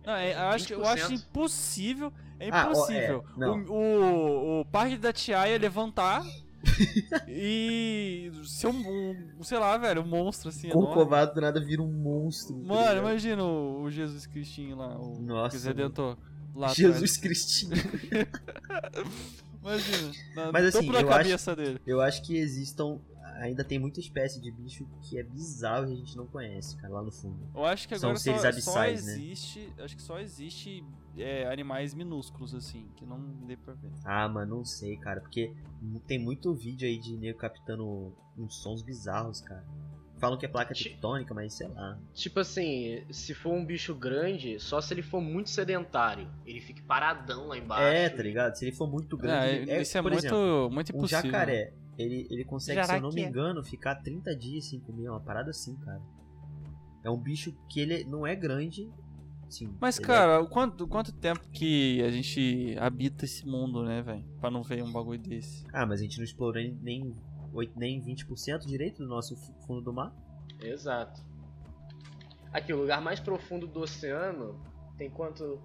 Não, 0.06 0.14
é, 0.14 0.34
eu, 0.34 0.38
acho, 0.48 0.72
eu 0.74 0.84
acho 0.86 1.08
20%. 1.08 1.12
impossível. 1.14 2.12
É 2.38 2.48
Ah, 2.50 2.66
ó, 2.66 2.70
impossível. 2.70 3.24
é, 3.36 3.40
não. 3.40 3.58
o, 3.64 3.72
o, 3.72 4.60
o 4.60 4.64
parque 4.66 4.98
da 4.98 5.12
Tiaia 5.12 5.56
levantar 5.58 6.22
e 7.28 8.30
ser 8.44 8.66
um, 8.68 9.26
um, 9.38 9.42
sei 9.42 9.58
lá, 9.58 9.76
velho, 9.78 10.02
um 10.02 10.06
monstro 10.06 10.48
assim. 10.48 10.68
enorme. 10.68 10.86
Corcovado 10.88 11.34
do 11.34 11.40
nada 11.40 11.60
vira 11.64 11.82
um 11.82 11.90
monstro. 11.92 12.56
tá 12.56 12.66
Mano, 12.74 13.00
imagina 13.00 13.42
o, 13.44 13.82
o 13.82 13.90
Jesus 13.90 14.26
Cristinho 14.26 14.76
lá, 14.76 14.96
o 14.98 15.20
Nossa, 15.20 15.50
Cristo 15.50 15.66
Redentor. 15.68 16.16
Lá 16.54 16.68
Jesus 16.68 17.16
Cristinho. 17.16 17.72
atrás. 17.74 19.06
Imagina, 19.64 20.12
na, 20.36 20.52
Mas, 20.52 20.64
assim, 20.66 20.78
topo 20.80 20.92
da 20.92 21.00
eu 21.00 21.08
acho- 21.08 21.18
cabeça 21.18 21.56
dele. 21.56 21.80
Eu 21.86 22.00
acho 22.02 22.22
que 22.22 22.36
existam. 22.36 22.98
Ainda 23.40 23.64
tem 23.64 23.78
muita 23.78 24.00
espécie 24.00 24.40
de 24.40 24.50
bicho 24.50 24.86
que 25.02 25.18
é 25.18 25.22
bizarro 25.22 25.88
e 25.88 25.92
a 25.92 25.96
gente 25.96 26.16
não 26.16 26.26
conhece, 26.26 26.76
cara, 26.76 26.94
lá 26.94 27.02
no 27.02 27.10
fundo. 27.10 27.38
Eu 27.54 27.64
acho 27.64 27.88
que 27.88 27.98
São 27.98 28.10
agora 28.10 28.20
seres 28.20 28.40
só, 28.40 28.48
abissais, 28.48 29.00
só 29.00 29.06
né? 29.06 29.12
existe. 29.14 29.72
Acho 29.78 29.96
que 29.96 30.02
só 30.02 30.18
existe 30.20 30.84
é, 31.16 31.46
animais 31.52 31.94
minúsculos, 31.94 32.54
assim, 32.54 32.88
que 32.96 33.04
não 33.04 33.20
dê 33.46 33.56
pra 33.56 33.74
ver. 33.74 33.90
Ah, 34.04 34.28
mano, 34.28 34.56
não 34.58 34.64
sei, 34.64 34.96
cara, 34.96 35.20
porque 35.20 35.52
tem 36.06 36.18
muito 36.18 36.54
vídeo 36.54 36.86
aí 36.88 36.98
de 36.98 37.16
nego 37.16 37.38
captando 37.38 38.14
uns 38.38 38.56
sons 38.62 38.82
bizarros, 38.82 39.40
cara. 39.40 39.64
Falam 40.18 40.38
que 40.38 40.46
é 40.46 40.48
placa 40.48 40.72
tectônica, 40.72 41.34
mas 41.34 41.54
sei 41.54 41.66
lá. 41.68 41.98
Tipo 42.14 42.40
assim, 42.40 43.04
se 43.10 43.34
for 43.34 43.52
um 43.52 43.64
bicho 43.66 43.94
grande, 43.94 44.58
só 44.60 44.80
se 44.80 44.94
ele 44.94 45.02
for 45.02 45.20
muito 45.20 45.50
sedentário. 45.50 46.30
Ele 46.46 46.60
fique 46.60 46.80
paradão 46.82 47.48
lá 47.48 47.58
embaixo. 47.58 47.82
É, 47.82 48.08
tá 48.08 48.22
ligado? 48.22 48.54
Se 48.54 48.64
ele 48.64 48.72
for 48.74 48.88
muito 48.88 49.16
grande. 49.16 49.44
É, 49.46 49.56
ele- 49.56 49.70
é, 49.72 49.82
isso 49.82 49.98
é 49.98 50.00
muito, 50.00 50.18
exemplo, 50.18 50.70
muito 50.72 50.92
um 50.94 50.98
impossível. 50.98 51.24
jacaré, 51.30 51.74
ele, 51.98 52.26
ele 52.30 52.44
consegue, 52.44 52.82
se 52.84 52.94
eu 52.94 53.00
não 53.00 53.10
me 53.10 53.22
engano, 53.22 53.62
ficar 53.64 53.96
30 53.96 54.34
dias 54.36 54.66
sem 54.68 54.80
comer, 54.80 55.08
uma 55.08 55.20
parada 55.20 55.50
assim, 55.50 55.76
cara. 55.76 56.00
É 57.02 57.10
um 57.10 57.18
bicho 57.18 57.52
que 57.68 57.80
ele 57.80 58.04
não 58.04 58.26
é 58.26 58.34
grande. 58.34 58.90
Sim, 59.50 59.76
Mas, 59.80 59.98
ele 59.98 60.06
cara, 60.06 60.40
o 60.40 60.48
quanto, 60.48 60.88
quanto 60.88 61.12
tempo 61.12 61.40
que 61.50 62.02
a 62.02 62.10
gente 62.10 62.74
habita 62.80 63.24
esse 63.24 63.46
mundo, 63.46 63.84
né, 63.84 64.02
velho? 64.02 64.24
Pra 64.40 64.50
não 64.50 64.62
ver 64.62 64.82
um 64.82 64.90
bagulho 64.90 65.20
desse. 65.20 65.64
É... 65.66 65.70
Ah, 65.74 65.86
mas 65.86 66.00
a 66.00 66.02
gente 66.02 66.16
não 66.16 66.24
explorou 66.24 66.54
nem, 66.60 66.72
nem, 66.82 67.16
oito- 67.52 67.78
nem 67.78 68.00
20% 68.02 68.66
direito 68.66 69.02
do 69.02 69.08
nosso 69.08 69.36
fu- 69.36 69.54
fundo 69.66 69.80
do 69.82 69.92
mar. 69.92 70.12
Exato. 70.60 71.22
Aqui, 72.52 72.72
o 72.72 72.80
lugar 72.80 73.00
mais 73.02 73.20
profundo 73.20 73.66
do 73.66 73.80
oceano 73.80 74.58
tem 74.96 75.10
quanto? 75.10 75.60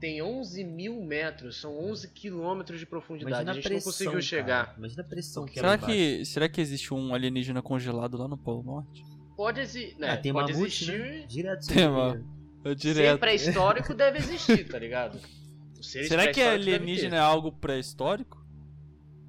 Tem 0.00 0.22
11 0.22 0.62
mil 0.64 1.00
metros, 1.02 1.60
são 1.60 1.76
11 1.90 2.08
quilômetros 2.08 2.78
de 2.78 2.86
profundidade. 2.86 3.32
Imagina 3.42 3.50
a 3.50 3.54
gente 3.54 3.72
não 3.72 3.80
conseguiu 3.80 4.22
chegar. 4.22 4.66
Cara. 4.66 4.78
Imagina 4.78 5.02
a 5.02 5.06
pressão 5.06 5.44
que 5.44 5.58
é 5.58 5.62
Será 5.62 5.76
que, 5.78 6.24
será 6.24 6.48
que 6.48 6.60
existe 6.60 6.94
um 6.94 7.12
alienígena 7.14 7.60
congelado 7.60 8.16
lá 8.16 8.28
no 8.28 8.38
Polo 8.38 8.62
Norte? 8.62 9.04
Pode, 9.36 9.60
exi 9.60 9.96
né, 9.98 10.10
Ah, 10.10 10.16
tem 10.16 10.32
pode 10.32 10.52
mamute, 10.52 10.84
existir. 10.84 10.98
né? 10.98 11.26
Direto 11.26 11.66
Tem, 11.66 11.76
dinheiro. 11.76 12.24
É 12.64 12.68
Ser 12.68 12.74
direto. 12.76 13.20
pré-histórico 13.20 13.94
deve 13.94 14.18
existir, 14.18 14.68
tá 14.68 14.78
ligado? 14.78 15.18
Será 15.82 16.32
que 16.32 16.40
alienígena 16.42 17.16
é 17.16 17.20
algo 17.20 17.52
pré-histórico? 17.52 18.44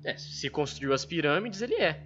É, 0.03 0.15
se 0.17 0.49
construiu 0.49 0.93
as 0.93 1.03
pirâmides, 1.05 1.61
ele 1.61 1.75
é. 1.75 2.03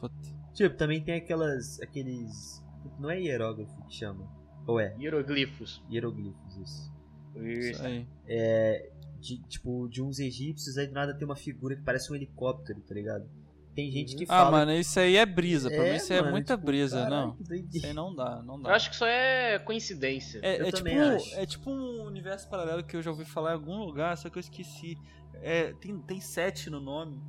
Puta. 0.00 0.14
Tipo, 0.54 0.76
também 0.76 1.00
tem 1.02 1.14
aquelas. 1.14 1.80
aqueles 1.80 2.62
Não 2.98 3.10
é 3.10 3.20
hierógrafo 3.20 3.74
que 3.86 3.94
chama. 3.94 4.26
Ou 4.66 4.80
é? 4.80 4.94
Hieroglifos. 4.98 5.82
Hieroglifos, 5.90 6.56
isso. 6.56 6.95
Isso 7.42 7.82
aí. 7.84 8.06
É. 8.28 8.90
De, 9.20 9.38
tipo, 9.48 9.88
de 9.88 10.02
uns 10.02 10.18
egípcios, 10.20 10.76
aí 10.78 10.86
do 10.86 10.92
nada 10.92 11.12
tem 11.14 11.24
uma 11.26 11.34
figura 11.36 11.74
que 11.74 11.82
parece 11.82 12.12
um 12.12 12.14
helicóptero, 12.14 12.80
tá 12.82 12.94
ligado? 12.94 13.28
Tem 13.74 13.90
gente 13.90 14.14
que 14.16 14.24
Ah, 14.24 14.26
fala. 14.44 14.50
mano, 14.52 14.72
isso 14.72 14.98
aí 15.00 15.16
é 15.16 15.26
brisa. 15.26 15.68
Pra 15.68 15.84
É, 15.84 15.90
mim 15.90 15.96
isso 15.96 16.12
aí 16.12 16.18
é 16.18 16.22
mano, 16.22 16.32
muita 16.32 16.54
tipo, 16.54 16.66
brisa, 16.66 17.02
caralho, 17.02 17.36
não. 17.50 17.56
Isso 17.72 17.86
aí 17.86 17.92
não 17.92 18.14
dá, 18.14 18.42
não 18.42 18.60
dá. 18.60 18.70
Eu 18.70 18.74
acho 18.74 18.90
que 18.90 18.96
só 18.96 19.06
é 19.06 19.58
coincidência. 19.58 20.38
É, 20.42 20.60
Eu 20.60 20.66
é 20.66 20.72
tipo, 20.72 20.88
acho. 20.88 21.34
é 21.34 21.44
tipo 21.46 21.70
um 21.70 22.04
universo 22.04 22.48
paralelo 22.48 22.84
que 22.84 22.96
eu 22.96 23.02
já 23.02 23.10
ouvi 23.10 23.24
falar 23.24 23.50
em 23.50 23.54
algum 23.54 23.76
lugar, 23.84 24.16
só 24.16 24.30
que 24.30 24.38
eu 24.38 24.40
esqueci. 24.40 24.96
É, 25.42 25.72
tem, 25.74 25.98
tem 25.98 26.20
sete 26.20 26.70
no 26.70 26.80
nome. 26.80 27.20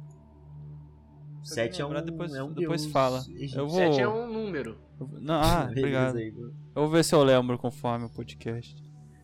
Se 1.43 1.53
Sete 1.55 1.79
é 1.79 1.83
alguém 1.83 1.97
um, 1.97 1.99
lembrar, 2.01 2.11
depois- 2.11 2.33
é 2.35 2.43
um 2.43 2.53
depois 2.53 2.81
deus 2.81 2.91
fala. 2.93 3.19
egípcio. 3.19 3.59
Eu 3.59 3.67
vou- 3.67 3.77
Sete 3.77 4.01
é 4.01 4.07
um 4.07 4.31
número. 4.31 4.77
Não, 5.21 5.35
ah, 5.35 5.63
Beleza 5.73 5.79
obrigado. 5.79 6.17
aí, 6.17 6.27
Eu 6.75 6.81
vou 6.83 6.89
ver 6.89 7.03
se 7.05 7.15
eu 7.15 7.23
lembro 7.23 7.57
conforme 7.57 8.05
o 8.05 8.09
podcast. 8.09 8.75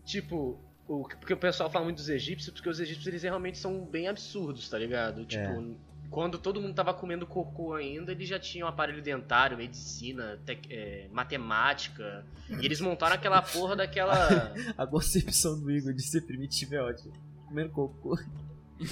Tipo, 0.05 0.59
o, 0.87 1.03
porque 1.07 1.33
o 1.33 1.37
pessoal 1.37 1.69
fala 1.69 1.85
muito 1.85 1.97
dos 1.97 2.09
egípcios, 2.09 2.53
porque 2.53 2.69
os 2.69 2.79
egípcios 2.79 3.07
eles 3.07 3.23
realmente 3.23 3.57
são 3.57 3.85
bem 3.85 4.07
absurdos, 4.07 4.69
tá 4.69 4.77
ligado? 4.77 5.23
Tipo, 5.25 5.43
É. 5.43 5.75
quando 6.09 6.37
todo 6.37 6.61
mundo 6.61 6.73
tava 6.75 6.93
comendo 6.93 7.25
cocô 7.25 7.73
ainda, 7.73 8.11
eles 8.11 8.27
já 8.27 8.37
tinham 8.39 8.67
aparelho 8.67 9.01
dentário, 9.01 9.57
medicina, 9.57 10.39
tec- 10.45 10.67
é, 10.69 11.07
matemática. 11.11 12.25
E 12.49 12.65
eles 12.65 12.79
montaram 12.81 13.15
aquela 13.15 13.41
porra 13.41 13.75
daquela. 13.75 14.13
A 14.77 14.85
concepção 14.85 15.59
do 15.59 15.71
Igor 15.71 15.93
de 15.93 16.03
ser 16.03 16.21
primitivo 16.21 16.75
é 16.75 16.81
ótima. 16.81 17.13
Comendo 17.47 17.69
cocô. 17.71 18.17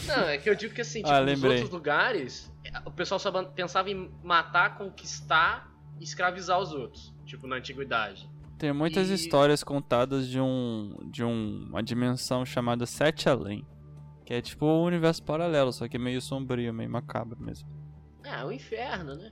Não, 0.08 0.30
é 0.30 0.38
que 0.38 0.50
eu 0.50 0.56
digo 0.56 0.74
que 0.74 0.82
assim, 0.82 1.00
tipo, 1.00 1.10
Ah, 1.14 1.20
nos 1.22 1.44
outros 1.44 1.70
lugares, 1.70 2.50
o 2.86 2.92
pessoal 2.92 3.20
só 3.20 3.44
pensava 3.44 3.90
em 3.92 4.10
matar, 4.24 4.78
conquistar 4.78 5.70
e 6.00 6.04
escravizar 6.04 6.58
os 6.60 6.72
outros. 6.72 7.14
Tipo, 7.26 7.46
na 7.48 7.58
antiguidade. 7.58 8.30
Tem 8.62 8.72
muitas 8.72 9.10
E- 9.10 9.16
histórias 9.16 9.64
contadas 9.64 10.28
de 10.28 10.40
um 10.40 10.96
de 11.10 11.24
um, 11.24 11.66
uma 11.68 11.82
dimensão 11.82 12.46
chamada 12.46 12.86
Sete 12.86 13.28
Além. 13.28 13.66
Que 14.24 14.36
é 14.36 14.42
tipo 14.42 14.68
um 14.68 14.84
universo 14.84 15.24
paralelo, 15.24 15.74
só 15.74 15.88
que 15.88 15.98
é 15.98 16.00
meio 16.00 16.22
sombrio, 16.22 16.72
meio 16.72 16.88
macabro 16.90 17.42
mesmo. 17.42 17.68
É, 18.24 18.46
o 18.46 18.52
inferno, 18.52 19.16
né? 19.16 19.32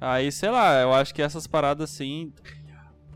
Aí, 0.00 0.30
sei 0.30 0.48
lá, 0.48 0.80
eu 0.80 0.92
acho 0.94 1.12
que 1.12 1.20
essas 1.20 1.48
paradas 1.48 1.90
assim. 1.90 2.32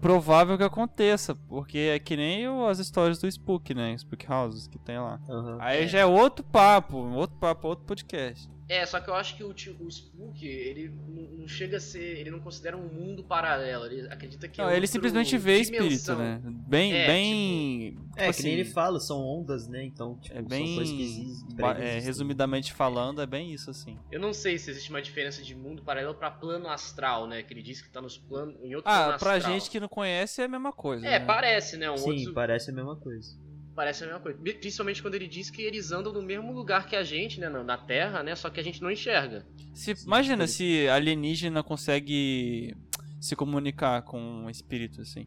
Provável 0.00 0.58
que 0.58 0.64
aconteça, 0.64 1.34
porque 1.48 1.78
é 1.78 1.98
que 2.00 2.16
nem 2.16 2.48
o- 2.48 2.66
as 2.66 2.80
histórias 2.80 3.20
do 3.20 3.28
Spook, 3.30 3.72
né? 3.72 3.94
Spook 3.94 4.26
Houses 4.30 4.66
que 4.66 4.78
tem 4.80 4.98
lá. 4.98 5.20
Aham. 5.30 5.58
Aí 5.60 5.84
É. 5.84 5.86
já 5.86 6.00
é 6.00 6.04
outro 6.04 6.44
papo, 6.44 6.96
outro 6.98 7.36
papo, 7.38 7.68
outro 7.68 7.84
podcast. 7.86 8.50
É, 8.74 8.86
só 8.86 9.00
que 9.00 9.08
eu 9.08 9.14
acho 9.14 9.36
que 9.36 9.44
o, 9.44 9.48
o 9.50 9.88
Spook, 9.90 10.44
ele 10.46 10.88
não 11.08 11.24
não 11.44 11.48
chega 11.48 11.76
a 11.76 11.80
ser. 11.80 12.00
Ele 12.18 12.30
não 12.30 12.40
considera 12.40 12.74
um 12.76 12.88
mundo 12.88 13.22
paralelo. 13.22 13.84
Ele 13.84 14.08
acredita 14.08 14.48
que 14.48 14.58
Não, 14.62 14.70
é 14.70 14.76
ele 14.76 14.86
simplesmente 14.86 15.36
vê 15.36 15.58
espírito, 15.58 15.84
dimensão. 15.88 16.18
né? 16.18 16.40
Bem, 16.66 16.94
É, 16.94 17.06
bem. 17.06 17.90
tipo 17.90 18.04
É, 18.16 18.24
que 18.24 18.30
assim, 18.30 18.42
nem 18.44 18.52
ele 18.54 18.64
fala, 18.64 18.98
são 18.98 19.18
ondas, 19.20 19.68
né? 19.68 19.84
Então, 19.84 20.16
tipo, 20.18 20.34
É 20.34 20.40
são 20.40 20.48
coisas 20.48 20.88
que 20.90 20.96
bem. 20.96 21.06
existem. 21.06 21.66
é, 21.80 21.98
resumidamente 21.98 22.72
falando, 22.72 23.20
é 23.20 23.26
bem 23.26 23.52
isso, 23.52 23.70
assim. 23.70 23.98
Eu 24.10 24.18
não 24.20 24.32
sei 24.32 24.58
se 24.58 24.70
existe 24.70 24.88
uma 24.88 25.02
diferença 25.02 25.42
de 25.42 25.54
mundo 25.54 25.82
paralelo 25.82 26.14
pra 26.14 26.30
plano 26.30 26.68
astral, 26.68 27.26
né? 27.26 27.42
Que 27.42 27.52
ele 27.52 27.62
diz 27.62 27.82
que 27.82 27.90
tá 27.90 28.00
nos 28.00 28.16
planos. 28.16 28.54
Em 28.62 28.74
outro 28.74 28.90
plano 28.90 29.12
Ah, 29.12 29.18
pra 29.18 29.34
astral. 29.34 29.52
gente 29.54 29.70
que 29.70 29.78
não 29.78 29.88
conhece 29.88 30.40
é 30.40 30.44
a 30.46 30.48
mesma 30.48 30.72
coisa. 30.72 31.06
É, 31.06 31.18
né? 31.18 31.20
parece, 31.26 31.76
né? 31.76 31.90
Um 31.90 31.96
Sim, 31.98 32.18
outro. 32.20 32.32
parece 32.34 32.70
a 32.70 32.72
mesma 32.74 32.96
coisa. 32.96 33.36
Parece 33.74 34.04
a 34.04 34.06
mesma 34.06 34.20
coisa. 34.20 34.38
Principalmente 34.38 35.02
quando 35.02 35.16
ele 35.16 35.26
diz 35.26 35.50
que 35.50 35.62
eles 35.62 35.90
andam 35.90 36.12
no 36.12 36.22
mesmo 36.22 36.52
lugar 36.52 36.86
que 36.86 36.94
a 36.94 37.02
gente, 37.02 37.40
né? 37.40 37.48
Na 37.48 37.76
Terra, 37.76 38.22
né? 38.22 38.34
Só 38.36 38.48
que 38.48 38.60
a 38.60 38.62
gente 38.62 38.80
não 38.80 38.90
enxerga. 38.90 39.44
Se, 39.74 39.92
imagina 40.04 40.46
se 40.46 40.88
alienígena 40.88 41.62
consegue 41.62 42.76
se 43.20 43.34
comunicar 43.34 44.02
com 44.02 44.20
um 44.20 44.50
espírito, 44.50 45.00
assim. 45.00 45.26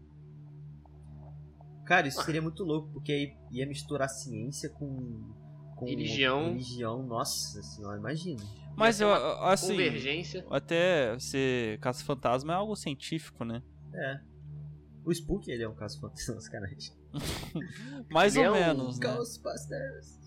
Cara, 1.85 2.07
isso 2.07 2.21
seria 2.23 2.41
muito 2.41 2.63
louco, 2.63 2.89
porque 2.93 3.11
aí 3.11 3.37
ia 3.51 3.65
misturar 3.65 4.09
ciência 4.09 4.69
com. 4.69 5.33
com 5.75 5.85
Religião. 5.85 6.49
Religião, 6.49 7.01
nossa 7.01 7.61
senhora, 7.61 7.97
imagina. 7.97 8.43
Mas 8.75 8.97
ser 8.97 9.05
eu, 9.05 9.13
assim, 9.43 9.71
Convergência. 9.71 10.45
até 10.51 11.17
ser 11.19 11.79
caça-fantasma 11.79 12.53
é 12.53 12.55
algo 12.55 12.75
científico, 12.75 13.43
né? 13.43 13.63
É. 13.93 14.19
O 15.03 15.11
Spook, 15.11 15.49
ele 15.49 15.63
é 15.63 15.69
um 15.69 15.75
caso 15.75 15.99
fantasma, 15.99 16.39
sacanagem. 16.41 16.93
Mais 18.10 18.36
Ele 18.36 18.47
ou 18.47 18.55
é 18.55 18.60
um 18.60 18.68
menos, 18.68 18.99
né? 18.99 19.08
Ghostbusters. 19.16 20.18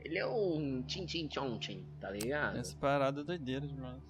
Ele 0.00 0.18
é 0.18 0.26
um 0.26 0.82
Tchim 0.82 1.06
Tchim 1.06 1.28
Tchon 1.28 1.58
Tchim, 1.58 1.86
tá 2.00 2.10
ligado? 2.10 2.58
Essa 2.58 2.76
parada 2.76 3.20
é 3.22 3.24
doideira 3.24 3.66
demais. 3.66 4.02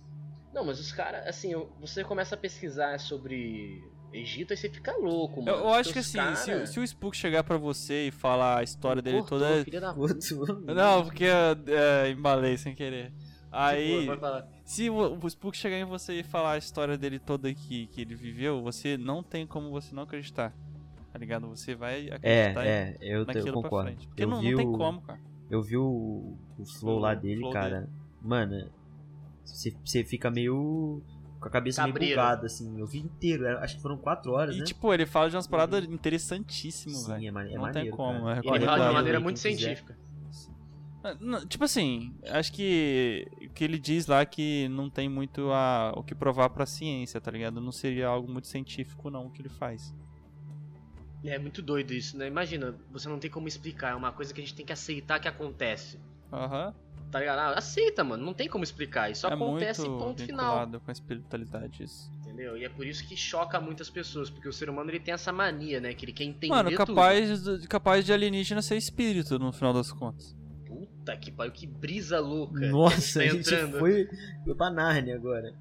Não, 0.52 0.64
mas 0.64 0.78
os 0.78 0.92
caras, 0.92 1.26
assim, 1.26 1.52
você 1.80 2.04
começa 2.04 2.34
a 2.34 2.38
pesquisar 2.38 2.98
sobre 3.00 3.82
Egito 4.12 4.52
e 4.52 4.56
você 4.56 4.68
fica 4.68 4.96
louco, 4.96 5.42
mano. 5.42 5.58
Eu, 5.58 5.64
eu 5.64 5.74
acho 5.74 5.92
que 5.92 5.98
assim, 5.98 6.10
se, 6.36 6.50
cara- 6.50 6.66
se 6.66 6.78
o 6.78 6.84
Spook 6.86 7.16
chegar 7.16 7.42
pra 7.42 7.56
você 7.56 8.06
e 8.08 8.10
falar 8.12 8.58
a 8.58 8.62
história 8.62 9.02
dele 9.02 9.18
Cortou, 9.18 9.40
toda. 9.40 9.64
filha 9.64 9.80
da 9.80 9.92
puta. 9.92 10.16
Não, 10.74 11.04
porque 11.04 11.24
eu 11.24 11.74
é, 11.76 12.10
embalei 12.10 12.56
sem 12.56 12.74
querer. 12.74 13.12
Aí, 13.50 14.00
Tipo, 14.00 14.16
falar, 14.18 14.48
se 14.64 14.90
o, 14.90 15.18
o 15.20 15.28
Spook 15.28 15.56
chegar 15.56 15.78
em 15.78 15.84
você 15.84 16.14
e 16.20 16.22
falar 16.24 16.52
a 16.52 16.58
história 16.58 16.98
dele 16.98 17.18
toda 17.20 17.52
que, 17.54 17.86
que 17.88 18.00
ele 18.00 18.14
viveu, 18.14 18.60
você 18.62 18.96
não 18.96 19.22
tem 19.22 19.46
como 19.46 19.70
você 19.70 19.94
não 19.94 20.02
acreditar. 20.04 20.52
Tá 21.14 21.18
ligado? 21.20 21.46
Você 21.48 21.76
vai 21.76 22.10
acreditar 22.10 22.66
É, 22.66 22.68
é, 22.68 22.98
eu, 23.00 23.20
eu 23.20 23.24
naquilo 23.24 23.44
pra 23.44 23.62
concordo. 23.62 23.86
frente. 23.90 24.08
Porque 24.08 24.24
Eu 24.24 24.28
não, 24.28 24.40
vi 24.40 24.50
não 24.50 24.56
tem 24.58 24.66
o- 24.66 24.72
como, 24.76 25.00
cara. 25.00 25.20
Eu 25.48 25.62
vi 25.62 25.76
o, 25.76 26.36
o 26.58 26.64
flow 26.66 26.96
O 26.96 26.98
lá 26.98 27.14
dele, 27.14 27.38
flow 27.38 27.52
cara. 27.52 27.88
Mano, 28.20 28.68
você, 29.44 29.72
você 29.84 30.02
fica 30.02 30.28
meio. 30.28 31.00
com 31.38 31.46
a 31.46 31.50
cabeça 31.52 31.82
meio 31.82 31.92
Cabreiro. 31.94 32.16
bugada, 32.20 32.46
assim. 32.46 32.80
Eu 32.80 32.86
vi 32.88 32.98
inteiro, 32.98 33.46
acho 33.58 33.76
que 33.76 33.82
foram 33.82 33.96
quatro 33.96 34.32
horas, 34.32 34.56
E 34.56 34.58
né? 34.58 34.64
tipo, 34.64 34.92
ele 34.92 35.06
fala 35.06 35.30
de 35.30 35.36
umas 35.36 35.46
paradas 35.46 35.84
interessantíssimas, 35.84 37.04
Sim, 37.04 37.12
velho. 37.12 37.28
é, 37.28 37.30
mane- 37.30 37.50
é 37.50 37.54
não 37.54 37.62
maneiro, 37.62 37.88
tem 37.90 37.96
como, 37.96 38.24
cara. 38.24 38.40
é 38.44 38.56
Ele 38.56 38.64
fala 38.66 38.76
de 38.78 38.82
uma 38.86 38.92
maneira 38.92 39.20
muito 39.20 39.38
científica. 39.38 39.96
Ah, 41.04 41.16
não, 41.20 41.46
Tipo 41.46 41.62
assim, 41.64 42.12
acho 42.28 42.50
que 42.52 43.28
o 43.42 43.50
que 43.50 43.62
ele 43.62 43.78
diz 43.78 44.06
lá 44.08 44.24
que 44.26 44.66
não 44.70 44.88
tem 44.90 45.08
muito 45.08 45.50
a, 45.52 45.92
o 45.94 46.02
que 46.02 46.14
provar 46.14 46.48
pra 46.50 46.64
ciência, 46.66 47.20
tá 47.20 47.30
ligado? 47.30 47.60
Não 47.60 47.70
seria 47.70 48.08
algo 48.08 48.26
muito 48.32 48.48
científico 48.48 49.10
não 49.10 49.26
o 49.26 49.30
que 49.30 49.42
ele 49.42 49.50
faz. 49.50 49.94
É 51.24 51.38
muito 51.38 51.62
doido 51.62 51.92
isso, 51.94 52.16
né? 52.18 52.26
Imagina, 52.28 52.74
você 52.90 53.08
não 53.08 53.18
tem 53.18 53.30
como 53.30 53.48
explicar, 53.48 53.92
é 53.92 53.94
uma 53.94 54.12
coisa 54.12 54.32
que 54.34 54.40
a 54.40 54.44
gente 54.44 54.54
tem 54.54 54.64
que 54.66 54.72
aceitar 54.72 55.18
que 55.18 55.26
acontece. 55.28 55.98
Aham. 56.32 56.74
Tá 57.10 57.20
ligado? 57.20 57.38
Ah, 57.38 57.52
aceita, 57.58 58.02
mano, 58.02 58.24
não 58.24 58.34
tem 58.34 58.48
como 58.48 58.64
explicar, 58.64 59.08
isso 59.10 59.24
É 59.26 59.32
acontece 59.32 59.82
e 59.86 59.88
muito 59.88 60.04
ponto 60.04 60.22
final. 60.24 60.68
com 60.68 60.90
a 60.90 60.92
espiritualidade 60.92 61.84
isso. 61.84 62.10
Entendeu? 62.18 62.56
E 62.58 62.64
é 62.64 62.68
por 62.68 62.84
isso 62.84 63.06
que 63.06 63.16
choca 63.16 63.60
muitas 63.60 63.88
pessoas, 63.88 64.28
porque 64.28 64.48
o 64.48 64.52
ser 64.52 64.68
humano 64.68 64.90
ele 64.90 64.98
tem 64.98 65.14
essa 65.14 65.32
mania, 65.32 65.80
né? 65.80 65.94
Que 65.94 66.04
ele 66.04 66.12
quer 66.12 66.24
entender 66.24 66.48
Mano, 66.48 66.70
tudo. 66.70 66.86
capaz 66.86 67.42
de, 67.44 67.68
capaz 67.68 68.04
de 68.04 68.12
alienígena 68.12 68.60
ser 68.60 68.76
espírito 68.76 69.38
no 69.38 69.52
final 69.52 69.72
das 69.72 69.92
contas. 69.92 70.36
Puta 70.66 71.16
que 71.16 71.30
pariu, 71.30 71.52
que 71.52 71.66
brisa 71.68 72.18
louca. 72.18 72.66
Nossa, 72.68 73.20
a 73.20 73.22
a 73.22 73.26
gente 73.26 73.36
gente 73.36 73.50
tá 73.50 73.56
entrando. 73.58 73.78
foi, 73.78 74.08
foi 74.44 74.54
pra 74.56 74.70
Narnia 74.70 75.14
agora. 75.14 75.54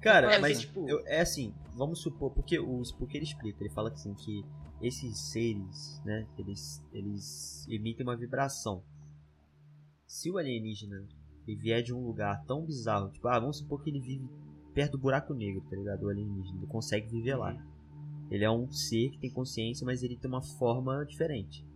Cara, 0.00 0.34
É, 0.34 0.38
mas 0.40 0.60
tipo- 0.62 0.84
eu- 0.88 1.00
é 1.06 1.20
assim, 1.20 1.54
vamos 1.76 2.00
supor, 2.02 2.32
porque 2.32 2.58
o 2.58 2.82
Spook 2.82 3.14
ele 3.16 3.24
explica, 3.24 3.62
ele 3.62 3.70
fala 3.72 3.88
assim 3.90 4.12
que 4.14 4.44
esses 4.82 5.18
seres, 5.18 6.02
né, 6.04 6.26
eles, 6.36 6.84
eles 6.92 7.66
emitem 7.68 8.04
uma 8.04 8.16
vibração. 8.16 8.82
Se 10.06 10.30
o 10.30 10.38
alienígena 10.38 11.06
ele 11.46 11.56
vier 11.56 11.82
de 11.82 11.94
um 11.94 12.04
lugar 12.04 12.44
tão 12.44 12.64
bizarro, 12.64 13.10
tipo, 13.10 13.26
ah, 13.28 13.38
vamos 13.38 13.58
supor 13.58 13.82
que 13.82 13.90
ele 13.90 14.00
vive 14.00 14.28
perto 14.74 14.92
do 14.92 14.98
buraco 14.98 15.34
negro, 15.34 15.62
tá 15.68 15.76
ligado? 15.76 16.02
O 16.04 16.08
alienígena, 16.08 16.58
ele 16.58 16.66
consegue 16.66 17.08
viver 17.08 17.36
lá. 17.36 17.56
Ele 18.30 18.44
é 18.44 18.50
um 18.50 18.70
ser 18.70 19.10
que 19.10 19.18
tem 19.18 19.30
consciência, 19.30 19.84
mas 19.84 20.02
ele 20.02 20.16
tem 20.16 20.28
uma 20.30 20.42
forma 20.42 21.04
diferente. 21.04 21.66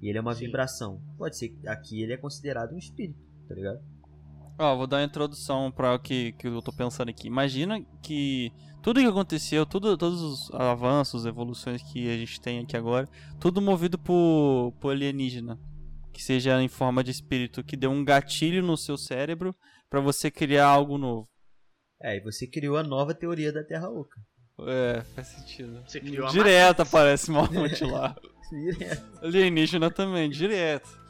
E 0.00 0.08
ele 0.08 0.18
é 0.18 0.20
uma 0.20 0.34
Sim. 0.34 0.46
vibração. 0.46 1.00
Pode 1.16 1.36
ser 1.36 1.48
que 1.48 1.66
aqui 1.66 2.02
ele 2.02 2.12
é 2.12 2.16
considerado 2.16 2.72
um 2.72 2.78
espírito, 2.78 3.18
tá 3.48 3.54
ligado? 3.54 3.82
Ó, 4.58 4.76
vou 4.76 4.86
dar 4.86 4.98
uma 4.98 5.04
introdução 5.04 5.70
para 5.70 5.94
o 5.94 5.98
que, 5.98 6.32
que 6.32 6.46
eu 6.46 6.62
tô 6.62 6.72
pensando 6.72 7.08
aqui. 7.08 7.26
Imagina 7.26 7.84
que 8.02 8.52
tudo 8.82 9.00
que 9.00 9.06
aconteceu, 9.06 9.66
tudo, 9.66 9.96
todos 9.96 10.20
os 10.20 10.50
avanços, 10.52 11.26
evoluções 11.26 11.82
que 11.82 12.08
a 12.08 12.16
gente 12.16 12.40
tem 12.40 12.60
aqui 12.60 12.76
agora, 12.76 13.08
tudo 13.40 13.60
movido 13.60 13.98
por, 13.98 14.72
por 14.80 14.92
alienígena. 14.92 15.58
Que 16.12 16.22
seja 16.22 16.62
em 16.62 16.68
forma 16.68 17.02
de 17.02 17.10
espírito, 17.10 17.64
que 17.64 17.76
deu 17.76 17.90
um 17.90 18.04
gatilho 18.04 18.62
no 18.62 18.76
seu 18.76 18.96
cérebro 18.96 19.54
para 19.90 20.00
você 20.00 20.30
criar 20.30 20.66
algo 20.66 20.96
novo. 20.96 21.28
É, 22.00 22.16
e 22.16 22.20
você 22.20 22.46
criou 22.46 22.76
a 22.76 22.82
nova 22.84 23.12
teoria 23.12 23.52
da 23.52 23.64
Terra 23.64 23.88
Oca. 23.88 24.20
É, 24.60 25.02
faz 25.14 25.28
sentido. 25.28 25.82
Você 25.84 25.98
criou 25.98 26.28
a 26.28 26.30
Direto 26.30 26.82
aparece 26.82 27.30
Mamute 27.30 27.84
lá. 27.84 28.14
Direto. 28.50 29.24
Alienígena 29.24 29.90
também, 29.90 30.30
direto. 30.30 31.03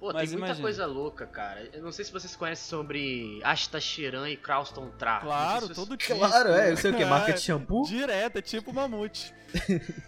Pô, 0.00 0.12
Mas 0.14 0.30
tem 0.30 0.38
muita 0.38 0.46
imagina. 0.46 0.62
coisa 0.62 0.86
louca, 0.86 1.26
cara. 1.26 1.68
Eu 1.74 1.82
não 1.82 1.92
sei 1.92 2.06
se 2.06 2.10
vocês 2.10 2.34
conhecem 2.34 2.66
sobre 2.66 3.38
Asta 3.44 3.78
Sheeran 3.78 4.30
e 4.30 4.36
Crowston 4.36 4.90
Tra. 4.98 5.20
Claro, 5.20 5.66
se 5.66 5.74
todo 5.74 5.94
dia. 5.94 6.16
Claro, 6.16 6.48
é. 6.52 6.70
Não 6.70 6.76
sei 6.78 6.90
o 6.90 6.96
que, 6.96 7.04
marca 7.04 7.34
de 7.34 7.40
shampoo? 7.42 7.84
Direto, 7.84 8.38
é 8.38 8.42
tipo 8.42 8.72
mamute. 8.72 9.32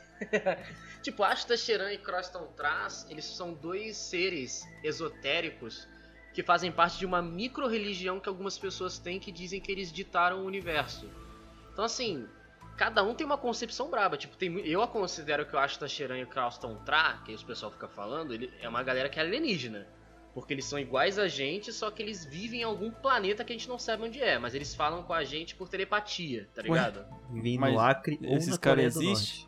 Tipo, 1.02 1.24
Asta 1.24 1.56
Sheeran 1.56 1.92
e 1.92 1.98
Croston 1.98 2.46
Traz, 2.56 3.06
eles 3.10 3.24
são 3.24 3.52
dois 3.52 3.96
seres 3.96 4.64
esotéricos 4.84 5.88
que 6.32 6.44
fazem 6.44 6.70
parte 6.70 6.96
de 6.96 7.04
uma 7.04 7.20
micro-religião 7.20 8.20
que 8.20 8.28
algumas 8.28 8.56
pessoas 8.56 8.98
têm 8.98 9.18
que 9.18 9.32
dizem 9.32 9.60
que 9.60 9.70
eles 9.72 9.92
ditaram 9.92 10.42
o 10.42 10.46
universo. 10.46 11.10
Então, 11.72 11.84
assim, 11.84 12.24
cada 12.76 13.02
um 13.02 13.14
tem 13.14 13.24
uma 13.26 13.38
concepção 13.38 13.90
braba. 13.90 14.16
Tipo, 14.16 14.36
tem, 14.36 14.58
eu 14.66 14.82
a 14.82 14.88
considero 14.88 15.46
que 15.46 15.54
o 15.54 15.58
Ashton 15.58 15.88
Sheeran 15.88 16.18
e 16.18 16.24
o 16.24 16.26
Carlston 16.26 16.76
Tra, 16.84 17.20
que 17.24 17.34
o 17.34 17.44
pessoal 17.44 17.70
fica 17.72 17.88
falando, 17.88 18.32
ele 18.32 18.52
é 18.60 18.68
uma 18.68 18.82
galera 18.82 19.08
que 19.08 19.18
é 19.18 19.22
alienígena. 19.22 19.86
Porque 20.34 20.54
eles 20.54 20.64
são 20.64 20.78
iguais 20.78 21.18
a 21.18 21.28
gente, 21.28 21.70
só 21.74 21.90
que 21.90 22.02
eles 22.02 22.24
vivem 22.24 22.60
em 22.60 22.64
algum 22.64 22.90
planeta 22.90 23.44
que 23.44 23.52
a 23.52 23.56
gente 23.56 23.68
não 23.68 23.78
sabe 23.78 24.04
onde 24.04 24.18
é. 24.18 24.38
Mas 24.38 24.54
eles 24.54 24.74
falam 24.74 25.02
com 25.02 25.12
a 25.12 25.22
gente 25.24 25.54
por 25.54 25.68
telepatia, 25.68 26.48
tá 26.54 26.62
ligado? 26.62 27.04
Vivem 27.30 27.58
Mas 27.58 27.74
no 27.74 27.80
Acre 27.80 28.18
ou 28.24 28.36
esses 28.36 28.56
caras 28.56 28.96
existem? 28.96 29.46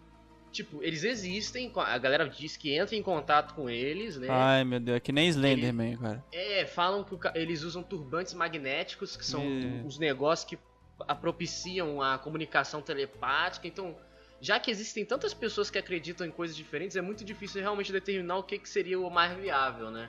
Tipo, 0.53 0.85
eles 0.85 1.03
existem, 1.03 1.73
a 1.75 1.99
galera 1.99 2.29
diz 2.29 2.57
que 2.57 2.77
entra 2.77 2.95
em 2.95 3.03
contato 3.03 3.55
com 3.55 3.69
eles, 3.69 4.17
né? 4.17 4.29
Ai, 4.31 4.63
meu 4.63 4.79
Deus, 4.79 4.99
é 4.99 5.01
que 5.01 5.11
nem 5.11 5.27
Slenderman, 5.29 5.97
cara. 5.97 6.25
É, 6.31 6.65
falam 6.65 7.03
que 7.03 7.13
o 7.15 7.19
eles 7.35 7.63
usam 7.63 7.83
turbantes 7.83 8.35
magnéticos, 8.35 9.17
que 9.17 9.27
são 9.27 9.43
É. 9.43 9.83
os 9.85 9.99
negócios 9.99 10.49
que 10.49 10.57
a- 11.01 11.15
propiciam 11.15 12.01
a 12.03 12.19
comunicação 12.19 12.81
telepática. 12.83 13.67
Então, 13.67 13.97
já 14.41 14.59
que 14.61 14.71
existem 14.71 15.05
tantas 15.05 15.33
pessoas 15.35 15.71
que 15.71 15.79
acreditam 15.79 16.27
em 16.27 16.31
coisas 16.31 16.57
diferentes, 16.57 16.97
é 16.97 17.01
muito 17.03 17.25
difícil 17.25 17.61
realmente 17.61 17.91
determinar 17.93 18.37
o 18.37 18.43
que, 18.43 18.59
que 18.59 18.69
seria 18.69 18.99
o 19.01 19.11
mais 19.11 19.37
viável, 19.39 19.91
né? 19.91 20.09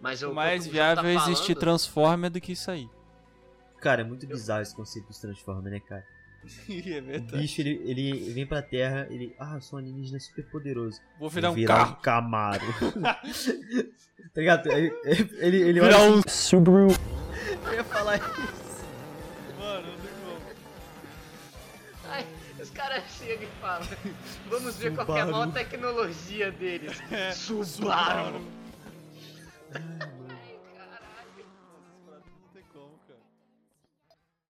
Mas 0.00 0.22
O 0.22 0.34
mais 0.34 0.64
você 0.64 0.70
viável 0.70 1.02
tá 1.04 1.08
é 1.10 1.14
existir 1.14 1.44
falando- 1.54 1.60
Transformer 1.60 2.30
do 2.30 2.40
que 2.40 2.52
isso 2.52 2.70
aí. 2.70 2.88
Cara, 3.80 4.02
é 4.02 4.04
muito 4.04 4.26
bizarro 4.26 4.62
esse 4.62 4.74
conceito 4.74 5.06
dos 5.08 5.18
Transformers, 5.18 5.72
né, 5.72 5.80
cara? 5.80 6.04
é 6.68 7.18
O 7.18 7.22
bicho, 7.38 7.60
ele, 7.60 7.80
ele 7.84 8.32
vem 8.32 8.44
pra 8.46 8.60
Terra, 8.62 9.06
ele... 9.10 9.34
Ah, 9.38 9.54
eu 9.54 9.60
sou 9.60 9.78
um 9.78 9.82
alienígena 9.82 10.18
super 10.20 10.44
poderoso. 10.50 10.98
Vou 11.18 11.28
Vou 11.28 11.30
virar 11.30 11.50
um 11.50 11.54
virar 11.54 11.74
carro. 11.76 11.92
um 11.92 12.02
Camaro. 12.02 12.60
tá 14.34 14.40
ligado? 14.40 14.70
Ele, 14.72 14.92
ele, 15.38 15.56
ele 15.62 15.80
Virar 15.80 16.00
olha... 16.00 16.12
um 16.12 16.22
Subaru. 16.28 16.88
Eu 17.66 17.74
ia 17.74 17.84
falar 17.84 18.16
isso. 18.16 18.61
Os 22.92 22.98
caras 22.98 23.04
chegam 23.18 23.44
e 23.44 23.60
falam: 23.60 23.88
Vamos 24.48 24.76
ver 24.76 24.94
qual 24.94 25.06
que 25.06 25.12
é 25.12 25.20
a 25.20 25.26
Subaru. 25.26 25.46
nova 25.46 25.52
tecnologia 25.52 26.50
deles. 26.52 27.02
É, 27.10 27.32
Subaru. 27.32 28.40
Não 28.40 30.21